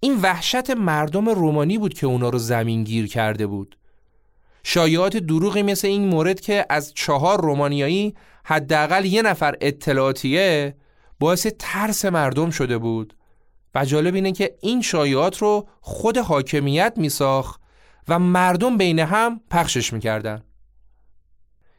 این 0.00 0.20
وحشت 0.22 0.70
مردم 0.70 1.28
رومانی 1.28 1.78
بود 1.78 1.94
که 1.94 2.06
اونا 2.06 2.28
رو 2.28 2.38
زمین 2.38 2.84
گیر 2.84 3.06
کرده 3.06 3.46
بود. 3.46 3.78
شایعات 4.62 5.16
دروغی 5.16 5.62
مثل 5.62 5.88
این 5.88 6.08
مورد 6.08 6.40
که 6.40 6.66
از 6.70 6.94
چهار 6.94 7.40
رومانیایی 7.40 8.14
حداقل 8.44 9.04
یه 9.04 9.22
نفر 9.22 9.54
اطلاعاتیه 9.60 10.76
باعث 11.20 11.46
ترس 11.58 12.04
مردم 12.04 12.50
شده 12.50 12.78
بود 12.78 13.16
و 13.74 13.84
جالب 13.84 14.14
اینه 14.14 14.32
که 14.32 14.54
این 14.60 14.82
شایعات 14.82 15.38
رو 15.38 15.68
خود 15.80 16.18
حاکمیت 16.18 16.92
میساخت 16.96 17.60
و 18.08 18.18
مردم 18.18 18.76
بین 18.76 18.98
هم 18.98 19.40
پخشش 19.50 19.92
می‌کردن. 19.92 20.42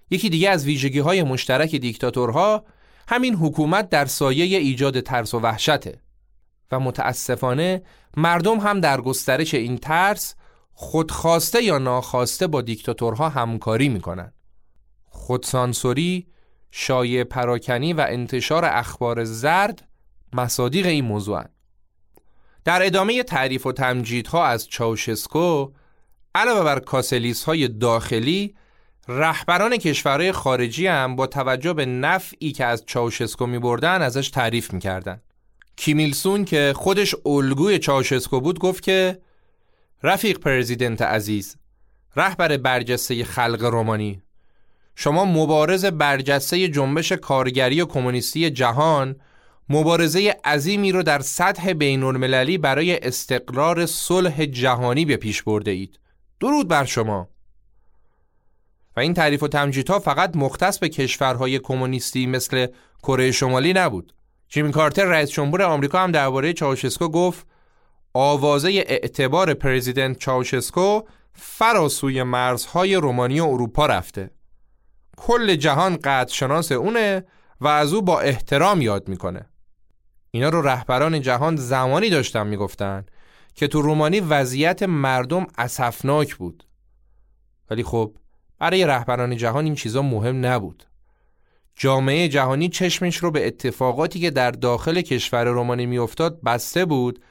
یکی 0.10 0.30
دیگه 0.30 0.50
از 0.50 0.66
ویژگی 0.66 1.00
های 1.00 1.24
مشترک 1.24 1.76
دیکتاتورها 1.76 2.66
همین 3.08 3.36
حکومت 3.36 3.90
در 3.90 4.06
سایه 4.06 4.58
ایجاد 4.58 5.00
ترس 5.00 5.34
و 5.34 5.40
وحشته 5.40 6.02
و 6.72 6.80
متاسفانه 6.80 7.84
مردم 8.18 8.60
هم 8.60 8.80
در 8.80 9.02
گسترش 9.02 9.54
این 9.54 9.78
ترس 9.78 10.36
خودخواسته 10.74 11.64
یا 11.64 11.78
ناخواسته 11.78 12.48
با 12.48 12.62
دیکتاتورها 12.62 13.30
همکاری 13.30 13.90
می‌کنن. 13.90 14.34
خودسانسوری، 15.06 16.28
شایع 16.72 17.24
پراکنی 17.24 17.94
و 17.94 18.06
انتشار 18.10 18.66
اخبار 18.66 19.24
زرد 19.24 19.88
مصادیق 20.34 20.86
این 20.86 21.06
موضوع 21.06 21.44
در 22.66 22.86
ادامه 22.86 23.24
تعریف 23.24 23.66
و 23.66 23.72
تمجیدها 23.72 24.46
از 24.46 24.68
چاوشسکو 24.68 25.72
علاوه 26.36 26.64
بر 26.64 26.80
کاسلیس 26.80 27.44
های 27.44 27.68
داخلی 27.68 28.56
رهبران 29.08 29.78
کشورهای 29.78 30.32
خارجی 30.32 30.88
هم 30.88 31.16
با 31.16 31.28
توجه 31.28 31.74
به 31.74 31.86
نفعی 31.86 32.52
که 32.52 32.66
از 32.66 32.84
چاوشسکو 32.86 33.46
می 33.46 33.60
بردن 33.60 34.02
ازش 34.02 34.30
تعریف 34.30 34.74
می‌کردن. 34.74 35.22
کیمیلسون 35.76 36.46
که 36.46 36.74
خودش 36.76 37.16
الگوی 37.26 37.80
چاوشسکو 37.80 38.42
بود 38.42 38.60
گفت 38.60 38.84
که 38.84 39.20
رفیق 40.04 40.40
پرزیدنت 40.40 41.02
عزیز 41.02 41.56
رهبر 42.16 42.58
برجسته 42.58 43.24
خلق 43.24 43.64
رومانی 43.64 44.22
شما 44.96 45.26
مبارز 45.26 45.86
برجسته 45.86 46.68
جنبش 46.68 47.12
کارگری 47.12 47.82
و 47.82 47.86
کمونیستی 47.86 48.50
جهان 48.50 49.16
مبارزه 49.70 50.36
عظیمی 50.46 50.92
رو 50.92 51.04
در 51.04 51.20
سطح 51.20 51.74
بین 51.74 52.04
المللی 52.04 52.58
برای 52.58 53.00
استقرار 53.00 53.86
صلح 53.86 54.46
جهانی 54.46 55.06
به 55.06 55.18
پیش 55.18 55.44
برده 55.44 55.72
اید. 55.72 56.00
درود 56.40 56.68
بر 56.68 56.86
شما. 56.86 57.30
و 58.98 59.00
این 59.00 59.14
تعریف 59.14 59.44
و 59.44 59.48
تمجیدها 59.48 60.00
فقط 60.00 60.36
مختص 60.36 60.80
به 60.80 60.90
کشورهای 60.90 61.60
کمونیستی 61.60 62.26
مثل 62.26 62.68
کره 63.04 63.32
شمالی 63.32 63.74
نبود. 63.74 64.14
جیمی 64.50 64.72
کارتر 64.72 65.06
رئیس 65.06 65.30
جمهور 65.30 65.62
آمریکا 65.62 66.00
هم 66.00 66.12
درباره 66.12 66.54
چاوشسکو 66.54 67.08
گفت 67.08 67.48
آوازه 68.14 68.70
اعتبار 68.70 69.54
پرزیدنت 69.54 70.20
چاوشسکو 70.20 71.02
فراسوی 71.34 72.24
مرزهای 72.24 72.96
رومانی 72.96 73.40
و 73.40 73.46
اروپا 73.46 73.86
رفته. 73.86 74.30
کل 75.18 75.56
جهان 75.56 75.98
قدر 75.98 76.34
شناس 76.34 76.72
اونه 76.72 77.26
و 77.62 77.68
از 77.68 77.94
او 77.94 78.02
با 78.02 78.20
احترام 78.20 78.82
یاد 78.82 79.08
می‌کنه. 79.08 79.50
اینا 80.32 80.50
رو 80.50 80.62
رهبران 80.62 81.22
جهان 81.22 81.56
زمانی 81.56 82.10
داشتن 82.10 82.48
می‌گفتن 82.48 83.06
که 83.56 83.68
تو 83.68 83.82
رومانی 83.82 84.20
وضعیت 84.20 84.84
مردم 84.84 85.48
اسفناک 85.58 86.36
بود. 86.36 86.64
ولی 87.70 87.84
خب 87.84 88.16
برای 88.60 88.86
رهبران 88.86 89.38
جهان 89.38 89.66
این 89.66 89.76
چیزا 89.76 90.02
مهم 90.02 90.46
نبود. 90.46 90.84
جامعه 91.76 92.30
جهانی 92.30 92.70
چشمش 92.70 93.18
رو 93.18 93.32
به 93.32 93.48
اتفاقاتی 93.48 94.20
که 94.20 94.32
در 94.32 94.52
داخل 94.52 95.02
کشور 95.02 95.46
رومانی 95.46 95.86
میافتاد 95.86 96.42
بسته 96.42 96.86
بود 96.86 97.22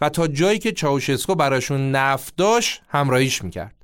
و 0.00 0.08
تا 0.08 0.26
جایی 0.26 0.58
که 0.58 0.72
چاوشسکو 0.72 1.34
براشون 1.34 1.90
نفت 1.90 2.36
داشت 2.36 2.82
همراهیش 2.88 3.44
می‌کرد. 3.44 3.74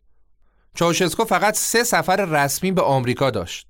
چاوشسکو 0.74 1.24
فقط 1.24 1.54
سه 1.56 1.84
سفر 1.84 2.24
رسمی 2.24 2.72
به 2.72 2.82
آمریکا 2.82 3.30
داشت. 3.30 3.68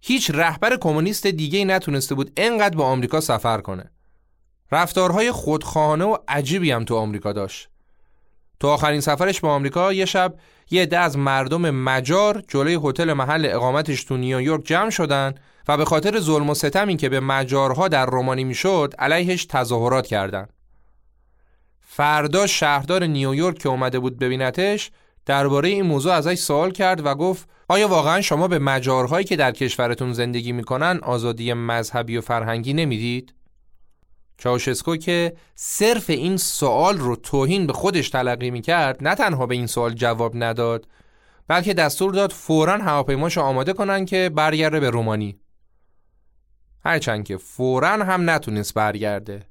هیچ 0.00 0.30
رهبر 0.34 0.76
کمونیست 0.76 1.26
دیگه 1.26 1.64
نتونسته 1.64 2.14
بود 2.14 2.32
انقدر 2.36 2.76
به 2.76 2.82
آمریکا 2.82 3.20
سفر 3.20 3.60
کنه. 3.60 3.90
رفتارهای 4.72 5.32
خودخواهانه 5.32 6.04
و 6.04 6.16
عجیبی 6.28 6.70
هم 6.70 6.84
تو 6.84 6.96
آمریکا 6.96 7.32
داشت. 7.32 7.68
تو 8.60 8.68
آخرین 8.68 9.00
سفرش 9.00 9.40
به 9.40 9.48
آمریکا 9.48 9.92
یه 9.92 10.04
شب 10.04 10.34
یه 10.70 10.82
عده 10.82 10.98
از 10.98 11.18
مردم 11.18 11.70
مجار 11.70 12.42
جلوی 12.48 12.78
هتل 12.84 13.12
محل 13.12 13.46
اقامتش 13.50 14.04
تو 14.04 14.16
نیویورک 14.16 14.64
جمع 14.64 14.90
شدن 14.90 15.34
و 15.68 15.76
به 15.76 15.84
خاطر 15.84 16.20
ظلم 16.20 16.50
و 16.50 16.54
ستمی 16.54 16.96
که 16.96 17.08
به 17.08 17.20
مجارها 17.20 17.88
در 17.88 18.06
رومانی 18.06 18.44
می‌شد 18.44 18.94
علیهش 18.98 19.44
تظاهرات 19.44 20.06
کردند. 20.06 20.52
فردا 21.80 22.46
شهردار 22.46 23.04
نیویورک 23.04 23.58
که 23.58 23.68
اومده 23.68 23.98
بود 23.98 24.18
ببینتش 24.18 24.90
درباره 25.26 25.68
این 25.68 25.86
موضوع 25.86 26.12
ازش 26.12 26.34
سوال 26.34 26.70
کرد 26.70 27.06
و 27.06 27.14
گفت 27.14 27.48
آیا 27.68 27.88
واقعا 27.88 28.20
شما 28.20 28.48
به 28.48 28.58
مجارهایی 28.58 29.24
که 29.24 29.36
در 29.36 29.52
کشورتون 29.52 30.12
زندگی 30.12 30.52
می‌کنن 30.52 31.00
آزادی 31.02 31.52
مذهبی 31.52 32.16
و 32.16 32.20
فرهنگی 32.20 32.72
نمی‌دید؟ 32.72 33.34
چاوشسکو 34.38 34.96
که 34.96 35.36
صرف 35.54 36.10
این 36.10 36.36
سوال 36.36 36.98
رو 36.98 37.16
توهین 37.16 37.66
به 37.66 37.72
خودش 37.72 38.10
تلقی 38.10 38.50
می‌کرد 38.50 38.98
نه 39.00 39.14
تنها 39.14 39.46
به 39.46 39.54
این 39.54 39.66
سوال 39.66 39.94
جواب 39.94 40.32
نداد 40.34 40.88
بلکه 41.48 41.74
دستور 41.74 42.12
داد 42.12 42.32
فورا 42.32 42.78
هواپیماشو 42.78 43.40
آماده 43.40 43.72
کنن 43.72 44.04
که 44.04 44.30
برگرده 44.34 44.80
به 44.80 44.90
رومانی. 44.90 45.40
هرچند 46.84 47.24
که 47.24 47.36
فوراً 47.36 47.88
هم 47.88 48.30
نتونست 48.30 48.74
برگرده. 48.74 49.46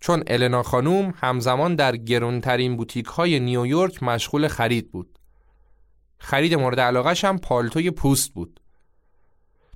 چون 0.00 0.22
النا 0.26 0.62
خانوم 0.62 1.14
همزمان 1.16 1.74
در 1.74 1.96
گرونترین 1.96 2.76
بوتیک 2.76 3.06
های 3.06 3.40
نیویورک 3.40 4.02
مشغول 4.02 4.48
خرید 4.48 4.90
بود. 4.90 5.18
خرید 6.18 6.54
مورد 6.54 6.80
علاقش 6.80 7.24
هم 7.24 7.38
پالتوی 7.38 7.90
پوست 7.90 8.34
بود. 8.34 8.60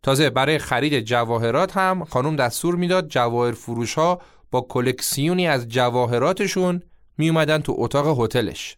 تازه 0.02 0.30
برای 0.30 0.58
خرید 0.58 1.00
جواهرات 1.00 1.76
هم 1.76 2.04
خانم 2.04 2.36
دستور 2.36 2.76
می‌داد 2.76 3.08
جواهر 3.08 3.52
فروش 3.52 3.94
ها 3.94 4.20
با 4.50 4.60
کلکسیونی 4.60 5.48
از 5.48 5.68
جواهراتشون 5.68 6.82
می 7.18 7.28
اومدن 7.28 7.58
تو 7.58 7.74
اتاق 7.78 8.20
هتلش. 8.20 8.76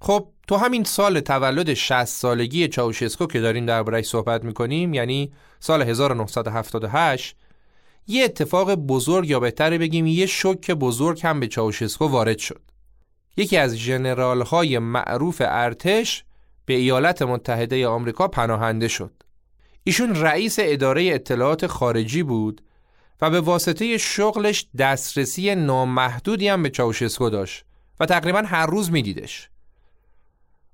خب 0.00 0.28
تو 0.48 0.56
همین 0.56 0.84
سال 0.84 1.20
تولد 1.20 1.74
60 1.74 2.04
سالگی 2.04 2.68
چاوشسکو 2.68 3.26
که 3.26 3.40
داریم 3.40 3.66
دربارهش 3.66 4.06
صحبت 4.06 4.44
می‌کنیم 4.44 4.94
یعنی 4.94 5.32
سال 5.60 5.82
1978 5.82 7.36
یه 8.06 8.24
اتفاق 8.24 8.74
بزرگ 8.74 9.30
یا 9.30 9.40
بهتره 9.40 9.78
بگیم 9.78 10.06
یه 10.06 10.26
شک 10.26 10.70
بزرگ 10.70 11.20
هم 11.22 11.40
به 11.40 11.48
چاوشسکو 11.48 12.06
وارد 12.06 12.38
شد. 12.38 12.60
یکی 13.36 13.56
از 13.56 13.78
جنرال 13.78 14.42
های 14.42 14.78
معروف 14.78 15.42
ارتش 15.44 16.24
به 16.66 16.74
ایالات 16.74 17.22
متحده 17.22 17.88
آمریکا 17.88 18.28
پناهنده 18.28 18.88
شد. 18.88 19.12
ایشون 19.88 20.14
رئیس 20.14 20.56
اداره 20.60 21.14
اطلاعات 21.14 21.66
خارجی 21.66 22.22
بود 22.22 22.62
و 23.20 23.30
به 23.30 23.40
واسطه 23.40 23.98
شغلش 23.98 24.66
دسترسی 24.78 25.54
نامحدودی 25.54 26.48
هم 26.48 26.62
به 26.62 26.70
چاوشسکو 26.70 27.30
داشت 27.30 27.64
و 28.00 28.06
تقریبا 28.06 28.38
هر 28.38 28.66
روز 28.66 28.90
میدیدش. 28.90 29.50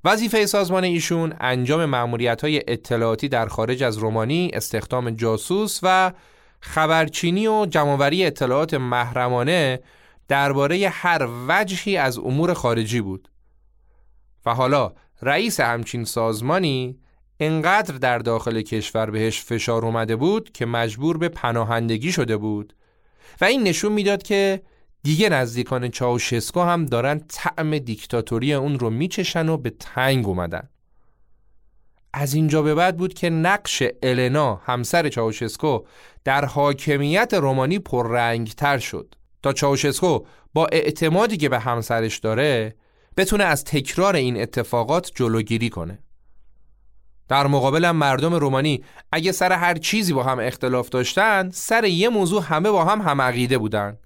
وظیفه 0.05 0.47
سازمان 0.47 0.85
ایشون 0.85 1.35
انجام 1.41 1.85
معمولیت 1.85 2.43
های 2.43 2.63
اطلاعاتی 2.69 3.29
در 3.29 3.47
خارج 3.47 3.83
از 3.83 3.97
رومانی، 3.97 4.51
استخدام 4.53 5.11
جاسوس 5.11 5.81
و 5.83 6.13
خبرچینی 6.61 7.47
و 7.47 7.67
جمعوری 7.67 8.27
اطلاعات 8.27 8.75
محرمانه 8.75 9.81
درباره 10.29 10.89
هر 10.89 11.29
وجهی 11.49 11.97
از 11.97 12.19
امور 12.19 12.55
خارجی 12.55 13.01
بود. 13.01 13.29
و 14.47 14.55
حالا 14.55 14.93
رئیس 15.23 15.61
همچین 15.61 16.05
سازمانی 16.05 16.99
انقدر 17.41 17.95
در 17.95 18.19
داخل 18.19 18.63
کشور 18.63 19.11
بهش 19.11 19.43
فشار 19.43 19.85
اومده 19.85 20.17
بود 20.17 20.53
که 20.53 20.67
مجبور 20.67 21.19
به 21.19 21.29
پناهندگی 21.29 22.13
شده 22.13 22.37
بود. 22.37 22.75
و 23.41 23.45
این 23.45 23.63
نشون 23.63 23.93
می‌داد 23.93 24.23
که 24.23 24.63
دیگه 25.03 25.29
نزدیکان 25.29 25.89
چاوشسکو 25.89 26.61
هم 26.61 26.87
دارن 26.87 27.21
طعم 27.29 27.79
دیکتاتوری 27.79 28.55
اون 28.55 28.79
رو 28.79 28.91
میچشن 28.91 29.49
و 29.49 29.57
به 29.57 29.71
تنگ 29.71 30.29
اومدن. 30.29 30.69
از 32.15 32.35
اینجا 32.35 32.63
به 32.63 32.75
بعد 32.75 32.97
بود 32.97 33.15
که 33.15 33.31
نقش 33.31 33.83
النا 34.03 34.55
همسر 34.55 35.09
چاوشسکو 35.09 35.81
در 36.25 36.45
حاکمیت 36.45 37.35
رومانی 37.35 37.79
پررنگتر 37.79 38.79
شد. 38.79 39.15
تا 39.43 39.53
چاوشسکو 39.53 40.25
با 40.55 40.67
اعتمادی 40.73 41.37
که 41.37 41.49
به 41.49 41.59
همسرش 41.59 42.19
داره 42.19 42.75
بتونه 43.17 43.45
از 43.45 43.65
تکرار 43.65 44.17
این 44.17 44.41
اتفاقات 44.41 45.11
جلوگیری 45.15 45.71
کنه. 45.71 45.99
در 47.33 47.47
مقابل 47.47 47.91
مردم 47.91 48.35
رومانی 48.35 48.85
اگه 49.13 49.33
سر 49.33 49.53
هر 49.53 49.75
چیزی 49.75 50.13
با 50.13 50.23
هم 50.23 50.39
اختلاف 50.39 50.89
داشتن 50.89 51.51
سر 51.51 51.85
یه 51.85 52.09
موضوع 52.09 52.43
همه 52.43 52.71
با 52.71 52.85
هم 52.85 53.01
هم 53.01 53.21
عقیده 53.21 53.59
بودن. 53.59 53.99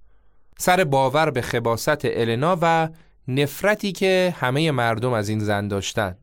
سر 0.59 0.85
باور 0.85 1.31
به 1.31 1.43
خباست 1.43 2.05
النا 2.05 2.59
و 2.62 2.89
نفرتی 3.29 3.93
که 3.93 4.35
همه 4.41 4.70
مردم 4.70 5.12
از 5.12 5.29
این 5.29 5.39
زن 5.39 5.68
داشتن. 5.68 6.16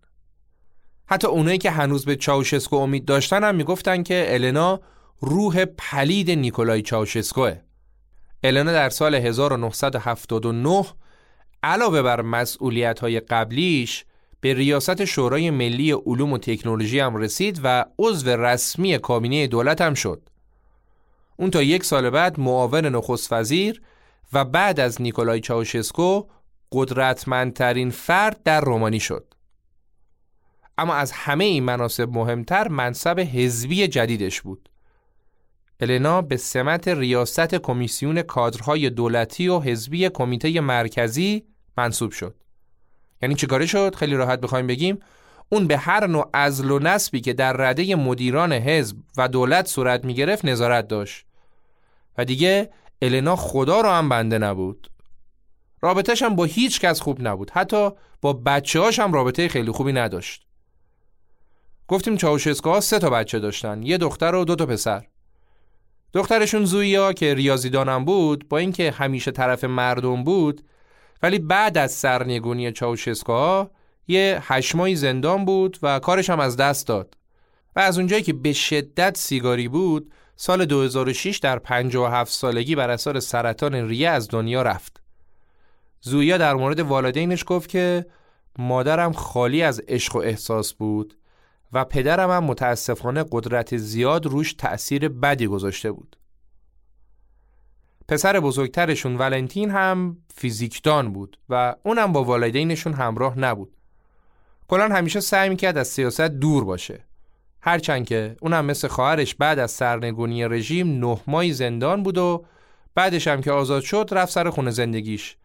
حتی 1.06 1.28
اونایی 1.28 1.58
که 1.58 1.72
هنوز 1.72 2.06
به 2.06 2.16
چاوشسکو 2.16 2.76
امید 2.76 3.06
داشتن 3.06 3.44
هم 3.44 3.56
می‌گفتن 3.56 4.04
که 4.04 4.26
النا 4.28 4.80
روح 5.20 5.66
پلید 5.66 6.32
نیکولای 6.32 6.82
چاوشسکوه. 6.82 7.56
النا 8.44 8.72
در 8.72 8.90
سال 8.90 9.16
1979 9.16 10.86
علاوه 11.64 12.02
بر 12.02 12.22
مسئولیت 12.22 13.00
های 13.00 13.20
قبلیش 13.20 14.06
به 14.44 14.54
ریاست 14.54 15.06
شورای 15.06 15.50
ملی 15.50 15.92
علوم 15.92 16.34
و 16.34 16.38
تکنولوژی 16.38 17.00
هم 17.00 17.16
رسید 17.16 17.60
و 17.64 17.86
عضو 18.00 18.30
رسمی 18.30 18.98
کابینه 18.98 19.48
دولت 19.48 19.82
هم 19.82 19.94
شد. 19.94 20.30
اون 21.38 21.52
تا 21.52 21.62
یک 21.64 21.84
سال 21.84 22.10
بعد 22.10 22.40
معاون 22.40 22.86
نخست 22.86 23.34
وزیر 23.34 23.82
و 24.34 24.46
بعد 24.46 24.80
از 24.80 25.02
نیکولای 25.02 25.40
چاوشسکو 25.40 26.24
قدرتمندترین 26.72 27.90
فرد 27.90 28.44
در 28.44 28.62
رومانی 28.62 29.00
شد. 29.00 29.34
اما 30.78 30.94
از 30.94 31.12
همه 31.12 31.44
این 31.44 31.64
مناسب 31.64 32.10
مهمتر 32.10 32.68
منصب 32.68 33.20
حزبی 33.20 33.88
جدیدش 33.88 34.42
بود. 34.42 34.70
النا 35.80 36.22
به 36.22 36.38
سمت 36.38 36.88
ریاست 36.88 37.56
کمیسیون 37.56 38.22
کادرهای 38.22 38.90
دولتی 38.90 39.48
و 39.48 39.60
حزبی 39.60 40.10
کمیته 40.10 40.62
مرکزی 40.62 41.44
منصوب 41.78 42.12
شد. 42.12 42.43
یعنی 43.24 43.36
چیکاره 43.36 43.66
شد؟ 43.66 43.96
خیلی 43.96 44.16
راحت 44.16 44.42
بخوایم 44.42 44.68
بگیم. 44.68 45.00
اون 45.50 45.68
به 45.68 45.78
هر 45.78 46.08
نوع 46.08 46.30
ازل 46.34 46.72
و 46.72 46.80
نسبی 46.80 47.22
که 47.22 47.34
در 47.34 47.54
رده 47.54 47.96
مدیران 47.96 48.54
حزب 48.54 48.98
و 49.18 49.28
دولت 49.28 49.68
صورت 49.68 50.06
می 50.06 50.14
گرفت 50.14 50.46
نظارت 50.46 50.88
داشت. 50.88 51.26
و 52.18 52.26
دیگه 52.26 52.70
النا 53.02 53.36
خدا 53.36 53.82
رو 53.82 53.90
هم 53.90 54.10
بنده 54.10 54.38
نبود. 54.38 54.92
رابطهش 55.82 56.22
هم 56.22 56.36
با 56.36 56.44
هیچ 56.44 56.80
کس 56.80 57.02
خوب 57.02 57.28
نبود. 57.28 57.52
حتی 57.52 57.90
با 58.22 58.34
بچه 58.34 58.80
هاش 58.80 59.00
هم 59.00 59.14
رابطه 59.14 59.48
خیلی 59.48 59.72
خوبی 59.72 59.94
نداشت. 59.94 60.46
گفتیم 61.88 62.18
چاوشسکا 62.18 62.82
سه 62.82 63.00
تا 63.00 63.10
بچه 63.10 63.40
داشتن. 63.40 63.84
یه 63.84 63.98
دختر 63.98 64.36
و 64.36 64.46
دو 64.46 64.56
تا 64.56 64.66
پسر. 64.66 65.08
دخترشون 66.14 66.66
زویا 66.66 67.14
که 67.14 67.34
ریاضیدانم 67.34 68.06
بود 68.06 68.50
با 68.50 68.58
اینکه 68.58 68.92
همیشه 68.92 69.32
طرف 69.32 69.64
مردم 69.64 70.24
بود 70.24 70.62
ولی 71.24 71.40
بعد 71.40 71.78
از 71.78 71.92
سرنگونی 71.92 72.72
چاوشسکا 72.72 73.72
یه 74.08 74.40
هشمایی 74.42 74.96
زندان 74.96 75.46
بود 75.46 75.78
و 75.82 76.00
کارش 76.00 76.30
هم 76.30 76.40
از 76.40 76.58
دست 76.58 76.88
داد. 76.88 77.18
و 77.76 77.80
از 77.80 77.98
اونجایی 77.98 78.24
که 78.24 78.34
به 78.34 78.54
شدت 78.54 79.18
سیگاری 79.18 79.68
بود 79.68 80.12
سال 80.36 80.66
2006 80.66 81.38
در 81.38 81.60
57 81.60 82.32
سالگی 82.32 82.76
بر 82.76 82.90
اثر 82.90 83.20
سرطان 83.20 83.76
ریه 83.76 84.10
از 84.10 84.28
دنیا 84.30 84.62
رفت. 84.62 85.02
زویا 86.02 86.38
در 86.38 86.54
مورد 86.54 86.80
والدینش 86.80 87.44
گفت 87.48 87.70
که 87.70 88.06
مادرم 88.60 89.14
خالی 89.14 89.62
از 89.62 89.82
عشق 89.88 90.16
و 90.16 90.20
احساس 90.20 90.74
بود 90.74 91.18
و 91.74 91.86
پدرم 91.86 92.32
هم 92.32 92.44
متاسفانه 92.44 93.26
قدرت 93.32 93.78
زیاد 93.78 94.26
روش 94.26 94.54
تأثیر 94.54 95.10
بدی 95.10 95.48
گذاشته 95.48 95.92
بود. 95.92 96.18
پسر 98.08 98.40
بزرگترشون 98.40 99.18
ولنتین 99.18 99.72
هم 99.72 100.18
فیزیکدان 100.36 101.14
بود 101.14 101.40
و 101.50 101.76
اونم 101.84 102.12
با 102.14 102.24
والدینشون 102.24 102.94
همراه 102.94 103.40
نبود. 103.40 103.78
کلان 104.68 104.92
همیشه 104.92 105.20
سعی 105.20 105.50
می‌کرد 105.50 105.78
از 105.78 105.88
سیاست 105.88 106.22
دور 106.22 106.64
باشه. 106.66 107.06
هرچند 107.62 108.06
که 108.06 108.36
اونم 108.42 108.66
مثل 108.66 108.88
خواهرش 108.88 109.36
بعد 109.36 109.60
از 109.60 109.72
سرنگونی 109.72 110.46
رژیم 110.46 111.06
نه 111.06 111.22
ماهی 111.28 111.54
زندان 111.54 112.04
بود 112.04 112.18
و 112.18 112.46
بعدش 112.96 113.28
هم 113.28 113.42
که 113.42 113.52
آزاد 113.52 113.82
شد 113.82 114.10
رفت 114.12 114.32
سر 114.32 114.50
خونه 114.50 114.72
زندگیش 114.72 115.38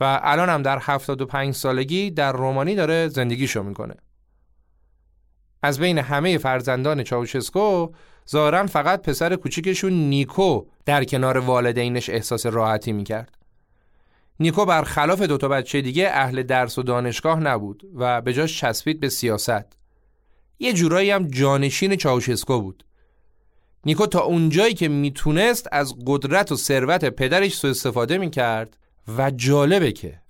و 0.00 0.20
الان 0.22 0.48
هم 0.48 0.62
در 0.62 0.78
75 0.78 1.54
سالگی 1.54 2.10
در 2.10 2.32
رومانی 2.32 2.74
داره 2.74 3.08
زندگیشو 3.08 3.62
می‌کنه. 3.62 3.94
از 5.62 5.78
بین 5.78 5.98
همه 5.98 6.38
فرزندان 6.38 7.02
چاوشسکو 7.02 7.88
ظاهرا 8.30 8.66
فقط 8.66 9.02
پسر 9.02 9.36
کوچیکشون 9.36 9.92
نیکو 9.92 10.64
در 10.84 11.04
کنار 11.04 11.38
والدینش 11.38 12.10
احساس 12.10 12.46
راحتی 12.46 12.92
می‌کرد. 12.92 13.38
نیکو 14.40 14.64
برخلاف 14.64 15.22
دوتا 15.22 15.48
بچه 15.48 15.80
دیگه 15.80 16.08
اهل 16.12 16.42
درس 16.42 16.78
و 16.78 16.82
دانشگاه 16.82 17.40
نبود 17.40 17.84
و 17.94 18.20
به 18.20 18.32
جاش 18.32 18.60
چسبید 18.60 19.00
به 19.00 19.08
سیاست. 19.08 19.76
یه 20.58 20.72
جورایی 20.72 21.10
هم 21.10 21.28
جانشین 21.28 21.96
چاوشسکو 21.96 22.60
بود. 22.60 22.84
نیکو 23.86 24.06
تا 24.06 24.20
اونجایی 24.20 24.74
که 24.74 24.88
می‌تونست 24.88 25.68
از 25.72 25.94
قدرت 26.06 26.52
و 26.52 26.56
ثروت 26.56 27.04
پدرش 27.04 27.54
سو 27.54 27.68
استفاده 27.68 28.18
می‌کرد 28.18 28.76
و 29.18 29.30
جالبه 29.30 29.92
که 29.92 30.20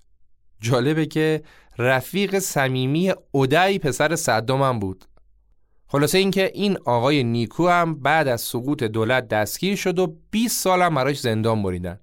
جالبه 0.60 1.06
که 1.06 1.42
رفیق 1.78 2.38
صمیمی 2.38 3.12
اودعی 3.32 3.78
پسر 3.78 4.16
صدام 4.16 4.78
بود 4.78 5.04
خلاصه 5.94 6.18
اینکه 6.18 6.50
این 6.54 6.78
آقای 6.84 7.24
نیکو 7.24 7.68
هم 7.68 7.94
بعد 7.94 8.28
از 8.28 8.40
سقوط 8.40 8.82
دولت 8.82 9.28
دستگیر 9.28 9.76
شد 9.76 9.98
و 9.98 10.16
20 10.30 10.62
سال 10.62 10.82
هم 10.82 10.94
براش 10.94 11.20
زندان 11.20 11.62
بریدن 11.62 12.00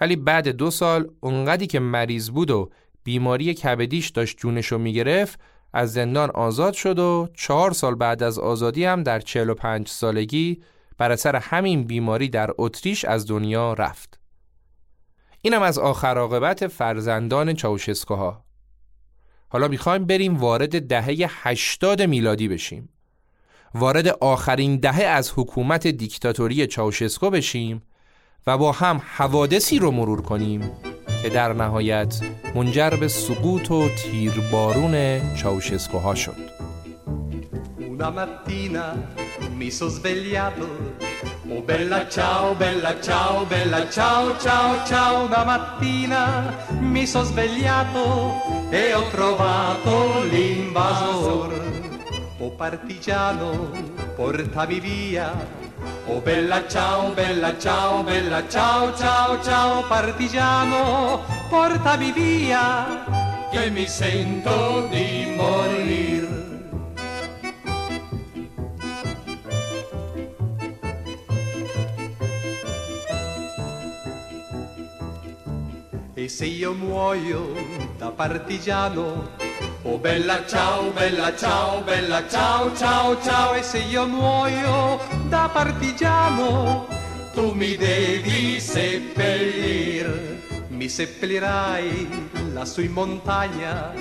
ولی 0.00 0.16
بعد 0.16 0.48
دو 0.48 0.70
سال 0.70 1.10
اونقدی 1.20 1.66
که 1.66 1.80
مریض 1.80 2.30
بود 2.30 2.50
و 2.50 2.70
بیماری 3.04 3.54
کبدیش 3.54 4.08
داشت 4.08 4.38
جونشو 4.38 4.78
می‌گرفت 4.78 5.40
از 5.72 5.92
زندان 5.92 6.30
آزاد 6.30 6.72
شد 6.74 6.98
و 6.98 7.28
چهار 7.34 7.72
سال 7.72 7.94
بعد 7.94 8.22
از 8.22 8.38
آزادی 8.38 8.84
هم 8.84 9.02
در 9.02 9.20
45 9.20 9.88
سالگی 9.88 10.62
بر 10.98 11.12
اثر 11.12 11.36
همین 11.36 11.84
بیماری 11.84 12.28
در 12.28 12.50
اتریش 12.58 13.04
از 13.04 13.26
دنیا 13.26 13.72
رفت. 13.72 14.20
اینم 15.42 15.62
از 15.62 15.78
آخر 15.78 16.54
فرزندان 16.68 17.54
چاوشسکوها. 17.54 18.44
حالا 19.52 19.68
می‌خوایم 19.68 20.04
بریم 20.04 20.36
وارد 20.36 20.86
دهه 20.86 21.28
80 21.28 22.02
میلادی 22.02 22.48
بشیم. 22.48 22.88
وارد 23.74 24.08
آخرین 24.08 24.76
دهه 24.76 25.02
از 25.02 25.32
حکومت 25.36 25.86
دیکتاتوری 25.86 26.66
چاوشسکو 26.66 27.30
بشیم 27.30 27.82
و 28.46 28.58
با 28.58 28.72
هم 28.72 29.02
حوادثی 29.16 29.78
رو 29.78 29.90
مرور 29.90 30.22
کنیم 30.22 30.70
که 31.22 31.28
در 31.28 31.52
نهایت 31.52 32.20
منجر 32.54 32.90
به 32.90 33.08
سقوط 33.08 33.70
و 33.70 33.88
تیربارون 33.88 35.20
چاوشسکو 35.34 35.98
ها 35.98 36.14
شد. 36.14 36.61
Una 37.92 38.08
mattina 38.08 38.96
mi 39.50 39.70
sono 39.70 39.90
svegliato, 39.90 40.66
oh 41.46 41.60
bella 41.60 42.08
ciao, 42.08 42.54
bella 42.54 42.98
ciao, 43.02 43.44
bella 43.44 43.86
ciao, 43.90 44.38
ciao, 44.38 44.82
ciao. 44.86 45.26
Una 45.26 45.44
mattina 45.44 46.56
mi 46.78 47.06
sono 47.06 47.24
svegliato 47.24 48.70
e 48.70 48.94
ho 48.94 49.06
trovato 49.10 50.22
l'invasor. 50.22 51.52
Oh 52.38 52.50
partigiano, 52.52 53.70
portami 54.16 54.80
via 54.80 55.30
Oh 56.06 56.20
bella 56.20 56.66
ciao, 56.66 57.10
bella 57.10 57.58
ciao, 57.58 58.02
bella 58.02 58.48
ciao, 58.48 58.96
ciao, 58.96 59.42
ciao 59.42 59.82
partigiano, 59.86 61.20
portami 61.50 62.10
via, 62.10 63.04
che 63.50 63.68
mi 63.68 63.86
sento 63.86 64.88
di 64.90 65.34
morir. 65.36 66.21
E 76.22 76.28
se 76.28 76.46
io 76.46 76.72
muoio 76.72 77.52
da 77.98 78.12
partigiano, 78.12 79.30
Oh 79.82 79.98
bella 79.98 80.46
ciao, 80.46 80.92
bella 80.92 81.34
ciao, 81.36 81.80
bella 81.80 82.28
ciao, 82.28 82.72
ciao, 82.76 83.20
ciao. 83.20 83.54
E 83.54 83.62
se 83.64 83.78
io 83.78 84.06
muoio 84.06 85.00
da 85.28 85.50
partigiano 85.52 86.86
Tu 87.34 87.52
mi 87.54 87.74
devi 87.76 88.60
seppellir. 88.60 90.38
Mi 90.68 90.88
seppellirai 90.88 92.30
lassù 92.52 92.82
in 92.82 92.92
montagna. 92.92 93.92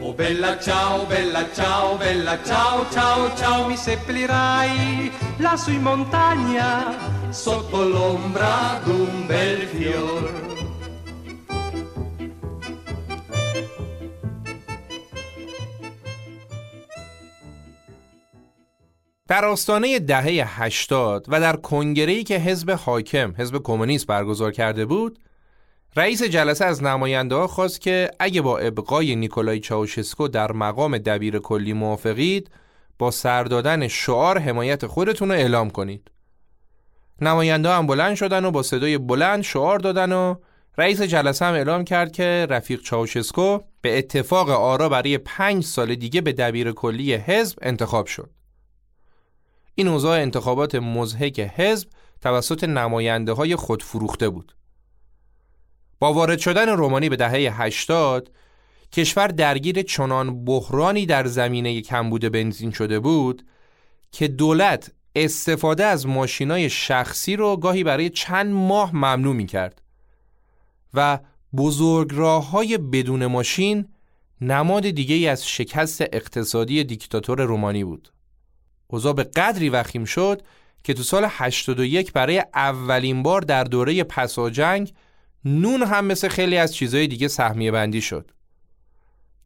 Oh 0.00 0.12
bella 0.14 0.58
ciao, 0.58 1.06
bella 1.06 1.46
ciao, 1.54 1.96
bella 1.96 2.42
ciao, 2.42 2.90
ciao, 2.90 3.36
ciao. 3.36 3.68
Mi 3.68 3.76
seppellirai 3.76 5.12
lassù 5.36 5.70
in 5.70 5.82
montagna 5.82 6.96
Sotto 7.30 7.84
l'ombra 7.84 8.80
d'un 8.82 9.26
bel 9.26 9.60
fior 9.68 10.57
در 19.28 19.44
آستانه 19.44 19.98
دهه 19.98 20.60
80 20.62 21.26
و 21.28 21.40
در 21.40 21.56
کنگره‌ای 21.56 22.24
که 22.24 22.38
حزب 22.38 22.70
حاکم 22.70 23.34
حزب 23.38 23.62
کمونیست 23.62 24.06
برگزار 24.06 24.52
کرده 24.52 24.86
بود 24.86 25.18
رئیس 25.96 26.22
جلسه 26.22 26.64
از 26.64 26.82
نماینده 26.82 27.34
ها 27.34 27.46
خواست 27.46 27.80
که 27.80 28.10
اگه 28.18 28.42
با 28.42 28.58
ابقای 28.58 29.16
نیکولای 29.16 29.60
چاوشسکو 29.60 30.28
در 30.28 30.52
مقام 30.52 30.98
دبیر 30.98 31.38
کلی 31.38 31.72
موافقید 31.72 32.50
با 32.98 33.10
سر 33.10 33.44
دادن 33.44 33.88
شعار 33.88 34.38
حمایت 34.38 34.86
خودتون 34.86 35.28
رو 35.28 35.34
اعلام 35.34 35.70
کنید. 35.70 36.10
نماینده 37.20 37.68
هم 37.68 37.86
بلند 37.86 38.14
شدن 38.14 38.44
و 38.44 38.50
با 38.50 38.62
صدای 38.62 38.98
بلند 38.98 39.42
شعار 39.42 39.78
دادن 39.78 40.12
و 40.12 40.34
رئیس 40.78 41.02
جلسه 41.02 41.44
هم 41.44 41.54
اعلام 41.54 41.84
کرد 41.84 42.12
که 42.12 42.46
رفیق 42.50 42.82
چاوشسکو 42.82 43.58
به 43.80 43.98
اتفاق 43.98 44.50
آرا 44.50 44.88
برای 44.88 45.18
پنج 45.18 45.64
سال 45.64 45.94
دیگه 45.94 46.20
به 46.20 46.32
دبیر 46.32 46.72
کلی 46.72 47.14
حزب 47.14 47.58
انتخاب 47.62 48.06
شد. 48.06 48.37
این 49.78 49.88
اوضاع 49.88 50.20
انتخابات 50.20 50.74
مزهک 50.74 51.40
حزب 51.40 51.88
توسط 52.20 52.64
نماینده 52.64 53.32
های 53.32 53.56
خود 53.56 53.82
فروخته 53.82 54.28
بود. 54.28 54.54
با 55.98 56.12
وارد 56.12 56.38
شدن 56.38 56.68
رومانی 56.68 57.08
به 57.08 57.16
دهه 57.16 57.62
80 57.62 58.30
کشور 58.92 59.26
درگیر 59.28 59.82
چنان 59.82 60.44
بحرانی 60.44 61.06
در 61.06 61.26
زمینه 61.26 61.80
کمبود 61.80 62.24
بنزین 62.24 62.70
شده 62.70 63.00
بود 63.00 63.46
که 64.12 64.28
دولت 64.28 64.92
استفاده 65.16 65.84
از 65.84 66.06
ماشینای 66.06 66.70
شخصی 66.70 67.36
رو 67.36 67.56
گاهی 67.56 67.84
برای 67.84 68.10
چند 68.10 68.52
ماه 68.52 68.96
ممنوع 68.96 69.34
می 69.34 69.46
کرد 69.46 69.82
و 70.94 71.18
بزرگ 71.56 72.10
راه 72.14 72.50
های 72.50 72.78
بدون 72.78 73.26
ماشین 73.26 73.88
نماد 74.40 74.90
دیگه 74.90 75.30
از 75.30 75.48
شکست 75.48 76.00
اقتصادی 76.00 76.84
دیکتاتور 76.84 77.42
رومانی 77.42 77.84
بود. 77.84 78.12
اوضاع 78.90 79.12
به 79.12 79.24
قدری 79.24 79.68
وخیم 79.68 80.04
شد 80.04 80.42
که 80.84 80.94
تو 80.94 81.02
سال 81.02 81.26
81 81.28 82.12
برای 82.12 82.44
اولین 82.54 83.22
بار 83.22 83.40
در 83.40 83.64
دوره 83.64 84.04
پساجنگ 84.04 84.92
نون 85.44 85.82
هم 85.82 86.04
مثل 86.04 86.28
خیلی 86.28 86.56
از 86.56 86.74
چیزهای 86.74 87.06
دیگه 87.06 87.28
سهمیه 87.28 87.70
بندی 87.70 88.00
شد. 88.00 88.30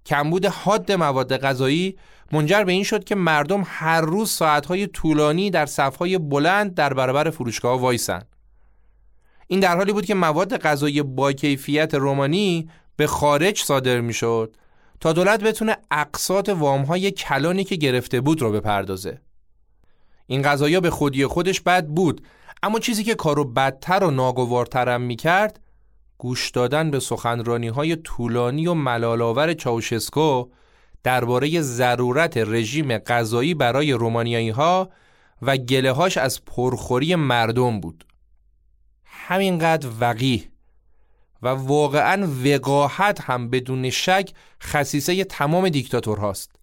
کمبود 0.07 0.47
حاد 0.47 0.93
مواد 0.93 1.37
غذایی 1.37 1.99
منجر 2.33 2.65
به 2.65 2.73
این 2.73 2.85
شد 2.85 3.05
که 3.05 3.15
مردم 3.15 3.63
هر 3.67 4.01
روز 4.01 4.31
ساعتهای 4.31 4.87
طولانی 4.87 5.51
در 5.51 5.67
صفهای 5.67 6.19
بلند 6.19 6.75
در 6.75 6.95
برابر 6.95 7.31
فروشگاه 7.31 7.81
وایسن. 7.81 8.23
این 9.47 9.61
در 9.61 9.77
حالی 9.77 9.93
بود 9.93 10.07
که 10.07 10.15
مواد 10.15 10.57
غذایی 10.57 11.03
با 11.03 11.33
کیفیت 11.33 11.95
رومانی 11.95 12.69
به 12.97 13.07
خارج 13.07 13.63
صادر 13.63 14.01
می‌شد 14.01 14.57
تا 15.01 15.13
دولت 15.13 15.43
بتونه 15.43 15.77
اقساط 15.91 16.49
وامهای 16.49 17.11
کلانی 17.11 17.65
که 17.65 17.77
گرفته 17.77 18.21
بود 18.21 18.43
رو 18.43 18.53
بپردازه. 18.53 19.21
این 20.27 20.43
غذایا 20.43 20.81
به 20.81 20.91
خودی 20.91 21.27
خودش 21.27 21.61
بد 21.61 21.87
بود. 21.87 22.23
اما 22.63 22.79
چیزی 22.79 23.05
که 23.05 23.15
کارو 23.15 23.45
بدتر 23.45 24.05
و 24.05 24.11
ناگوارترم 24.11 25.01
می‌کرد 25.01 25.61
گوش 26.19 26.51
دادن 26.51 26.91
به 26.91 27.01
سخنرانی 27.01 27.69
های 27.69 27.97
طولانی 27.97 28.67
و 28.67 28.75
ملالاور 28.75 29.55
چاوشسکو 29.55 30.49
درباره 31.03 31.61
ضرورت 31.61 32.37
رژیم 32.37 32.99
غذایی 32.99 33.55
برای 33.55 33.93
رومانیایی 33.93 34.51
ها 34.51 34.91
و 35.43 35.57
گله 35.57 35.93
هاش 35.93 36.17
از 36.17 36.45
پرخوری 36.45 37.15
مردم 37.15 37.81
بود. 37.81 38.05
همینقدر 39.05 39.89
وقیه 40.01 40.53
و 41.43 41.49
واقعا 41.49 42.29
وقاحت 42.45 43.21
هم 43.21 43.51
بدون 43.51 43.91
شک 43.91 44.31
خصیصه 44.63 45.25
تمام 45.25 45.69
دیکتاتور 45.69 46.19
هاست 46.19 46.62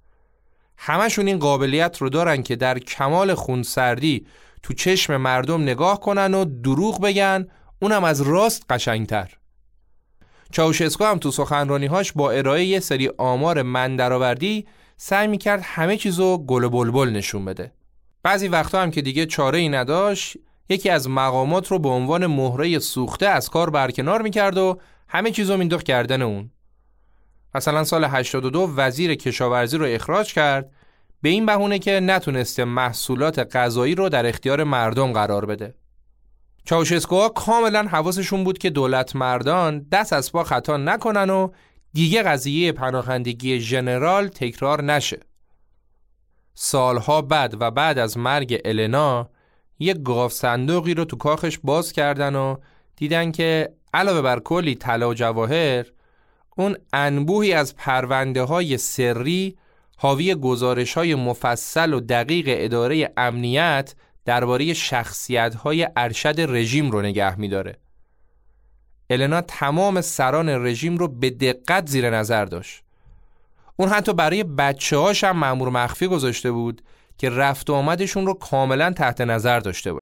همشون 0.81 1.27
این 1.27 1.39
قابلیت 1.39 1.97
رو 1.97 2.09
دارن 2.09 2.43
که 2.43 2.55
در 2.55 2.79
کمال 2.79 3.33
خونسردی 3.33 4.25
تو 4.63 4.73
چشم 4.73 5.17
مردم 5.17 5.61
نگاه 5.61 5.99
کنن 5.99 6.33
و 6.33 6.45
دروغ 6.45 7.01
بگن 7.01 7.47
اونم 7.81 8.03
از 8.03 8.21
راست 8.21 8.65
قشنگتر. 8.69 9.37
چاوشسکو 10.51 11.03
هم 11.03 11.17
تو 11.17 11.31
سخنرانیهاش 11.31 12.11
با 12.11 12.31
ارائه 12.31 12.65
یه 12.65 12.79
سری 12.79 13.09
آمار 13.17 13.61
من 13.61 13.95
درآوردی 13.95 14.67
سعی 14.97 15.27
می‌کرد 15.27 15.61
همه 15.63 15.97
چیزو 15.97 16.37
گل 16.37 16.67
بلبل 16.67 17.09
نشون 17.09 17.45
بده. 17.45 17.71
بعضی 18.23 18.47
وقتا 18.47 18.81
هم 18.81 18.91
که 18.91 19.01
دیگه 19.01 19.25
چاره 19.25 19.59
ای 19.59 19.69
نداشت 19.69 20.37
یکی 20.69 20.89
از 20.89 21.09
مقامات 21.09 21.67
رو 21.67 21.79
به 21.79 21.89
عنوان 21.89 22.27
مهره 22.27 22.79
سوخته 22.79 23.27
از 23.27 23.49
کار 23.49 23.69
برکنار 23.69 24.21
می‌کرد 24.21 24.57
و 24.57 24.79
همه 25.07 25.31
چیزو 25.31 25.57
مینداخت 25.57 25.85
کردن 25.85 26.21
اون. 26.21 26.51
مثلا 27.55 27.83
سال 27.83 28.03
82 28.03 28.73
وزیر 28.75 29.15
کشاورزی 29.15 29.77
رو 29.77 29.85
اخراج 29.85 30.33
کرد 30.33 30.71
به 31.21 31.29
این 31.29 31.45
بهونه 31.45 31.79
که 31.79 31.99
نتونسته 31.99 32.63
محصولات 32.63 33.55
غذایی 33.55 33.95
رو 33.95 34.09
در 34.09 34.25
اختیار 34.25 34.63
مردم 34.63 35.13
قرار 35.13 35.45
بده. 35.45 35.75
چاوشسکوها 36.65 37.29
کاملا 37.29 37.83
حواسشون 37.83 38.43
بود 38.43 38.57
که 38.57 38.69
دولت 38.69 39.15
مردان 39.15 39.85
دست 39.91 40.13
از 40.13 40.31
پا 40.31 40.43
خطا 40.43 40.77
نکنن 40.77 41.29
و 41.29 41.49
دیگه 41.93 42.23
قضیه 42.23 42.71
پناهندگی 42.71 43.59
ژنرال 43.59 44.27
تکرار 44.27 44.83
نشه. 44.83 45.19
سالها 46.53 47.21
بعد 47.21 47.61
و 47.61 47.71
بعد 47.71 47.97
از 47.97 48.17
مرگ 48.17 48.61
النا 48.65 49.29
یه 49.79 49.93
گاف 49.93 50.33
صندوقی 50.33 50.93
رو 50.93 51.05
تو 51.05 51.17
کاخش 51.17 51.59
باز 51.63 51.91
کردن 51.91 52.35
و 52.35 52.55
دیدن 52.95 53.31
که 53.31 53.73
علاوه 53.93 54.21
بر 54.21 54.39
کلی 54.39 54.75
طلا 54.75 55.09
و 55.09 55.13
جواهر 55.13 55.85
اون 56.59 56.77
انبوهی 56.93 57.53
از 57.53 57.75
پرونده 57.75 58.43
های 58.43 58.77
سری 58.77 59.57
حاوی 59.97 60.35
گزارش 60.35 60.93
های 60.93 61.15
مفصل 61.15 61.93
و 61.93 61.99
دقیق 61.99 62.45
اداره 62.49 63.13
امنیت 63.17 63.95
درباره 64.25 64.73
شخصیت 64.73 65.55
های 65.55 65.87
ارشد 65.95 66.35
رژیم 66.37 66.91
رو 66.91 67.01
نگه 67.01 67.39
میداره. 67.39 67.75
النا 69.09 69.41
تمام 69.41 70.01
سران 70.01 70.49
رژیم 70.49 70.97
رو 70.97 71.07
به 71.07 71.29
دقت 71.29 71.87
زیر 71.87 72.09
نظر 72.09 72.45
داشت. 72.45 72.83
اون 73.75 73.89
حتی 73.89 74.13
برای 74.13 74.43
بچه 74.43 74.97
هاش 74.97 75.23
هم 75.23 75.37
مأمور 75.37 75.69
مخفی 75.69 76.07
گذاشته 76.07 76.51
بود 76.51 76.81
که 77.17 77.29
رفت 77.29 77.69
و 77.69 77.73
آمدشون 77.73 78.25
رو 78.25 78.33
کاملا 78.33 78.91
تحت 78.91 79.21
نظر 79.21 79.59
داشته 79.59 79.91
بود. 79.91 80.01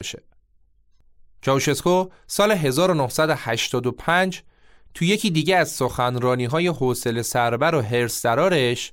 بشه. 0.00 0.22
چاوشسکو 1.42 2.08
سال 2.26 2.52
1985 2.52 4.42
تو 4.94 5.04
یکی 5.04 5.30
دیگه 5.30 5.56
از 5.56 5.70
سخنرانی 5.70 6.44
های 6.44 6.66
حوصله 6.66 7.22
سربر 7.22 7.74
و 7.74 7.80
هرسترارش 7.80 8.92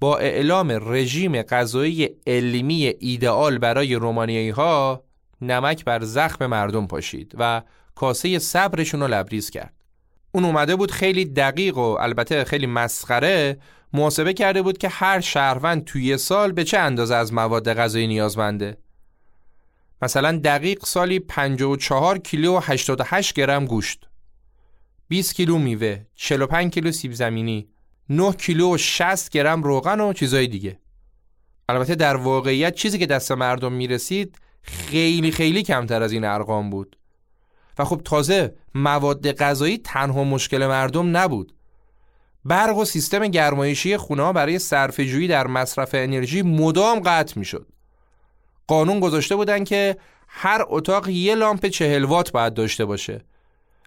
با 0.00 0.18
اعلام 0.18 0.70
رژیم 0.70 1.42
غذایی 1.42 2.08
علمی 2.26 2.94
ایدئال 2.98 3.58
برای 3.58 3.94
رومانیایی 3.94 4.50
ها 4.50 5.04
نمک 5.40 5.84
بر 5.84 6.04
زخم 6.04 6.46
مردم 6.46 6.86
پاشید 6.86 7.34
و 7.38 7.62
کاسه 7.94 8.38
صبرشون 8.38 9.00
رو 9.00 9.06
لبریز 9.06 9.50
کرد. 9.50 9.74
اون 10.32 10.44
اومده 10.44 10.76
بود 10.76 10.90
خیلی 10.90 11.24
دقیق 11.24 11.78
و 11.78 11.96
البته 12.00 12.44
خیلی 12.44 12.66
مسخره 12.66 13.58
محاسبه 13.92 14.32
کرده 14.32 14.62
بود 14.62 14.78
که 14.78 14.88
هر 14.88 15.20
شهروند 15.20 15.84
توی 15.84 16.16
سال 16.16 16.52
به 16.52 16.64
چه 16.64 16.78
اندازه 16.78 17.14
از 17.14 17.32
مواد 17.32 17.74
غذایی 17.74 18.06
نیازمنده. 18.06 18.76
مثلا 20.02 20.40
دقیق 20.44 20.84
سالی 20.84 21.18
54 21.18 22.18
کیلو 22.18 22.56
و 22.56 22.60
88 22.62 23.34
گرم 23.34 23.64
گوشت. 23.64 24.08
20 25.08 25.34
کیلو 25.34 25.58
میوه 25.58 26.00
45 26.14 26.72
کیلو 26.72 26.92
سیب 26.92 27.12
زمینی 27.12 27.68
9 28.08 28.32
کیلو 28.32 28.74
و 28.74 28.76
60 28.76 29.30
گرم 29.30 29.62
روغن 29.62 30.00
و 30.00 30.12
چیزای 30.12 30.46
دیگه. 30.46 30.78
البته 31.68 31.94
در 31.94 32.16
واقعیت 32.16 32.74
چیزی 32.74 32.98
که 32.98 33.06
دست 33.06 33.32
مردم 33.32 33.72
می‌رسید 33.72 34.38
خیلی 34.62 35.30
خیلی 35.30 35.62
کمتر 35.62 36.02
از 36.02 36.12
این 36.12 36.24
ارقام 36.24 36.70
بود. 36.70 36.96
و 37.78 37.84
خب 37.84 38.00
تازه 38.04 38.54
مواد 38.74 39.32
غذایی 39.32 39.78
تنها 39.78 40.24
مشکل 40.24 40.66
مردم 40.66 41.16
نبود. 41.16 41.54
برق 42.44 42.76
و 42.76 42.84
سیستم 42.84 43.26
گرمایشی 43.26 43.96
خونه 43.96 44.32
برای 44.32 44.58
صرفه‌جویی 44.58 45.28
در 45.28 45.46
مصرف 45.46 45.90
انرژی 45.92 46.42
مدام 46.42 47.00
قطع 47.00 47.38
می‌شد. 47.38 47.66
قانون 48.66 49.00
گذاشته 49.00 49.36
بودن 49.36 49.64
که 49.64 49.96
هر 50.28 50.64
اتاق 50.68 51.08
یه 51.08 51.34
لامپ 51.34 51.66
چهل 51.66 52.04
وات 52.04 52.32
باید 52.32 52.54
داشته 52.54 52.84
باشه. 52.84 53.24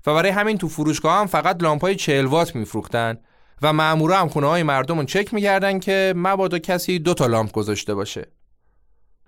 و 0.05 0.13
برای 0.13 0.31
همین 0.31 0.57
تو 0.57 0.67
فروشگاه 0.67 1.19
هم 1.19 1.25
فقط 1.25 1.63
لامپ 1.63 1.81
های 1.81 1.95
چهل 1.95 2.25
وات 2.25 2.55
میفروختن. 2.55 3.17
و 3.61 3.73
مامورا 3.73 4.17
هم 4.17 4.29
خونه 4.29 4.47
های 4.47 4.63
مردم 4.63 4.97
رو 4.97 5.03
چک 5.03 5.33
می‌کردن 5.33 5.79
که 5.79 6.13
مبادا 6.17 6.59
کسی 6.59 6.99
دو 6.99 7.13
تا 7.13 7.27
لامپ 7.27 7.51
گذاشته 7.51 7.95
باشه. 7.95 8.27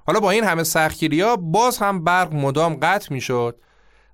حالا 0.08 0.20
با 0.20 0.32
این 0.32 0.44
همه 0.44 0.64
سختگیری 0.64 1.22
ها 1.22 1.36
باز 1.36 1.78
هم 1.78 2.04
برق 2.04 2.34
مدام 2.34 2.76
قطع 2.82 3.14
می‌شد 3.14 3.62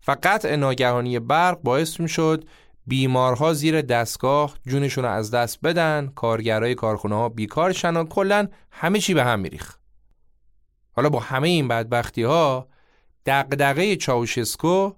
و 0.07 0.15
قطع 0.23 0.55
ناگهانی 0.55 1.19
برق 1.19 1.61
باعث 1.61 1.99
می‌شد 1.99 2.45
بیمارها 2.87 3.53
زیر 3.53 3.81
دستگاه 3.81 4.55
جونشون 4.67 5.03
رو 5.03 5.09
از 5.09 5.31
دست 5.31 5.59
بدن 5.63 6.11
کارگرای 6.15 6.75
کارخونه 6.75 7.15
ها 7.15 7.29
بیکار 7.29 7.73
شن 7.73 7.97
و 7.97 8.03
کلا 8.03 8.47
همه 8.71 8.99
چی 8.99 9.13
به 9.13 9.23
هم 9.23 9.39
میریخت. 9.39 9.86
حالا 10.97 11.09
با 11.09 11.19
همه 11.19 11.47
این 11.47 11.67
بدبختی 11.67 12.23
ها 12.23 12.67
دقدقه 13.25 13.95
چاوشسکو 13.95 14.93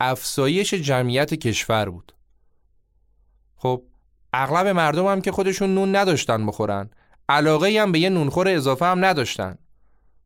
افزایش 0.00 0.74
جمعیت 0.74 1.34
کشور 1.34 1.90
بود 1.90 2.12
خب 3.56 3.82
اغلب 4.32 4.66
مردم 4.66 5.06
هم 5.06 5.20
که 5.20 5.32
خودشون 5.32 5.74
نون 5.74 5.96
نداشتن 5.96 6.46
بخورن 6.46 6.90
علاقه 7.28 7.80
هم 7.80 7.92
به 7.92 7.98
یه 7.98 8.08
نونخور 8.10 8.48
اضافه 8.48 8.84
هم 8.84 9.04
نداشتن 9.04 9.58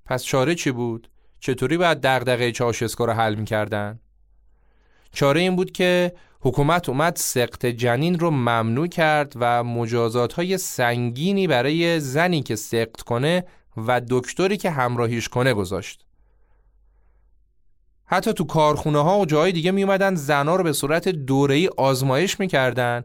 پس 0.05 0.24
چاره 0.24 0.55
چی 0.55 0.70
بود؟ 0.70 1.11
چطوری 1.41 1.77
باید 1.77 2.01
دقدقه 2.01 2.53
چاوشسکو 2.53 3.07
رو 3.07 3.12
حل 3.12 3.35
می‌کردن؟ 3.35 4.01
چاره 5.12 5.41
این 5.41 5.57
بود 5.57 5.72
که 5.72 6.12
حکومت 6.41 6.89
اومد 6.89 7.16
سقط 7.16 7.66
جنین 7.66 8.18
رو 8.18 8.31
ممنوع 8.31 8.87
کرد 8.87 9.33
و 9.37 9.64
مجازات 9.64 10.33
های 10.33 10.59
سنگینی 10.59 11.47
برای 11.47 12.01
زنی 12.01 12.43
که 12.43 12.57
سقط 12.57 13.01
کنه 13.01 13.45
و 13.77 14.01
دکتری 14.11 14.57
که 14.57 14.70
همراهیش 14.70 15.29
کنه 15.29 15.55
گذاشت. 15.55 16.07
حتی 18.05 18.33
تو 18.33 18.45
کارخونه 18.45 18.99
ها 18.99 19.18
و 19.18 19.27
جای 19.27 19.53
دیگه 19.53 19.70
می 19.70 19.83
اومدن 19.83 20.14
زنها 20.14 20.57
رو 20.57 20.64
به 20.64 20.72
صورت 20.72 21.09
دوره‌ای 21.09 21.68
آزمایش 21.77 22.41
می‌کردن 22.41 23.05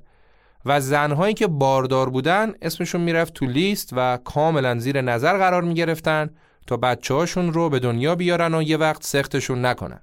و 0.65 0.81
زنهایی 0.81 1.33
که 1.33 1.47
باردار 1.47 2.09
بودن 2.09 2.53
اسمشون 2.61 3.01
می‌رفت 3.01 3.33
تو 3.33 3.45
لیست 3.45 3.89
و 3.93 4.17
کاملا 4.17 4.79
زیر 4.79 5.01
نظر 5.01 5.37
قرار 5.37 5.61
می 5.61 5.73
گرفتن 5.73 6.29
تا 6.67 6.77
بچه 6.77 7.13
هاشون 7.13 7.53
رو 7.53 7.69
به 7.69 7.79
دنیا 7.79 8.15
بیارن 8.15 8.53
و 8.53 8.61
یه 8.61 8.77
وقت 8.77 9.03
سختشون 9.03 9.65
نکنن. 9.65 10.01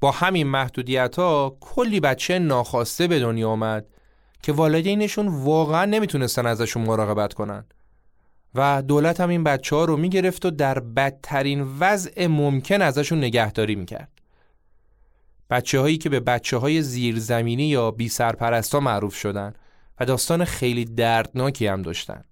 با 0.00 0.10
همین 0.10 0.46
محدودیت 0.46 1.16
ها 1.16 1.56
کلی 1.60 2.00
بچه 2.00 2.38
ناخواسته 2.38 3.06
به 3.06 3.20
دنیا 3.20 3.48
آمد 3.48 3.86
که 4.42 4.52
والدینشون 4.52 5.28
واقعا 5.28 5.84
نمی‌تونستن 5.84 6.46
ازشون 6.46 6.82
مراقبت 6.82 7.34
کنن. 7.34 7.64
و 8.54 8.82
دولت 8.82 9.20
هم 9.20 9.28
این 9.28 9.44
بچه 9.44 9.76
ها 9.76 9.84
رو 9.84 9.96
می‌گرفت 9.96 10.46
و 10.46 10.50
در 10.50 10.78
بدترین 10.80 11.62
وضع 11.78 12.26
ممکن 12.26 12.82
ازشون 12.82 13.18
نگهداری 13.18 13.74
می‌کرد. 13.74 14.08
بچه 15.50 15.80
هایی 15.80 15.98
که 15.98 16.08
به 16.08 16.20
بچه 16.20 16.56
های 16.56 16.82
زیرزمینی 16.82 17.68
یا 17.68 17.90
بی 17.90 18.08
سرپرستا 18.08 18.80
معروف 18.80 19.14
شدن 19.14 19.54
و 20.00 20.04
داستان 20.04 20.44
خیلی 20.44 20.84
دردناکی 20.84 21.66
هم 21.66 21.82
داشتن. 21.82 22.24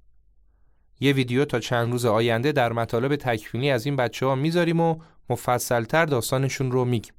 یه 1.01 1.13
ویدیو 1.13 1.45
تا 1.45 1.61
چند 1.61 1.93
روز 1.93 2.05
آینده 2.05 2.53
در 2.53 2.73
مطالب 2.73 3.17
تکفینی 3.17 3.71
از 3.71 3.87
این 3.87 3.97
بچه 3.97 4.27
ها 4.27 4.35
می‌ذاریم 4.35 4.81
و 4.81 4.97
مفصلتر 5.31 6.07
داستانشون 6.07 6.73
رو 6.73 6.85
میگیم. 6.85 7.15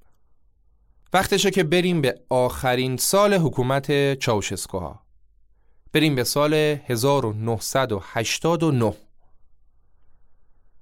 وقتشه 1.14 1.52
که 1.52 1.64
بریم 1.64 2.02
به 2.02 2.20
آخرین 2.30 2.98
سال 2.98 3.34
حکومت 3.34 4.14
چاوشسکوها. 4.14 5.02
بریم 5.94 6.16
به 6.16 6.24
سال 6.24 6.54
1989 6.54 8.94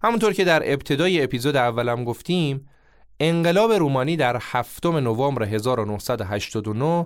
همونطور 0.02 0.34
که 0.34 0.44
در 0.44 0.74
ابتدای 0.74 1.24
اپیزود 1.24 1.56
اولم 1.56 2.04
گفتیم 2.04 2.70
انقلاب 3.20 3.72
رومانی 3.72 4.18
در 4.18 4.38
هفتم 4.42 4.98
نوامبر 4.98 5.44
1989 5.44 7.06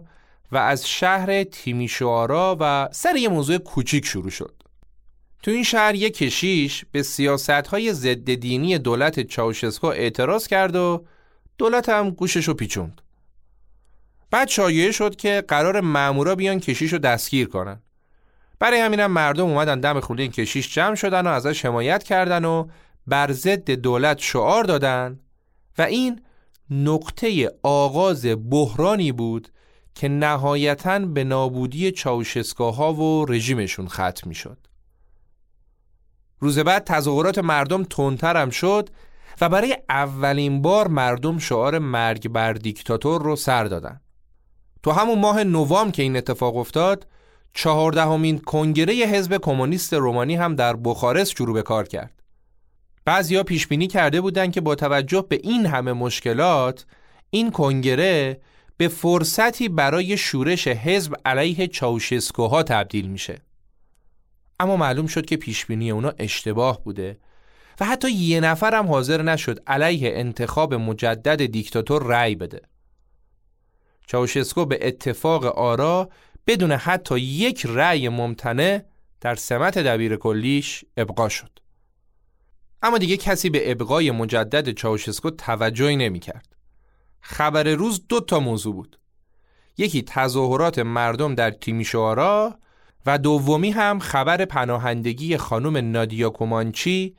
و 0.52 0.58
از 0.58 0.90
شهر 0.90 1.44
تیمیشوارا 1.44 2.58
و 2.60 2.90
سر 2.92 3.16
یه 3.16 3.30
موضوع 3.30 3.58
کوچیک 3.58 4.06
شروع 4.06 4.30
شد. 4.30 4.64
تو 5.44 5.52
این 5.52 5.64
شهر 5.64 5.96
یک 5.96 6.18
کشیش 6.18 6.86
به 6.92 7.04
سیاست 7.04 7.50
های 7.50 7.94
ضد 7.94 8.34
دینی 8.34 8.78
دولت 8.78 9.20
چاوشسکو 9.20 9.88
اعتراض 9.88 10.48
کرد 10.48 10.76
و 10.76 11.06
دولت 11.58 11.90
هم 11.90 12.10
گوشش 12.10 12.48
رو 12.48 12.54
پیچوند. 12.54 13.02
بعد 14.32 14.48
شایعه 14.48 14.92
شد 14.92 15.16
که 15.16 15.44
قرار 15.48 15.82
مامورا 15.82 16.36
بیان 16.36 16.60
کشیش 16.60 16.94
رو 16.94 17.00
دستگیر 17.00 17.48
کنن. 17.48 17.82
برای 18.64 18.80
همینم 18.80 19.12
مردم 19.12 19.44
اومدن 19.44 19.80
دم 19.80 20.00
خونه 20.00 20.22
این 20.22 20.32
کشیش 20.32 20.74
جمع 20.76 20.96
شدن 20.96 21.28
و 21.28 21.30
ازش 21.30 21.66
حمایت 21.66 22.04
کردن 22.04 22.46
و 22.46 22.68
بر 23.08 23.32
ضد 23.32 23.72
دولت 23.72 24.20
شعار 24.20 24.64
دادن 24.64 25.20
و 25.78 25.82
این 25.82 26.22
نقطه 26.70 27.52
آغاز 27.64 28.26
بحرانی 28.50 29.12
بود 29.12 29.50
که 29.96 30.08
نهایتا 30.08 31.00
به 31.00 31.24
نابودی 31.24 31.92
چاوشسکاها 31.92 32.94
و 32.94 33.26
رژیمشون 33.26 33.88
ختم 33.88 34.30
می 34.30 34.36
شد. 34.36 34.58
روز 36.40 36.60
بعد 36.60 36.84
تظاهرات 36.84 37.38
مردم 37.38 37.84
تندتر 37.84 38.38
هم 38.38 38.50
شد 38.50 38.90
و 39.42 39.50
برای 39.50 39.78
اولین 39.90 40.62
بار 40.62 40.88
مردم 40.88 41.38
شعار 41.38 41.80
مرگ 41.80 42.30
بر 42.30 42.54
دیکتاتور 42.54 43.22
رو 43.22 43.36
سر 43.36 43.64
دادن. 43.64 44.02
تو 44.84 44.92
همون 44.92 45.20
ماه 45.20 45.44
نوامبر 45.44 45.92
که 45.92 46.04
این 46.04 46.18
اتفاق 46.18 46.58
افتاد 46.58 47.08
چهاردهمین 47.54 48.40
کنگره 48.40 48.94
حزب 48.94 49.38
کمونیست 49.38 49.94
رومانی 49.94 50.36
هم 50.36 50.56
در 50.56 50.76
بخارست 50.76 51.32
شروع 51.32 51.54
به 51.54 51.62
کار 51.62 51.88
کرد. 51.88 52.24
بعضیا 53.06 53.44
پیش 53.44 53.68
بینی 53.68 53.88
کرده 53.88 54.22
بودند 54.22 54.54
که 54.54 54.62
با 54.62 54.76
توجه 54.76 55.26
به 55.30 55.40
این 55.44 55.66
همه 55.66 55.94
مشکلات 55.94 56.86
این 57.30 57.52
کنگره 57.52 58.42
به 58.78 58.88
فرصتی 58.88 59.70
برای 59.70 60.18
شورش 60.18 60.68
حزب 60.68 61.16
علیه 61.26 61.68
چاوشسکوها 61.68 62.64
تبدیل 62.64 63.08
میشه 63.08 63.38
اما 64.60 64.78
معلوم 64.78 65.08
شد 65.08 65.26
که 65.26 65.38
پیشبینی 65.38 65.92
اونا 65.92 66.14
اشتباه 66.20 66.84
بوده 66.84 67.18
و 67.80 67.86
حتی 67.86 68.12
یه 68.12 68.40
نفر 68.40 68.76
هم 68.76 68.88
حاضر 68.88 69.22
نشد 69.22 69.64
علیه 69.68 70.12
انتخاب 70.16 70.74
مجدد 70.74 71.46
دیکتاتور 71.46 72.04
رأی 72.04 72.36
بده 72.36 72.62
چاوشسکو 74.08 74.66
به 74.66 74.88
اتفاق 74.88 75.46
آرا 75.46 76.10
بدون 76.48 76.72
حتی 76.72 77.20
یک 77.20 77.66
رأی 77.70 78.10
ممتنع 78.10 78.82
در 79.22 79.36
سمت 79.36 79.78
دبیر 79.78 80.16
کلیش 80.16 80.86
ابقا 80.98 81.30
شد 81.30 81.60
اما 82.84 82.98
دیگه 82.98 83.18
کسی 83.18 83.50
به 83.50 83.72
ابقای 83.72 84.12
مجدد 84.12 84.72
چاوشسکو 84.72 85.30
توجهی 85.30 85.96
نمی 85.96 86.20
کرد. 86.20 86.56
خبر 87.22 87.64
روز 87.64 88.08
دو 88.10 88.20
تا 88.20 88.40
موضوع 88.40 88.74
بود 88.74 89.00
یکی 89.78 90.02
تظاهرات 90.02 90.80
مردم 90.80 91.36
در 91.36 91.52
تیمیشوارا 91.52 92.60
و 93.06 93.18
دومی 93.18 93.72
هم 93.72 94.00
خبر 94.00 94.46
پناهندگی 94.46 95.38
خانم 95.38 95.92
نادیا 95.92 96.30
کومانچی 96.30 97.16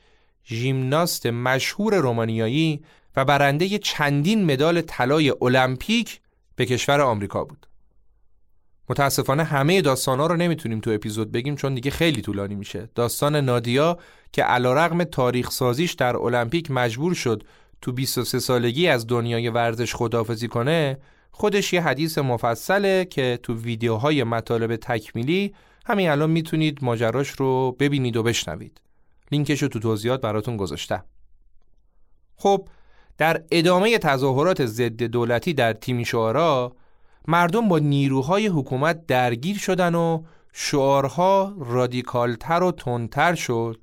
ژیمناست 0.46 1.26
مشهور 1.26 1.94
رومانیایی 1.94 2.84
و 3.16 3.24
برنده 3.24 3.78
چندین 3.78 4.52
مدال 4.52 4.80
طلای 4.80 5.34
المپیک 5.42 6.20
به 6.56 6.66
کشور 6.66 7.00
آمریکا 7.00 7.44
بود. 7.44 7.66
متاسفانه 8.88 9.44
همه 9.44 9.80
داستانا 9.80 10.26
رو 10.26 10.36
نمی‌تونیم 10.36 10.80
تو 10.80 10.90
اپیزود 10.90 11.32
بگیم 11.32 11.56
چون 11.56 11.74
دیگه 11.74 11.90
خیلی 11.90 12.22
طولانی 12.22 12.54
میشه. 12.54 12.88
داستان 12.94 13.36
نادیا 13.36 13.98
که 14.32 14.42
علیرغم 14.42 15.04
تاریخ 15.04 15.50
سازیش 15.50 15.92
در 15.92 16.16
المپیک 16.16 16.70
مجبور 16.70 17.14
شد 17.14 17.42
تو 17.80 17.92
23 17.92 18.38
سالگی 18.38 18.88
از 18.88 19.06
دنیای 19.06 19.48
ورزش 19.48 19.94
خداحافظی 19.94 20.48
کنه 20.48 20.98
خودش 21.30 21.72
یه 21.72 21.82
حدیث 21.82 22.18
مفصله 22.18 23.04
که 23.04 23.38
تو 23.42 23.54
ویدیوهای 23.54 24.24
مطالب 24.24 24.76
تکمیلی 24.76 25.54
همین 25.86 26.10
الان 26.10 26.30
می‌تونید 26.30 26.78
ماجراش 26.84 27.28
رو 27.28 27.76
ببینید 27.80 28.16
و 28.16 28.22
بشنوید. 28.22 28.80
لینکش 29.32 29.62
رو 29.62 29.68
تو 29.68 29.78
توضیحات 29.78 30.20
براتون 30.20 30.56
گذاشتم. 30.56 31.04
خب 32.36 32.68
در 33.18 33.42
ادامه 33.50 33.98
تظاهرات 33.98 34.66
ضد 34.66 35.02
دولتی 35.02 35.54
در 35.54 35.72
تیم 35.72 36.02
شعارا 36.02 36.76
مردم 37.28 37.68
با 37.68 37.78
نیروهای 37.78 38.46
حکومت 38.46 39.06
درگیر 39.06 39.58
شدن 39.58 39.94
و 39.94 40.22
شعارها 40.52 41.54
رادیکالتر 41.58 42.62
و 42.62 42.72
تندتر 42.72 43.34
شد 43.34 43.80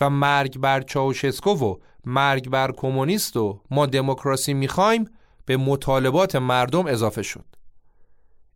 و 0.00 0.10
مرگ 0.10 0.58
بر 0.58 0.80
چاوشسکو 0.80 1.50
و 1.50 1.76
مرگ 2.04 2.48
بر 2.48 2.72
کمونیست 2.72 3.36
و 3.36 3.60
ما 3.70 3.86
دموکراسی 3.86 4.54
می‌خوایم 4.54 5.10
به 5.46 5.56
مطالبات 5.56 6.36
مردم 6.36 6.86
اضافه 6.86 7.22
شد. 7.22 7.44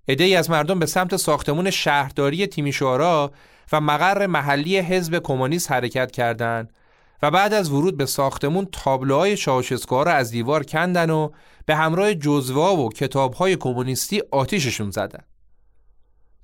ای 0.09 0.37
از 0.37 0.51
مردم 0.51 0.79
به 0.79 0.87
سمت 0.87 1.17
ساختمون 1.17 1.71
شهرداری 1.71 2.47
تیمیشوارا 2.47 3.33
و 3.73 3.81
مقر 3.81 4.27
محلی 4.27 4.79
حزب 4.79 5.19
کمونیست 5.19 5.73
حرکت 5.73 6.11
کردند 6.11 6.73
و 7.23 7.31
بعد 7.31 7.55
از 7.55 7.71
ورود 7.71 7.97
به 7.97 8.07
ساختمون 8.07 8.69
تابلوهای 8.73 9.37
چاوشسکوها 9.37 10.03
را 10.03 10.12
از 10.12 10.31
دیوار 10.31 10.62
کندن 10.62 11.11
و 11.11 11.31
به 11.67 11.77
همراه 11.77 12.14
جزوه 12.14 12.64
و 12.64 12.89
کتابهای 12.89 13.57
کمونیستی 13.57 14.23
آتیششون 14.31 14.91
زدن. 14.91 15.25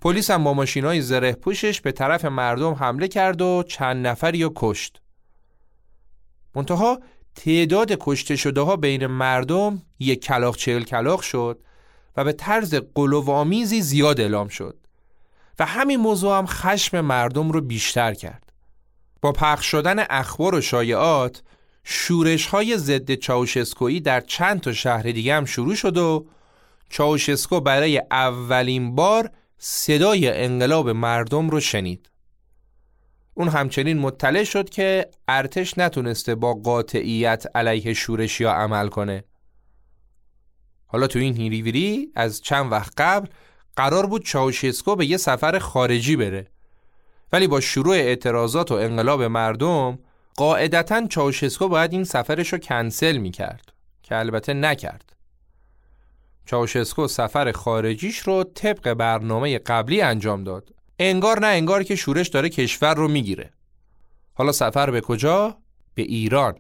پلیس 0.01 0.31
هم 0.31 0.45
با 0.45 0.55
ماشینای 0.55 1.01
زره 1.01 1.33
پوشش 1.33 1.81
به 1.81 1.93
طرف 1.93 2.25
مردم 2.25 2.73
حمله 2.73 3.09
کرد 3.09 3.43
و 3.43 3.62
چند 3.62 4.07
نفری 4.07 4.43
رو 4.43 4.53
کشت. 4.57 5.03
منتها 6.55 7.01
تعداد 7.35 7.93
کشته 8.01 8.37
شده 8.37 8.61
ها 8.61 8.77
بین 8.77 9.07
مردم 9.07 9.83
یک 9.99 10.25
کلاق 10.25 10.57
چهل 10.57 10.83
کلاق 10.83 11.20
شد 11.20 11.61
و 12.16 12.25
به 12.25 12.33
طرز 12.33 12.75
قلوآمیزی 12.95 13.83
زیاد 13.83 14.20
اعلام 14.20 14.49
شد 14.49 14.77
و 15.59 15.66
همین 15.66 16.01
موضوع 16.01 16.39
هم 16.39 16.47
خشم 16.47 17.01
مردم 17.01 17.51
رو 17.51 17.61
بیشتر 17.61 18.14
کرد. 18.14 18.53
با 19.20 19.33
پخش 19.33 19.66
شدن 19.66 20.05
اخبار 20.11 20.55
و 20.55 20.61
شایعات 20.61 21.43
شورش 21.85 22.47
های 22.47 22.78
ضد 22.78 23.14
چاوشسکویی 23.14 24.01
در 24.01 24.20
چند 24.20 24.61
تا 24.61 24.72
شهر 24.72 25.03
دیگه 25.03 25.35
هم 25.35 25.45
شروع 25.45 25.74
شد 25.74 25.97
و 25.97 26.26
چاوشسکو 26.89 27.61
برای 27.61 28.03
اولین 28.11 28.95
بار 28.95 29.30
صدای 29.59 30.45
انقلاب 30.45 30.89
مردم 30.89 31.51
رو 31.51 31.61
شنید. 31.61 32.11
اون 33.35 33.49
همچنین 33.49 33.99
مطلع 33.99 34.45
شد 34.45 34.70
که 34.70 35.11
ارتش 35.28 35.78
نتونسته 35.78 36.35
با 36.35 36.55
قاطعیت 36.55 37.45
علیه 37.55 37.95
شورشی 37.95 38.45
ها 38.45 38.53
عمل 38.53 38.89
کنه. 38.89 39.24
حالا 40.87 41.07
تو 41.07 41.18
این 41.18 41.37
هیریویری 41.37 42.12
از 42.14 42.41
چند 42.41 42.72
وقت 42.72 43.01
قبل 43.01 43.28
قرار 43.76 44.07
بود 44.07 44.24
چاوشسکو 44.24 44.97
به 44.97 45.07
یه 45.07 45.16
سفر 45.16 45.59
خارجی 45.59 46.16
بره 46.16 46.47
ولی 47.33 47.47
با 47.47 47.61
شروع 47.61 47.95
اعتراضات 47.95 48.72
و 48.72 48.74
انقلاب 48.74 49.22
مردم 49.22 49.99
قاعدتا 50.37 51.07
چاوشسکو 51.07 51.68
باید 51.68 51.93
این 51.93 52.05
سفرش 52.05 52.53
رو 52.53 52.59
کنسل 52.59 53.16
می 53.16 53.30
کرد 53.30 53.72
که 54.03 54.16
البته 54.16 54.55
نکرد. 54.55 55.16
چاوشسکو 56.47 57.09
سفر 57.09 57.53
خارجیش 57.53 58.18
رو 58.18 58.45
طبق 58.45 58.95
برنامه 58.95 59.59
قبلی 59.59 60.01
انجام 60.01 60.45
داد. 60.45 60.68
انگار 60.99 61.41
نه 61.41 61.47
انگار 61.47 61.83
که 61.83 61.97
شورش 61.97 62.28
داره 62.28 62.49
کشور 62.49 62.95
رو 62.95 63.09
می‌گیره. 63.09 63.51
حالا 64.35 64.53
سفر 64.53 64.91
به 64.91 65.01
کجا؟ 65.01 65.57
به 65.95 66.03
ایران. 66.03 66.55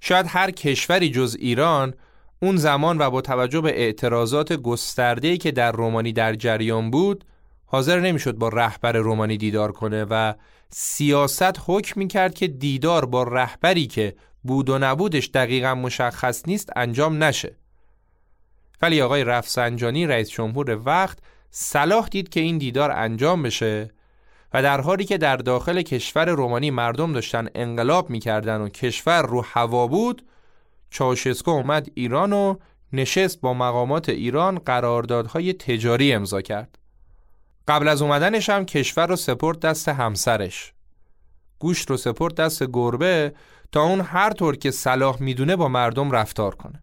شاید 0.00 0.26
هر 0.28 0.50
کشوری 0.50 1.10
جز 1.10 1.36
ایران 1.38 1.94
اون 2.42 2.56
زمان 2.56 2.98
و 2.98 3.10
با 3.10 3.20
توجه 3.20 3.60
به 3.60 3.80
اعتراضات 3.80 4.52
گسترده‌ای 4.52 5.38
که 5.38 5.50
در 5.50 5.72
رومانی 5.72 6.12
در 6.12 6.34
جریان 6.34 6.90
بود 6.90 7.24
حاضر 7.66 8.00
نمی‌شد 8.00 8.34
با 8.34 8.48
رهبر 8.48 8.92
رومانی 8.92 9.36
دیدار 9.36 9.72
کنه 9.72 10.06
و 10.10 10.34
سیاست 10.70 11.60
حکم 11.66 12.00
می‌کرد 12.00 12.34
که 12.34 12.46
دیدار 12.48 13.04
با 13.04 13.22
رهبری 13.22 13.86
که 13.86 14.16
بود 14.44 14.68
و 14.68 14.78
نبودش 14.78 15.30
دقیقا 15.34 15.74
مشخص 15.74 16.42
نیست 16.46 16.70
انجام 16.76 17.24
نشه 17.24 17.56
ولی 18.82 19.02
آقای 19.02 19.24
رفسنجانی 19.24 20.06
رئیس 20.06 20.30
جمهور 20.30 20.80
وقت 20.84 21.18
صلاح 21.50 22.08
دید 22.08 22.28
که 22.28 22.40
این 22.40 22.58
دیدار 22.58 22.90
انجام 22.90 23.42
بشه 23.42 23.90
و 24.54 24.62
در 24.62 24.80
حالی 24.80 25.04
که 25.04 25.18
در 25.18 25.36
داخل 25.36 25.82
کشور 25.82 26.28
رومانی 26.28 26.70
مردم 26.70 27.12
داشتن 27.12 27.48
انقلاب 27.54 28.10
می‌کردن 28.10 28.60
و 28.60 28.68
کشور 28.68 29.22
رو 29.22 29.44
هوا 29.46 29.86
بود 29.86 30.26
چاوشسکو 30.90 31.50
اومد 31.50 31.88
ایران 31.94 32.32
و 32.32 32.56
نشست 32.92 33.40
با 33.40 33.54
مقامات 33.54 34.08
ایران 34.08 34.58
قراردادهای 34.58 35.52
تجاری 35.52 36.12
امضا 36.12 36.40
کرد. 36.42 36.77
قبل 37.68 37.88
از 37.88 38.02
اومدنش 38.02 38.50
هم 38.50 38.64
کشور 38.64 39.06
رو 39.06 39.16
سپرد 39.16 39.60
دست 39.60 39.88
همسرش. 39.88 40.72
گوشت 41.58 41.90
رو 41.90 41.96
سپرد 41.96 42.34
دست 42.34 42.62
گربه 42.72 43.32
تا 43.72 43.82
اون 43.82 44.00
هر 44.00 44.30
طور 44.30 44.56
که 44.56 44.70
صلاح 44.70 45.22
می‌دونه 45.22 45.56
با 45.56 45.68
مردم 45.68 46.10
رفتار 46.10 46.54
کنه. 46.54 46.82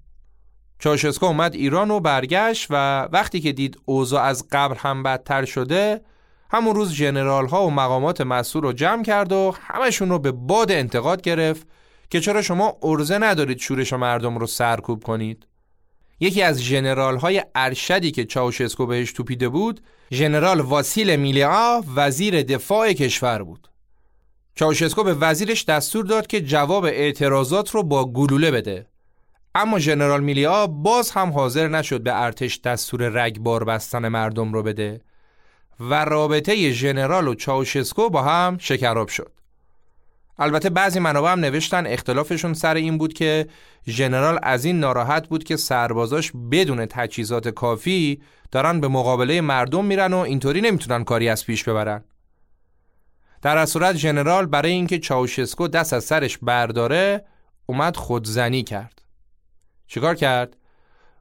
چاوشسکو 0.80 1.26
اومد 1.26 1.56
ایران 1.56 1.92
و 1.92 2.00
برگشت 2.00 2.68
و 2.70 3.08
وقتی 3.12 3.40
که 3.40 3.52
دید 3.52 3.78
اوضاع 3.86 4.24
از 4.24 4.46
قبل 4.52 4.76
هم 4.76 5.04
بدتر 5.04 5.46
شده 5.46 6.02
همون 6.52 6.76
روز 6.76 6.94
جنرال 6.94 7.48
ها 7.48 7.68
و 7.68 7.72
مقامات 7.72 8.22
مسئول 8.22 8.64
رو 8.64 8.74
جمع 8.74 9.04
کرد 9.04 9.32
و 9.32 9.56
همشون 9.62 10.10
رو 10.10 10.20
به 10.20 10.32
باد 10.32 10.72
انتقاد 10.72 11.22
گرفت 11.22 11.68
که 12.10 12.20
چرا 12.20 12.42
شما 12.42 12.78
ارزه 12.84 13.18
ندارید 13.18 13.60
شورش 13.60 13.94
مردم 13.94 14.38
رو 14.38 14.48
سرکوب 14.48 15.04
کنید 15.04 15.48
یکی 16.20 16.42
از 16.42 16.62
ژنرال 16.62 17.18
های 17.18 17.44
ارشدی 17.56 18.12
که 18.12 18.26
چاوشسکو 18.26 18.86
بهش 18.86 19.12
توپیده 19.12 19.50
بود 19.50 19.82
ژنرال 20.12 20.60
واسیل 20.60 21.16
میلیا 21.16 21.84
وزیر 21.96 22.42
دفاع 22.42 22.94
کشور 22.94 23.44
بود. 23.44 23.68
چاوشسکو 24.56 25.04
به 25.04 25.14
وزیرش 25.14 25.66
دستور 25.66 26.06
داد 26.06 26.28
که 26.28 26.42
جواب 26.42 26.86
اعتراضات 26.86 27.70
رو 27.70 27.84
با 27.84 28.06
گلوله 28.12 28.52
بده. 28.52 28.88
اما 29.56 29.80
ژنرال 29.80 30.24
میلیا 30.24 30.68
باز 30.68 31.12
هم 31.12 31.30
حاضر 31.30 31.68
نشد 31.68 32.04
به 32.04 32.22
ارتش 32.24 32.60
دستور 32.62 33.10
رگبار 33.10 33.64
بستن 33.64 34.08
مردم 34.08 34.54
رو 34.54 34.64
بده 34.64 35.02
و 35.80 36.06
رابطه 36.06 36.72
ژنرال 36.72 37.28
و 37.28 37.36
چاوشسکو 37.36 38.10
با 38.10 38.22
هم 38.22 38.58
شکراب 38.60 39.08
شد. 39.08 39.35
البته 40.40 40.70
بعضی 40.70 41.00
منابع 41.00 41.32
هم 41.32 41.40
نوشتن 41.40 41.88
اختلافشون 41.88 42.54
سر 42.54 42.76
این 42.76 42.98
بود 42.98 43.14
که 43.14 43.48
ژنرال 43.88 44.40
از 44.44 44.66
این 44.66 44.80
ناراحت 44.80 45.28
بود 45.28 45.44
که 45.44 45.56
سربازاش 45.56 46.32
بدون 46.52 46.86
تجهیزات 46.86 47.48
کافی 47.50 48.22
دارن 48.52 48.82
به 48.82 48.88
مقابله 48.88 49.42
مردم 49.42 49.86
میرن 49.86 50.14
و 50.14 50.18
اینطوری 50.18 50.62
نمی‌تونن 50.62 51.04
کاری 51.04 51.30
از 51.30 51.46
پیش 51.46 51.64
ببرن. 51.64 52.04
در 53.42 53.66
صورت 53.66 53.96
ژنرال 53.96 54.46
برای 54.46 54.72
اینکه 54.72 55.00
چاوشسکو 55.00 55.68
دست 55.68 55.94
از 55.94 56.04
سرش 56.04 56.38
برداره 56.38 57.26
اومد 57.66 57.96
خودزنی 57.96 58.64
کرد. 58.64 59.02
چیکار 59.88 60.16
کرد؟ 60.16 60.58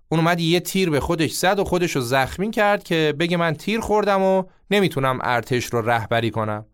اون 0.08 0.20
اومد 0.20 0.40
یه 0.40 0.60
تیر 0.60 0.90
به 0.90 1.00
خودش 1.00 1.32
زد 1.32 1.58
و 1.58 1.64
خودش 1.64 1.96
رو 1.96 2.02
زخمی 2.02 2.50
کرد 2.50 2.82
که 2.82 3.14
بگه 3.18 3.36
من 3.36 3.54
تیر 3.54 3.80
خوردم 3.80 4.22
و 4.22 4.44
نمی‌تونم 4.70 5.18
ارتش 5.22 5.64
رو 5.64 5.90
رهبری 5.90 6.30
کنم. 6.30 6.66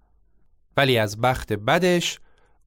ولی 0.76 0.99
از 0.99 1.20
بخت 1.20 1.53
بدش 1.53 2.20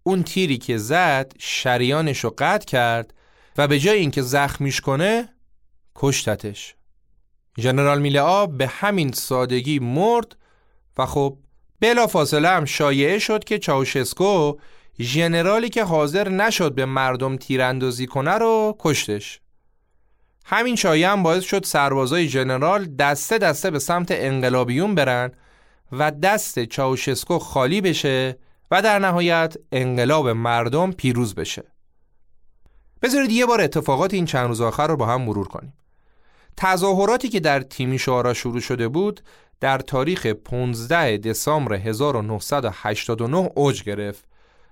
اون 0.03 0.23
تیری 0.23 0.57
که 0.57 0.77
زد 0.77 1.33
شریانش 1.39 2.23
رو 2.23 2.33
قطع 2.37 2.65
کرد 2.65 3.13
و 3.57 3.67
به 3.67 3.79
جای 3.79 3.99
اینکه 3.99 4.21
زخمیش 4.21 4.81
کنه 4.81 5.29
کشتتش. 5.95 6.75
ژنرال 7.59 8.01
میلعا 8.01 8.45
به 8.45 8.67
همین 8.67 9.11
سادگی 9.11 9.79
مرد 9.79 10.35
و 10.97 11.05
خب 11.05 11.37
بلا 11.79 12.07
فاصله 12.07 12.49
هم 12.49 12.65
شایعه 12.65 13.19
شد 13.19 13.43
که 13.43 13.59
چاوشسکو 13.59 14.57
ژنرالی 15.01 15.69
که 15.69 15.83
حاضر 15.83 16.29
نشد 16.29 16.75
به 16.75 16.85
مردم 16.85 17.37
تیراندازی 17.37 18.07
کنه 18.07 18.31
رو 18.31 18.75
کشتش. 18.79 19.39
همین 20.45 20.75
شایعه 20.75 21.09
هم 21.09 21.23
باعث 21.23 21.43
شد 21.43 21.65
سربازای 21.65 22.29
ژنرال 22.29 22.85
دسته 22.85 23.37
دسته 23.37 23.71
به 23.71 23.79
سمت 23.79 24.07
انقلابیون 24.11 24.95
برن 24.95 25.31
و 25.91 26.11
دست 26.11 26.65
چاوشسکو 26.65 27.39
خالی 27.39 27.81
بشه 27.81 28.37
و 28.73 28.81
در 28.81 28.99
نهایت 28.99 29.55
انقلاب 29.71 30.29
مردم 30.29 30.91
پیروز 30.91 31.35
بشه. 31.35 31.63
بذارید 33.01 33.31
یه 33.31 33.45
بار 33.45 33.61
اتفاقات 33.61 34.13
این 34.13 34.25
چند 34.25 34.47
روز 34.47 34.61
آخر 34.61 34.87
رو 34.87 34.97
با 34.97 35.05
هم 35.05 35.21
مرور 35.21 35.47
کنیم. 35.47 35.73
تظاهراتی 36.57 37.29
که 37.29 37.39
در 37.39 37.59
تیمیشوارا 37.59 38.33
شروع 38.33 38.59
شده 38.59 38.87
بود 38.87 39.21
در 39.59 39.77
تاریخ 39.77 40.25
15 40.25 41.17
دسامبر 41.17 41.73
1989 41.73 43.51
اوج 43.55 43.83
گرفت 43.83 44.25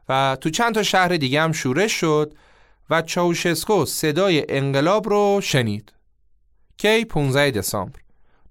و 0.10 0.38
تو 0.42 0.50
چند 0.50 0.76
تا 0.76 0.84
شهر 0.84 1.18
دیگه 1.18 1.42
هم 1.42 1.52
شورش 1.52 1.92
شد 1.92 2.34
و 2.90 3.02
چاوشسکو 3.02 3.86
صدای 3.86 4.46
انقلاب 4.50 5.10
رو 5.10 5.40
شنید. 5.44 5.94
کی؟ 6.78 7.06
15 7.06 7.52
دسامبر. 7.52 8.00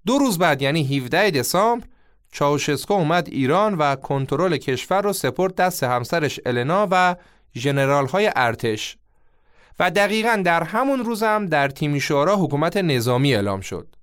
دو 0.07 0.19
روز 0.19 0.39
بعد 0.39 0.63
یعنی 0.63 0.97
17 0.97 1.31
دسامبر 1.31 1.87
چاوشسکو 2.33 2.95
اومد 2.95 3.29
ایران 3.29 3.75
و 3.75 3.97
کنترل 3.97 4.57
کشور 4.57 5.03
رو 5.03 5.13
سپرد 5.13 5.55
دست 5.55 5.83
همسرش 5.83 6.41
النا 6.47 6.89
و 6.91 7.17
ژنرال 7.55 8.07
های 8.07 8.31
ارتش 8.37 8.97
و 9.79 9.91
دقیقا 9.91 10.43
در 10.45 10.63
همون 10.63 11.05
روز 11.05 11.23
هم 11.23 11.47
در 11.47 11.69
تیمیشوارا 11.69 12.37
حکومت 12.37 12.77
نظامی 12.77 13.35
اعلام 13.35 13.61
شد 13.61 13.97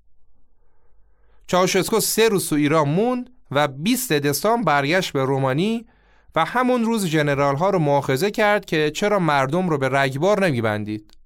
چاوشسکو 1.47 1.99
سه 1.99 2.29
روز 2.29 2.49
تو 2.49 2.55
ایران 2.55 2.89
موند 2.89 3.29
و 3.51 3.67
20 3.67 4.13
دسامبر 4.13 4.81
برگشت 4.81 5.13
به 5.13 5.25
رومانی 5.25 5.85
و 6.35 6.45
همون 6.45 6.85
روز 6.85 7.05
جنرال 7.05 7.55
ها 7.55 7.69
رو 7.69 7.79
مؤاخذه 7.79 8.31
کرد 8.31 8.65
که 8.65 8.91
چرا 8.91 9.19
مردم 9.19 9.69
رو 9.69 9.77
به 9.77 9.89
رگبار 9.89 10.45
نمیبندید. 10.45 11.17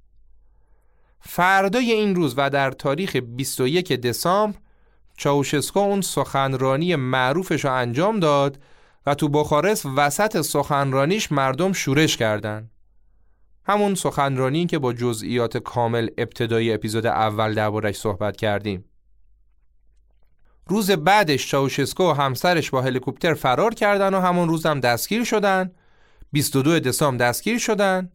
فردای 1.20 1.92
این 1.92 2.16
روز 2.16 2.34
و 2.38 2.50
در 2.50 2.72
تاریخ 2.72 3.16
21 3.16 3.94
دسامبر 3.94 4.58
چاوشسکو 5.22 5.80
اون 5.80 6.02
سخنرانی 6.02 6.96
معروفش 6.96 7.66
رو 7.66 7.74
انجام 7.74 8.20
داد 8.20 8.60
و 9.06 9.16
تو 9.16 9.30
بخارست 9.30 9.86
وسط 9.96 10.42
سخنرانیش 10.42 11.32
مردم 11.32 11.74
شورش 11.74 12.18
کردند. 12.18 12.72
همون 13.66 13.96
سخنرانی 13.96 14.66
که 14.66 14.80
با 14.80 14.94
جزئیات 14.94 15.58
کامل 15.58 16.10
ابتدای 16.18 16.74
اپیزود 16.74 17.06
اول 17.06 17.54
دربارش 17.54 17.96
صحبت 17.96 18.38
کردیم. 18.38 18.86
روز 20.68 20.92
بعدش 20.92 21.48
چاوشسکو 21.48 22.04
و 22.12 22.14
همسرش 22.14 22.70
با 22.70 22.82
هلیکوپتر 22.82 23.34
فرار 23.34 23.74
کردن 23.74 24.14
و 24.14 24.20
همون 24.20 24.48
روز 24.48 24.66
هم 24.66 24.80
دستگیر 24.80 25.24
شدن 25.24 25.72
22 26.32 26.80
دسامبر 26.80 27.28
دستگیر 27.28 27.58
شدن 27.58 28.12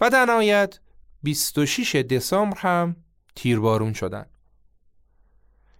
و 0.00 0.10
در 0.10 0.24
نهایت 0.24 0.80
26 1.22 1.96
دسامبر 1.96 2.58
هم 2.58 2.96
تیربارون 3.36 3.92
شدن 3.92 4.26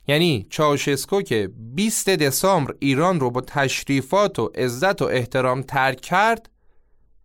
یعنی 0.06 0.46
چاوشسکو 0.50 1.22
که 1.22 1.50
20 1.74 2.10
دسامبر 2.10 2.74
ایران 2.78 3.20
رو 3.20 3.30
با 3.30 3.40
تشریفات 3.40 4.38
و 4.38 4.50
عزت 4.54 5.02
و 5.02 5.04
احترام 5.04 5.62
ترک 5.62 6.00
کرد 6.00 6.50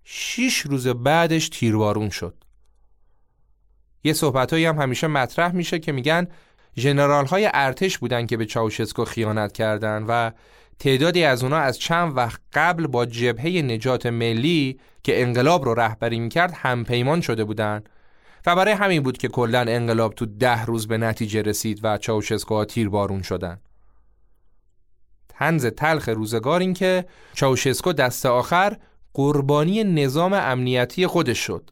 6 0.03 0.57
روز 0.57 0.87
بعدش 0.87 1.49
تیربارون 1.49 2.09
شد. 2.09 2.43
یه 4.03 4.13
صحبتهایی 4.13 4.65
هم 4.65 4.77
همیشه 4.81 5.07
مطرح 5.07 5.51
میشه 5.51 5.79
که 5.79 5.91
میگن 5.91 6.27
ژنرال 6.77 7.25
های 7.25 7.49
ارتش 7.53 7.97
بودند 7.97 8.29
که 8.29 8.37
به 8.37 8.45
چاوشسکو 8.45 9.05
خیانت 9.05 9.51
کردند 9.51 10.05
و 10.09 10.31
تعدادی 10.79 11.23
از 11.23 11.43
اونا 11.43 11.57
از 11.57 11.79
چند 11.79 12.17
وقت 12.17 12.41
قبل 12.53 12.87
با 12.87 13.05
جبهه 13.05 13.61
نجات 13.61 14.05
ملی 14.05 14.79
که 15.03 15.21
انقلاب 15.21 15.65
رو 15.65 15.73
رهبری 15.73 16.19
می‌کرد 16.19 16.53
همپیمان 16.55 17.21
شده 17.21 17.43
بودند 17.43 17.89
و 18.45 18.55
برای 18.55 18.73
همین 18.73 19.03
بود 19.03 19.17
که 19.17 19.27
کلا 19.27 19.59
انقلاب 19.59 20.13
تو 20.13 20.25
ده 20.25 20.65
روز 20.65 20.87
به 20.87 20.97
نتیجه 20.97 21.41
رسید 21.41 21.79
و 21.83 21.97
چاوشسکو 21.97 22.65
تیر 22.65 22.89
بارون 22.89 23.21
شدن. 23.21 23.59
تنز 25.29 25.65
تلخ 25.65 26.09
روزگار 26.09 26.59
این 26.59 26.73
که 26.73 27.05
چاوشسکو 27.33 27.93
دست 27.93 28.25
آخر 28.25 28.77
قربانی 29.13 29.83
نظام 29.83 30.33
امنیتی 30.33 31.07
خودش 31.07 31.39
شد. 31.39 31.69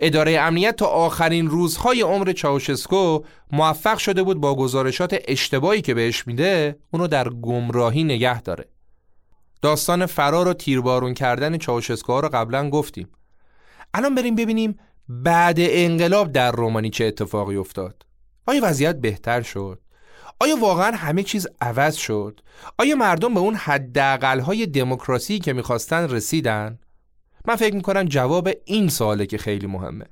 اداره 0.00 0.40
امنیت 0.40 0.76
تا 0.76 0.86
آخرین 0.86 1.50
روزهای 1.50 2.00
عمر 2.00 2.32
چاوشسکو 2.32 3.20
موفق 3.52 3.98
شده 3.98 4.22
بود 4.22 4.40
با 4.40 4.54
گزارشات 4.54 5.16
اشتباهی 5.28 5.82
که 5.82 5.94
بهش 5.94 6.26
میده 6.26 6.76
اونو 6.90 7.06
در 7.06 7.28
گمراهی 7.28 8.04
نگه 8.04 8.42
داره. 8.42 8.68
داستان 9.62 10.06
فرار 10.06 10.48
و 10.48 10.52
تیربارون 10.52 11.14
کردن 11.14 11.58
چاوشسکو 11.58 12.20
رو 12.20 12.28
قبلا 12.28 12.70
گفتیم. 12.70 13.08
الان 13.94 14.14
بریم 14.14 14.34
ببینیم 14.34 14.78
بعد 15.12 15.56
انقلاب 15.58 16.32
در 16.32 16.52
رومانی 16.52 16.90
چه 16.90 17.04
اتفاقی 17.04 17.56
افتاد؟ 17.56 18.06
آیا 18.46 18.60
وضعیت 18.64 18.96
بهتر 18.96 19.42
شد؟ 19.42 19.80
آیا 20.40 20.56
واقعا 20.56 20.96
همه 20.96 21.22
چیز 21.22 21.46
عوض 21.60 21.96
شد؟ 21.96 22.40
آیا 22.78 22.96
مردم 22.96 23.34
به 23.34 23.40
اون 23.40 23.54
حداقل‌های 23.54 24.66
دموکراسی 24.66 25.38
که 25.38 25.52
می‌خواستن 25.52 26.08
رسیدن؟ 26.08 26.78
من 27.48 27.56
فکر 27.56 27.74
می‌کنم 27.74 28.04
جواب 28.04 28.48
این 28.64 28.88
سواله 28.88 29.26
که 29.26 29.38
خیلی 29.38 29.66
مهمه. 29.66 30.04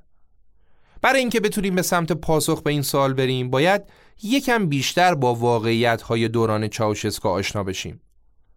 برای 1.03 1.20
اینکه 1.20 1.40
بتونیم 1.40 1.74
به 1.74 1.82
سمت 1.82 2.12
پاسخ 2.12 2.62
به 2.62 2.70
این 2.70 2.82
سوال 2.82 3.12
بریم 3.12 3.51
باید 3.51 3.82
یکم 4.22 4.66
بیشتر 4.66 5.14
با 5.14 5.34
واقعیت 5.34 6.03
های 6.03 6.28
دوران 6.28 6.68
چاوشسکو 6.68 7.28
آشنا 7.28 7.64
بشیم. 7.64 8.01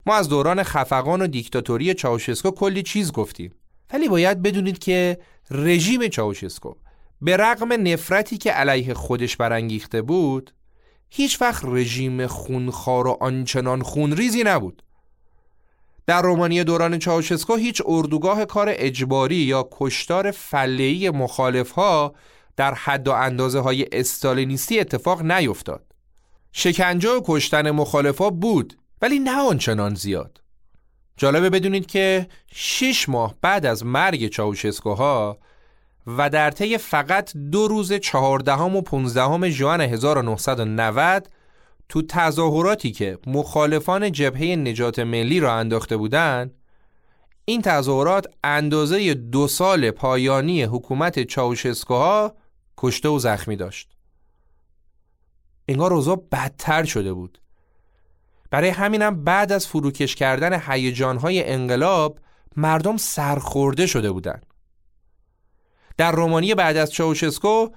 ما 0.05 0.15
از 0.15 0.29
دوران 0.29 0.63
خفقان 0.63 1.21
و 1.21 1.27
دیکتاتوری 1.27 1.93
چاوشسکو 1.93 2.51
کلی 2.51 2.83
چیز 2.83 3.11
گفتیم 3.11 3.55
ولی 3.93 4.09
باید 4.09 4.41
بدونید 4.41 4.79
که 4.79 5.17
رژیم 5.51 6.07
چاوشسکو 6.07 6.75
به 7.21 7.37
رغم 7.37 7.87
نفرتی 7.87 8.37
که 8.37 8.51
علیه 8.51 8.93
خودش 8.93 9.37
برانگیخته 9.37 10.01
بود 10.01 10.51
هیچ 11.09 11.41
وقت 11.41 11.65
رژیم 11.65 12.27
خونخوار 12.27 13.07
و 13.07 13.17
آنچنان 13.21 13.81
خونریزی 13.81 14.43
نبود 14.43 14.83
در 16.07 16.21
رومانی 16.21 16.63
دوران 16.63 16.99
چاوشسکو 16.99 17.55
هیچ 17.55 17.81
اردوگاه 17.85 18.45
کار 18.45 18.67
اجباری 18.69 19.35
یا 19.35 19.69
کشتار 19.71 20.31
فلهی 20.31 21.09
مخالف 21.09 21.71
ها 21.71 22.15
در 22.57 22.73
حد 22.73 23.07
و 23.07 23.11
اندازه 23.11 23.59
های 23.59 23.87
استالینیستی 23.91 24.79
اتفاق 24.79 25.21
نیفتاد. 25.21 25.85
شکنجه 26.51 27.09
و 27.09 27.21
کشتن 27.25 27.71
مخالفا 27.71 28.29
بود 28.29 28.77
ولی 29.01 29.19
نه 29.19 29.41
آنچنان 29.41 29.95
زیاد. 29.95 30.42
جالبه 31.17 31.49
بدونید 31.49 31.85
که 31.85 32.27
شش 32.51 33.09
ماه 33.09 33.35
بعد 33.41 33.65
از 33.65 33.85
مرگ 33.85 34.27
چاوشسکوها 34.27 35.37
و 36.07 36.29
در 36.29 36.51
طی 36.51 36.77
فقط 36.77 37.37
دو 37.37 37.67
روز 37.67 37.93
چهاردهم 37.93 38.75
و 38.75 38.81
پونزدهم 38.81 39.49
ژوئن 39.49 39.81
1990 39.81 41.29
تو 41.89 42.01
تظاهراتی 42.01 42.91
که 42.91 43.17
مخالفان 43.27 44.11
جبهه 44.11 44.55
نجات 44.55 44.99
ملی 44.99 45.39
را 45.39 45.53
انداخته 45.53 45.97
بودند 45.97 46.53
این 47.45 47.61
تظاهرات 47.61 48.27
اندازه 48.43 49.13
دو 49.13 49.47
سال 49.47 49.91
پایانی 49.91 50.63
حکومت 50.63 51.23
چاوشسکوها 51.23 52.35
کشته 52.77 53.09
و 53.09 53.19
زخمی 53.19 53.55
داشت. 53.55 53.89
انگار 55.67 55.93
اوضاع 55.93 56.27
بدتر 56.31 56.83
شده 56.83 57.13
بود. 57.13 57.39
برای 58.53 58.69
همینم 58.69 59.23
بعد 59.23 59.51
از 59.51 59.67
فروکش 59.67 60.15
کردن 60.15 60.61
هیجانهای 60.67 61.49
انقلاب 61.49 62.19
مردم 62.57 62.97
سرخورده 62.97 63.85
شده 63.85 64.11
بودند 64.11 64.45
در 65.97 66.11
رومانی 66.11 66.55
بعد 66.55 66.77
از 66.77 66.91
چاوشسکو 66.91 67.69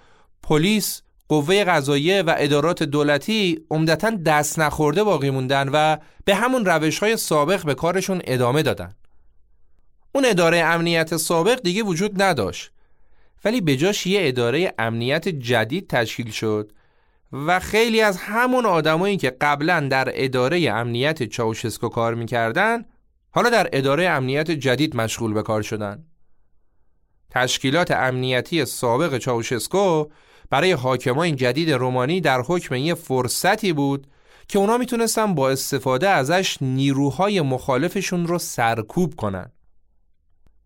پلیس 0.43 1.03
قوه 1.29 1.65
قضاییه 1.65 2.23
و 2.23 2.35
ادارات 2.39 2.83
دولتی 2.83 3.65
عمدتا 3.71 4.11
دست 4.11 4.59
نخورده 4.59 5.05
باقی 5.05 5.31
موندن 5.31 5.69
و 5.69 5.97
به 6.25 6.35
همون 6.35 6.65
روش 6.65 6.99
های 6.99 7.17
سابق 7.17 7.65
به 7.65 7.75
کارشون 7.75 8.23
ادامه 8.25 8.63
دادن. 8.63 8.95
اون 10.15 10.25
اداره 10.25 10.59
امنیت 10.59 11.17
سابق 11.17 11.63
دیگه 11.63 11.83
وجود 11.83 12.23
نداشت. 12.23 12.71
ولی 13.45 13.61
به 13.61 13.77
جاش 13.77 14.07
یه 14.07 14.21
اداره 14.23 14.75
امنیت 14.79 15.29
جدید 15.29 15.89
تشکیل 15.89 16.31
شد 16.31 16.73
و 17.47 17.61
خیلی 17.61 18.01
از 18.01 18.17
همون 18.17 18.67
آدمایی 18.67 19.17
که 19.17 19.31
قبلا 19.31 19.89
در 19.91 20.13
اداره 20.15 20.71
امنیت 20.71 21.23
چاوشسکو 21.23 21.89
کار 21.89 22.15
می‌کردن 22.15 22.85
حالا 23.31 23.51
در 23.51 23.69
اداره 23.73 24.09
امنیت 24.09 24.51
جدید 24.51 24.97
مشغول 24.97 25.33
به 25.33 25.43
کار 25.43 25.63
شدن. 25.63 26.05
تشکیلات 27.31 27.91
امنیتی 27.91 28.65
سابق 28.65 29.19
چاوشسکو 29.19 30.07
برای 30.51 30.73
حاکمای 30.73 31.33
جدید 31.33 31.71
رومانی 31.71 32.21
در 32.21 32.41
حکم 32.41 32.75
یه 32.75 32.95
فرصتی 32.95 33.73
بود 33.73 34.07
که 34.49 34.59
اونا 34.59 34.79
می‌تونستن 34.79 35.35
با 35.35 35.51
استفاده 35.51 36.09
ازش 36.09 36.57
نیروهای 36.61 37.41
مخالفشون 37.41 38.27
رو 38.27 38.39
سرکوب 38.39 39.15
کنن. 39.15 39.53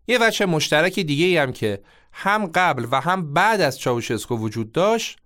یه 0.07 0.17
وجه 0.21 0.45
مشترک 0.45 0.99
دیگه 0.99 1.41
هم 1.41 1.51
که 1.51 1.81
هم 2.11 2.45
قبل 2.45 2.87
و 2.91 3.01
هم 3.01 3.33
بعد 3.33 3.61
از 3.61 3.79
چاوشسکو 3.79 4.37
وجود 4.37 4.71
داشت 4.71 5.20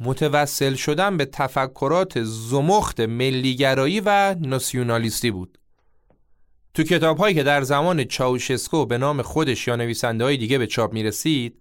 متوسل 0.00 0.74
شدن 0.74 1.16
به 1.16 1.24
تفکرات 1.24 2.22
زمخت 2.22 3.00
ملیگرایی 3.00 4.02
و 4.04 4.34
ناسیونالیستی 4.40 5.30
بود. 5.30 5.58
تو 6.74 6.82
کتاب 6.82 7.18
هایی 7.18 7.34
که 7.34 7.42
در 7.42 7.62
زمان 7.62 8.04
چاوشسکو 8.04 8.86
به 8.86 8.98
نام 8.98 9.22
خودش 9.22 9.68
یا 9.68 9.76
نویسنده 9.76 10.24
های 10.24 10.36
دیگه 10.36 10.58
به 10.58 10.66
چاپ 10.66 10.92
می 10.92 11.02
رسید 11.02 11.60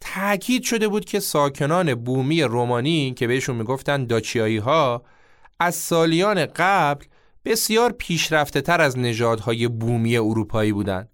تأکید 0.00 0.62
شده 0.62 0.88
بود 0.88 1.04
که 1.04 1.20
ساکنان 1.20 1.94
بومی 1.94 2.42
رومانی 2.42 3.14
که 3.14 3.26
بهشون 3.26 3.56
می‌گفتن 3.56 4.06
داچیایی 4.06 4.56
ها 4.56 5.02
از 5.60 5.74
سالیان 5.74 6.46
قبل 6.46 7.04
بسیار 7.44 7.92
پیشرفته 7.92 8.60
تر 8.60 8.80
از 8.80 8.98
نژادهای 8.98 9.68
بومی 9.68 10.16
اروپایی 10.16 10.72
بودند. 10.72 11.08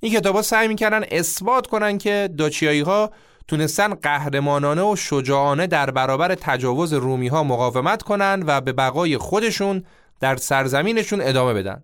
این 0.00 0.12
کتابا 0.12 0.42
سعی 0.42 0.68
می‌کردن 0.68 1.04
اثبات 1.10 1.66
کنن 1.66 1.98
که 1.98 2.28
داچیایی 2.38 2.80
ها 2.80 3.10
تونستن 3.48 3.94
قهرمانانه 3.94 4.82
و 4.82 4.96
شجاعانه 4.96 5.66
در 5.66 5.90
برابر 5.90 6.34
تجاوز 6.34 6.92
رومی 6.92 7.28
ها 7.28 7.44
مقاومت 7.44 8.02
کنند 8.02 8.44
و 8.46 8.60
به 8.60 8.72
بقای 8.72 9.18
خودشون 9.18 9.84
در 10.20 10.36
سرزمینشون 10.36 11.20
ادامه 11.20 11.54
بدن. 11.54 11.82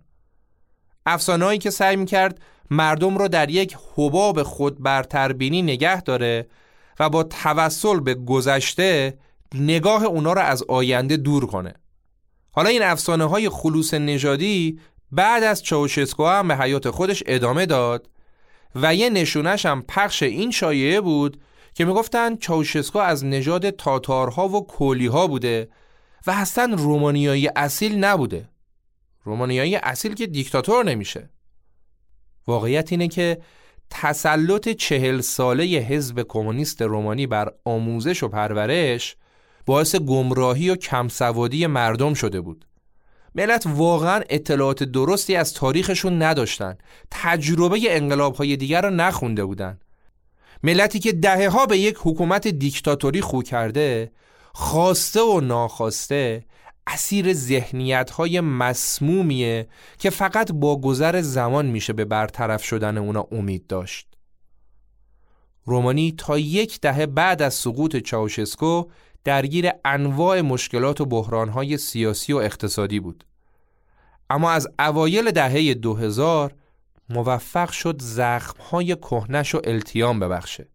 افسانه‌ای 1.05 1.57
که 1.57 1.69
سعی 1.69 1.95
می‌کرد 1.95 2.41
مردم 2.69 3.17
رو 3.17 3.27
در 3.27 3.49
یک 3.49 3.77
حباب 3.95 4.43
خود 4.43 4.83
برتربینی 4.83 5.61
نگه 5.61 6.01
داره 6.01 6.47
و 6.99 7.09
با 7.09 7.23
توسل 7.23 7.99
به 7.99 8.13
گذشته 8.13 9.17
نگاه 9.55 10.03
اونا 10.03 10.33
رو 10.33 10.41
از 10.41 10.63
آینده 10.63 11.17
دور 11.17 11.45
کنه. 11.45 11.73
حالا 12.51 12.69
این 12.69 12.83
افسانه 12.83 13.25
های 13.25 13.49
خلوص 13.49 13.93
نژادی 13.93 14.79
بعد 15.11 15.43
از 15.43 15.63
چاوشسکو 15.63 16.25
هم 16.25 16.47
به 16.47 16.55
حیات 16.57 16.89
خودش 16.89 17.23
ادامه 17.25 17.65
داد 17.65 18.09
و 18.75 18.95
یه 18.95 19.09
نشونش 19.09 19.65
هم 19.65 19.81
پخش 19.81 20.23
این 20.23 20.51
شایعه 20.51 21.01
بود 21.01 21.41
که 21.73 21.85
می‌گفتن 21.85 22.35
چاوشسکو 22.35 22.99
از 22.99 23.25
نژاد 23.25 23.69
تاتارها 23.69 24.49
و 24.49 24.67
کولیها 24.67 25.27
بوده 25.27 25.69
و 26.27 26.31
اصلا 26.31 26.75
رومانیایی 26.77 27.49
اصیل 27.55 28.03
نبوده. 28.03 28.49
رومانیایی 29.23 29.75
اصیل 29.75 30.13
که 30.13 30.27
دیکتاتور 30.27 30.85
نمیشه. 30.85 31.29
واقعیت 32.47 32.91
اینه 32.91 33.07
که 33.07 33.37
تسلط 33.89 34.69
چهل 34.69 35.21
ساله 35.21 35.63
حزب 35.63 36.25
کمونیست 36.29 36.81
رومانی 36.81 37.27
بر 37.27 37.51
آموزش 37.65 38.23
و 38.23 38.27
پرورش 38.27 39.15
باعث 39.65 39.95
گمراهی 39.95 40.69
و 40.69 40.75
کمسوادی 40.75 41.67
مردم 41.67 42.13
شده 42.13 42.41
بود. 42.41 42.65
ملت 43.35 43.63
واقعا 43.67 44.21
اطلاعات 44.29 44.83
درستی 44.83 45.35
از 45.35 45.53
تاریخشون 45.53 46.21
نداشتن. 46.21 46.77
تجربه 47.11 47.79
انقلاب 47.95 48.35
های 48.35 48.57
دیگر 48.57 48.81
را 48.81 48.89
نخونده 48.89 49.45
بودن. 49.45 49.79
ملتی 50.63 50.99
که 50.99 51.11
دهه 51.11 51.49
ها 51.49 51.65
به 51.65 51.77
یک 51.77 51.95
حکومت 51.99 52.47
دیکتاتوری 52.47 53.21
خو 53.21 53.41
کرده 53.41 54.11
خواسته 54.53 55.21
و 55.21 55.39
ناخواسته 55.39 56.45
اسیر 56.87 57.33
ذهنیت 57.33 58.09
های 58.09 58.41
مسمومیه 58.41 59.67
که 59.97 60.09
فقط 60.09 60.51
با 60.51 60.81
گذر 60.81 61.21
زمان 61.21 61.65
میشه 61.65 61.93
به 61.93 62.05
برطرف 62.05 62.63
شدن 62.63 62.97
اونا 62.97 63.27
امید 63.31 63.67
داشت. 63.67 64.07
رومانی 65.65 66.13
تا 66.17 66.37
یک 66.37 66.81
دهه 66.81 67.05
بعد 67.05 67.41
از 67.41 67.53
سقوط 67.53 67.95
چاوشسکو 67.95 68.83
درگیر 69.23 69.69
انواع 69.85 70.41
مشکلات 70.41 71.01
و 71.01 71.05
بحرانهای 71.05 71.77
سیاسی 71.77 72.33
و 72.33 72.37
اقتصادی 72.37 72.99
بود. 72.99 73.25
اما 74.29 74.51
از 74.51 74.67
اوایل 74.79 75.31
دهه 75.31 75.73
2000 75.73 76.53
موفق 77.13 77.71
شد 77.71 78.01
زخمهای 78.01 78.95
کهنش 78.95 79.55
و 79.55 79.61
التیام 79.63 80.19
ببخشه. 80.19 80.67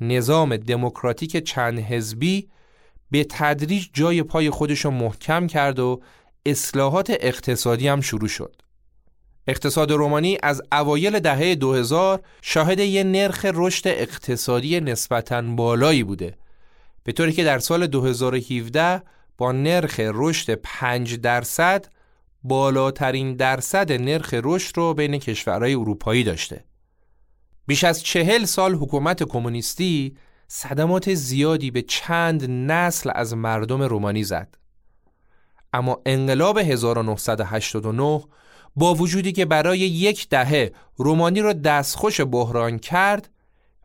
نظام 0.00 0.56
دموکراتیک 0.56 1.36
چند 1.36 1.78
حزبی 1.78 2.48
به 3.10 3.26
تدریج 3.30 3.88
جای 3.92 4.22
پای 4.22 4.50
خودش 4.50 4.84
رو 4.84 4.90
محکم 4.90 5.46
کرد 5.46 5.78
و 5.78 6.00
اصلاحات 6.46 7.16
اقتصادی 7.20 7.88
هم 7.88 8.00
شروع 8.00 8.28
شد. 8.28 8.62
اقتصاد 9.46 9.92
رومانی 9.92 10.38
از 10.42 10.62
اوایل 10.72 11.18
دهه 11.18 11.54
2000 11.54 12.22
شاهد 12.42 12.78
یه 12.78 13.04
نرخ 13.04 13.46
رشد 13.54 13.88
اقتصادی 13.88 14.80
نسبتاً 14.80 15.42
بالایی 15.42 16.04
بوده 16.04 16.36
به 17.04 17.12
طوری 17.12 17.32
که 17.32 17.44
در 17.44 17.58
سال 17.58 17.86
2017 17.86 19.02
با 19.38 19.52
نرخ 19.52 20.00
رشد 20.00 20.54
5 20.54 21.14
درصد 21.14 21.86
بالاترین 22.44 23.36
درصد 23.36 23.92
نرخ 23.92 24.34
رشد 24.42 24.76
رو 24.76 24.94
بین 24.94 25.18
کشورهای 25.18 25.74
اروپایی 25.74 26.24
داشته. 26.24 26.64
بیش 27.66 27.84
از 27.84 28.02
چهل 28.02 28.44
سال 28.44 28.74
حکومت 28.74 29.22
کمونیستی 29.22 30.16
صدمات 30.48 31.14
زیادی 31.14 31.70
به 31.70 31.82
چند 31.82 32.50
نسل 32.50 33.10
از 33.14 33.34
مردم 33.34 33.82
رومانی 33.82 34.24
زد. 34.24 34.54
اما 35.72 36.02
انقلاب 36.06 36.58
1989 36.58 38.24
با 38.76 38.94
وجودی 38.94 39.32
که 39.32 39.44
برای 39.44 39.78
یک 39.78 40.28
دهه 40.28 40.72
رومانی 40.96 41.40
را 41.40 41.52
دستخوش 41.52 42.20
بحران 42.20 42.78
کرد 42.78 43.30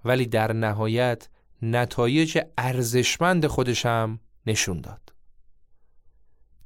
ولی 0.06 0.26
در 0.26 0.54
نهایت 0.54 1.30
نتایج 1.62 2.40
ارزشمند 2.58 3.48
خودشم 3.48 4.20
نشون 4.46 4.82
داد. 4.82 5.14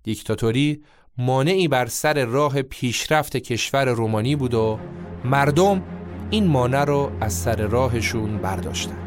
دیکتاتوری 0.04 0.84
مانعی 1.18 1.68
بر 1.68 1.86
سر 1.86 2.26
راه 2.26 2.62
پیشرفت 2.62 3.38
کشور 3.38 3.86
رومانی 3.86 4.36
بود 4.36 4.54
و 4.54 4.80
مردم 5.26 5.84
این 6.30 6.48
مانع 6.48 6.84
رو 6.84 7.12
از 7.22 7.34
سر 7.34 7.56
راهشون 7.56 8.38
برداشتن. 8.38 9.03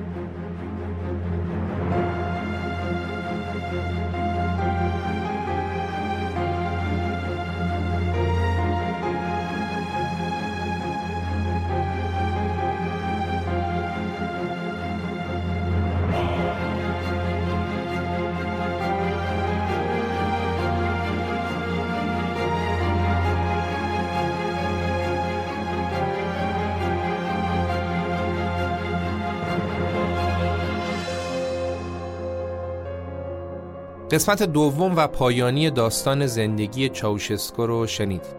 قسمت 34.16 34.42
دوم 34.42 34.96
و 34.96 35.06
پایانی 35.06 35.70
داستان 35.70 36.26
زندگی 36.26 36.88
چاوشسکو 36.88 37.66
رو 37.66 37.86
شنیدید. 37.86 38.36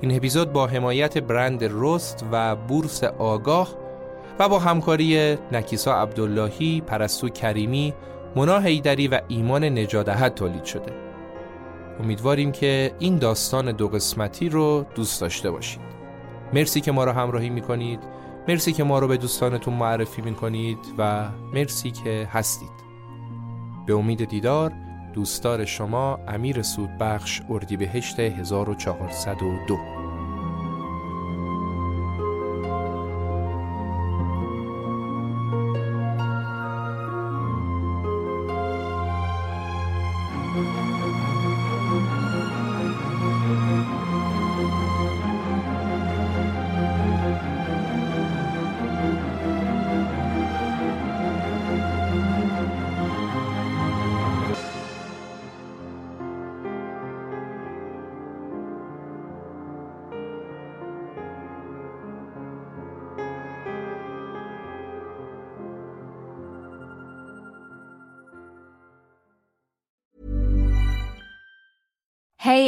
این 0.00 0.16
اپیزود 0.16 0.52
با 0.52 0.66
حمایت 0.66 1.18
برند 1.18 1.60
رست 1.70 2.24
و 2.32 2.56
بورس 2.56 3.04
آگاه 3.04 3.68
و 4.38 4.48
با 4.48 4.58
همکاری 4.58 5.36
نکیسا 5.52 6.02
عبداللهی، 6.02 6.80
پرستو 6.80 7.28
کریمی، 7.28 7.94
منا 8.36 8.58
حیدری 8.58 9.08
و 9.08 9.20
ایمان 9.28 9.64
نجادهت 9.64 10.34
تولید 10.34 10.64
شده. 10.64 10.92
امیدواریم 12.00 12.52
که 12.52 12.92
این 12.98 13.18
داستان 13.18 13.72
دو 13.72 13.88
قسمتی 13.88 14.48
رو 14.48 14.86
دوست 14.94 15.20
داشته 15.20 15.50
باشید. 15.50 15.82
مرسی 16.52 16.80
که 16.80 16.92
ما 16.92 17.04
رو 17.04 17.12
همراهی 17.12 17.50
می‌کنید. 17.50 18.00
مرسی 18.48 18.72
که 18.72 18.84
ما 18.84 18.98
رو 18.98 19.08
به 19.08 19.16
دوستانتون 19.16 19.74
معرفی 19.74 20.22
می‌کنید 20.22 20.78
و 20.98 21.28
مرسی 21.54 21.90
که 21.90 22.28
هستید. 22.32 22.87
به 23.88 23.94
امید 23.94 24.24
دیدار 24.24 24.72
دوستدار 25.12 25.64
شما 25.64 26.20
امیر 26.28 26.62
سودبخش 26.62 27.42
اردیبهشت 27.50 28.20
1402 28.20 29.97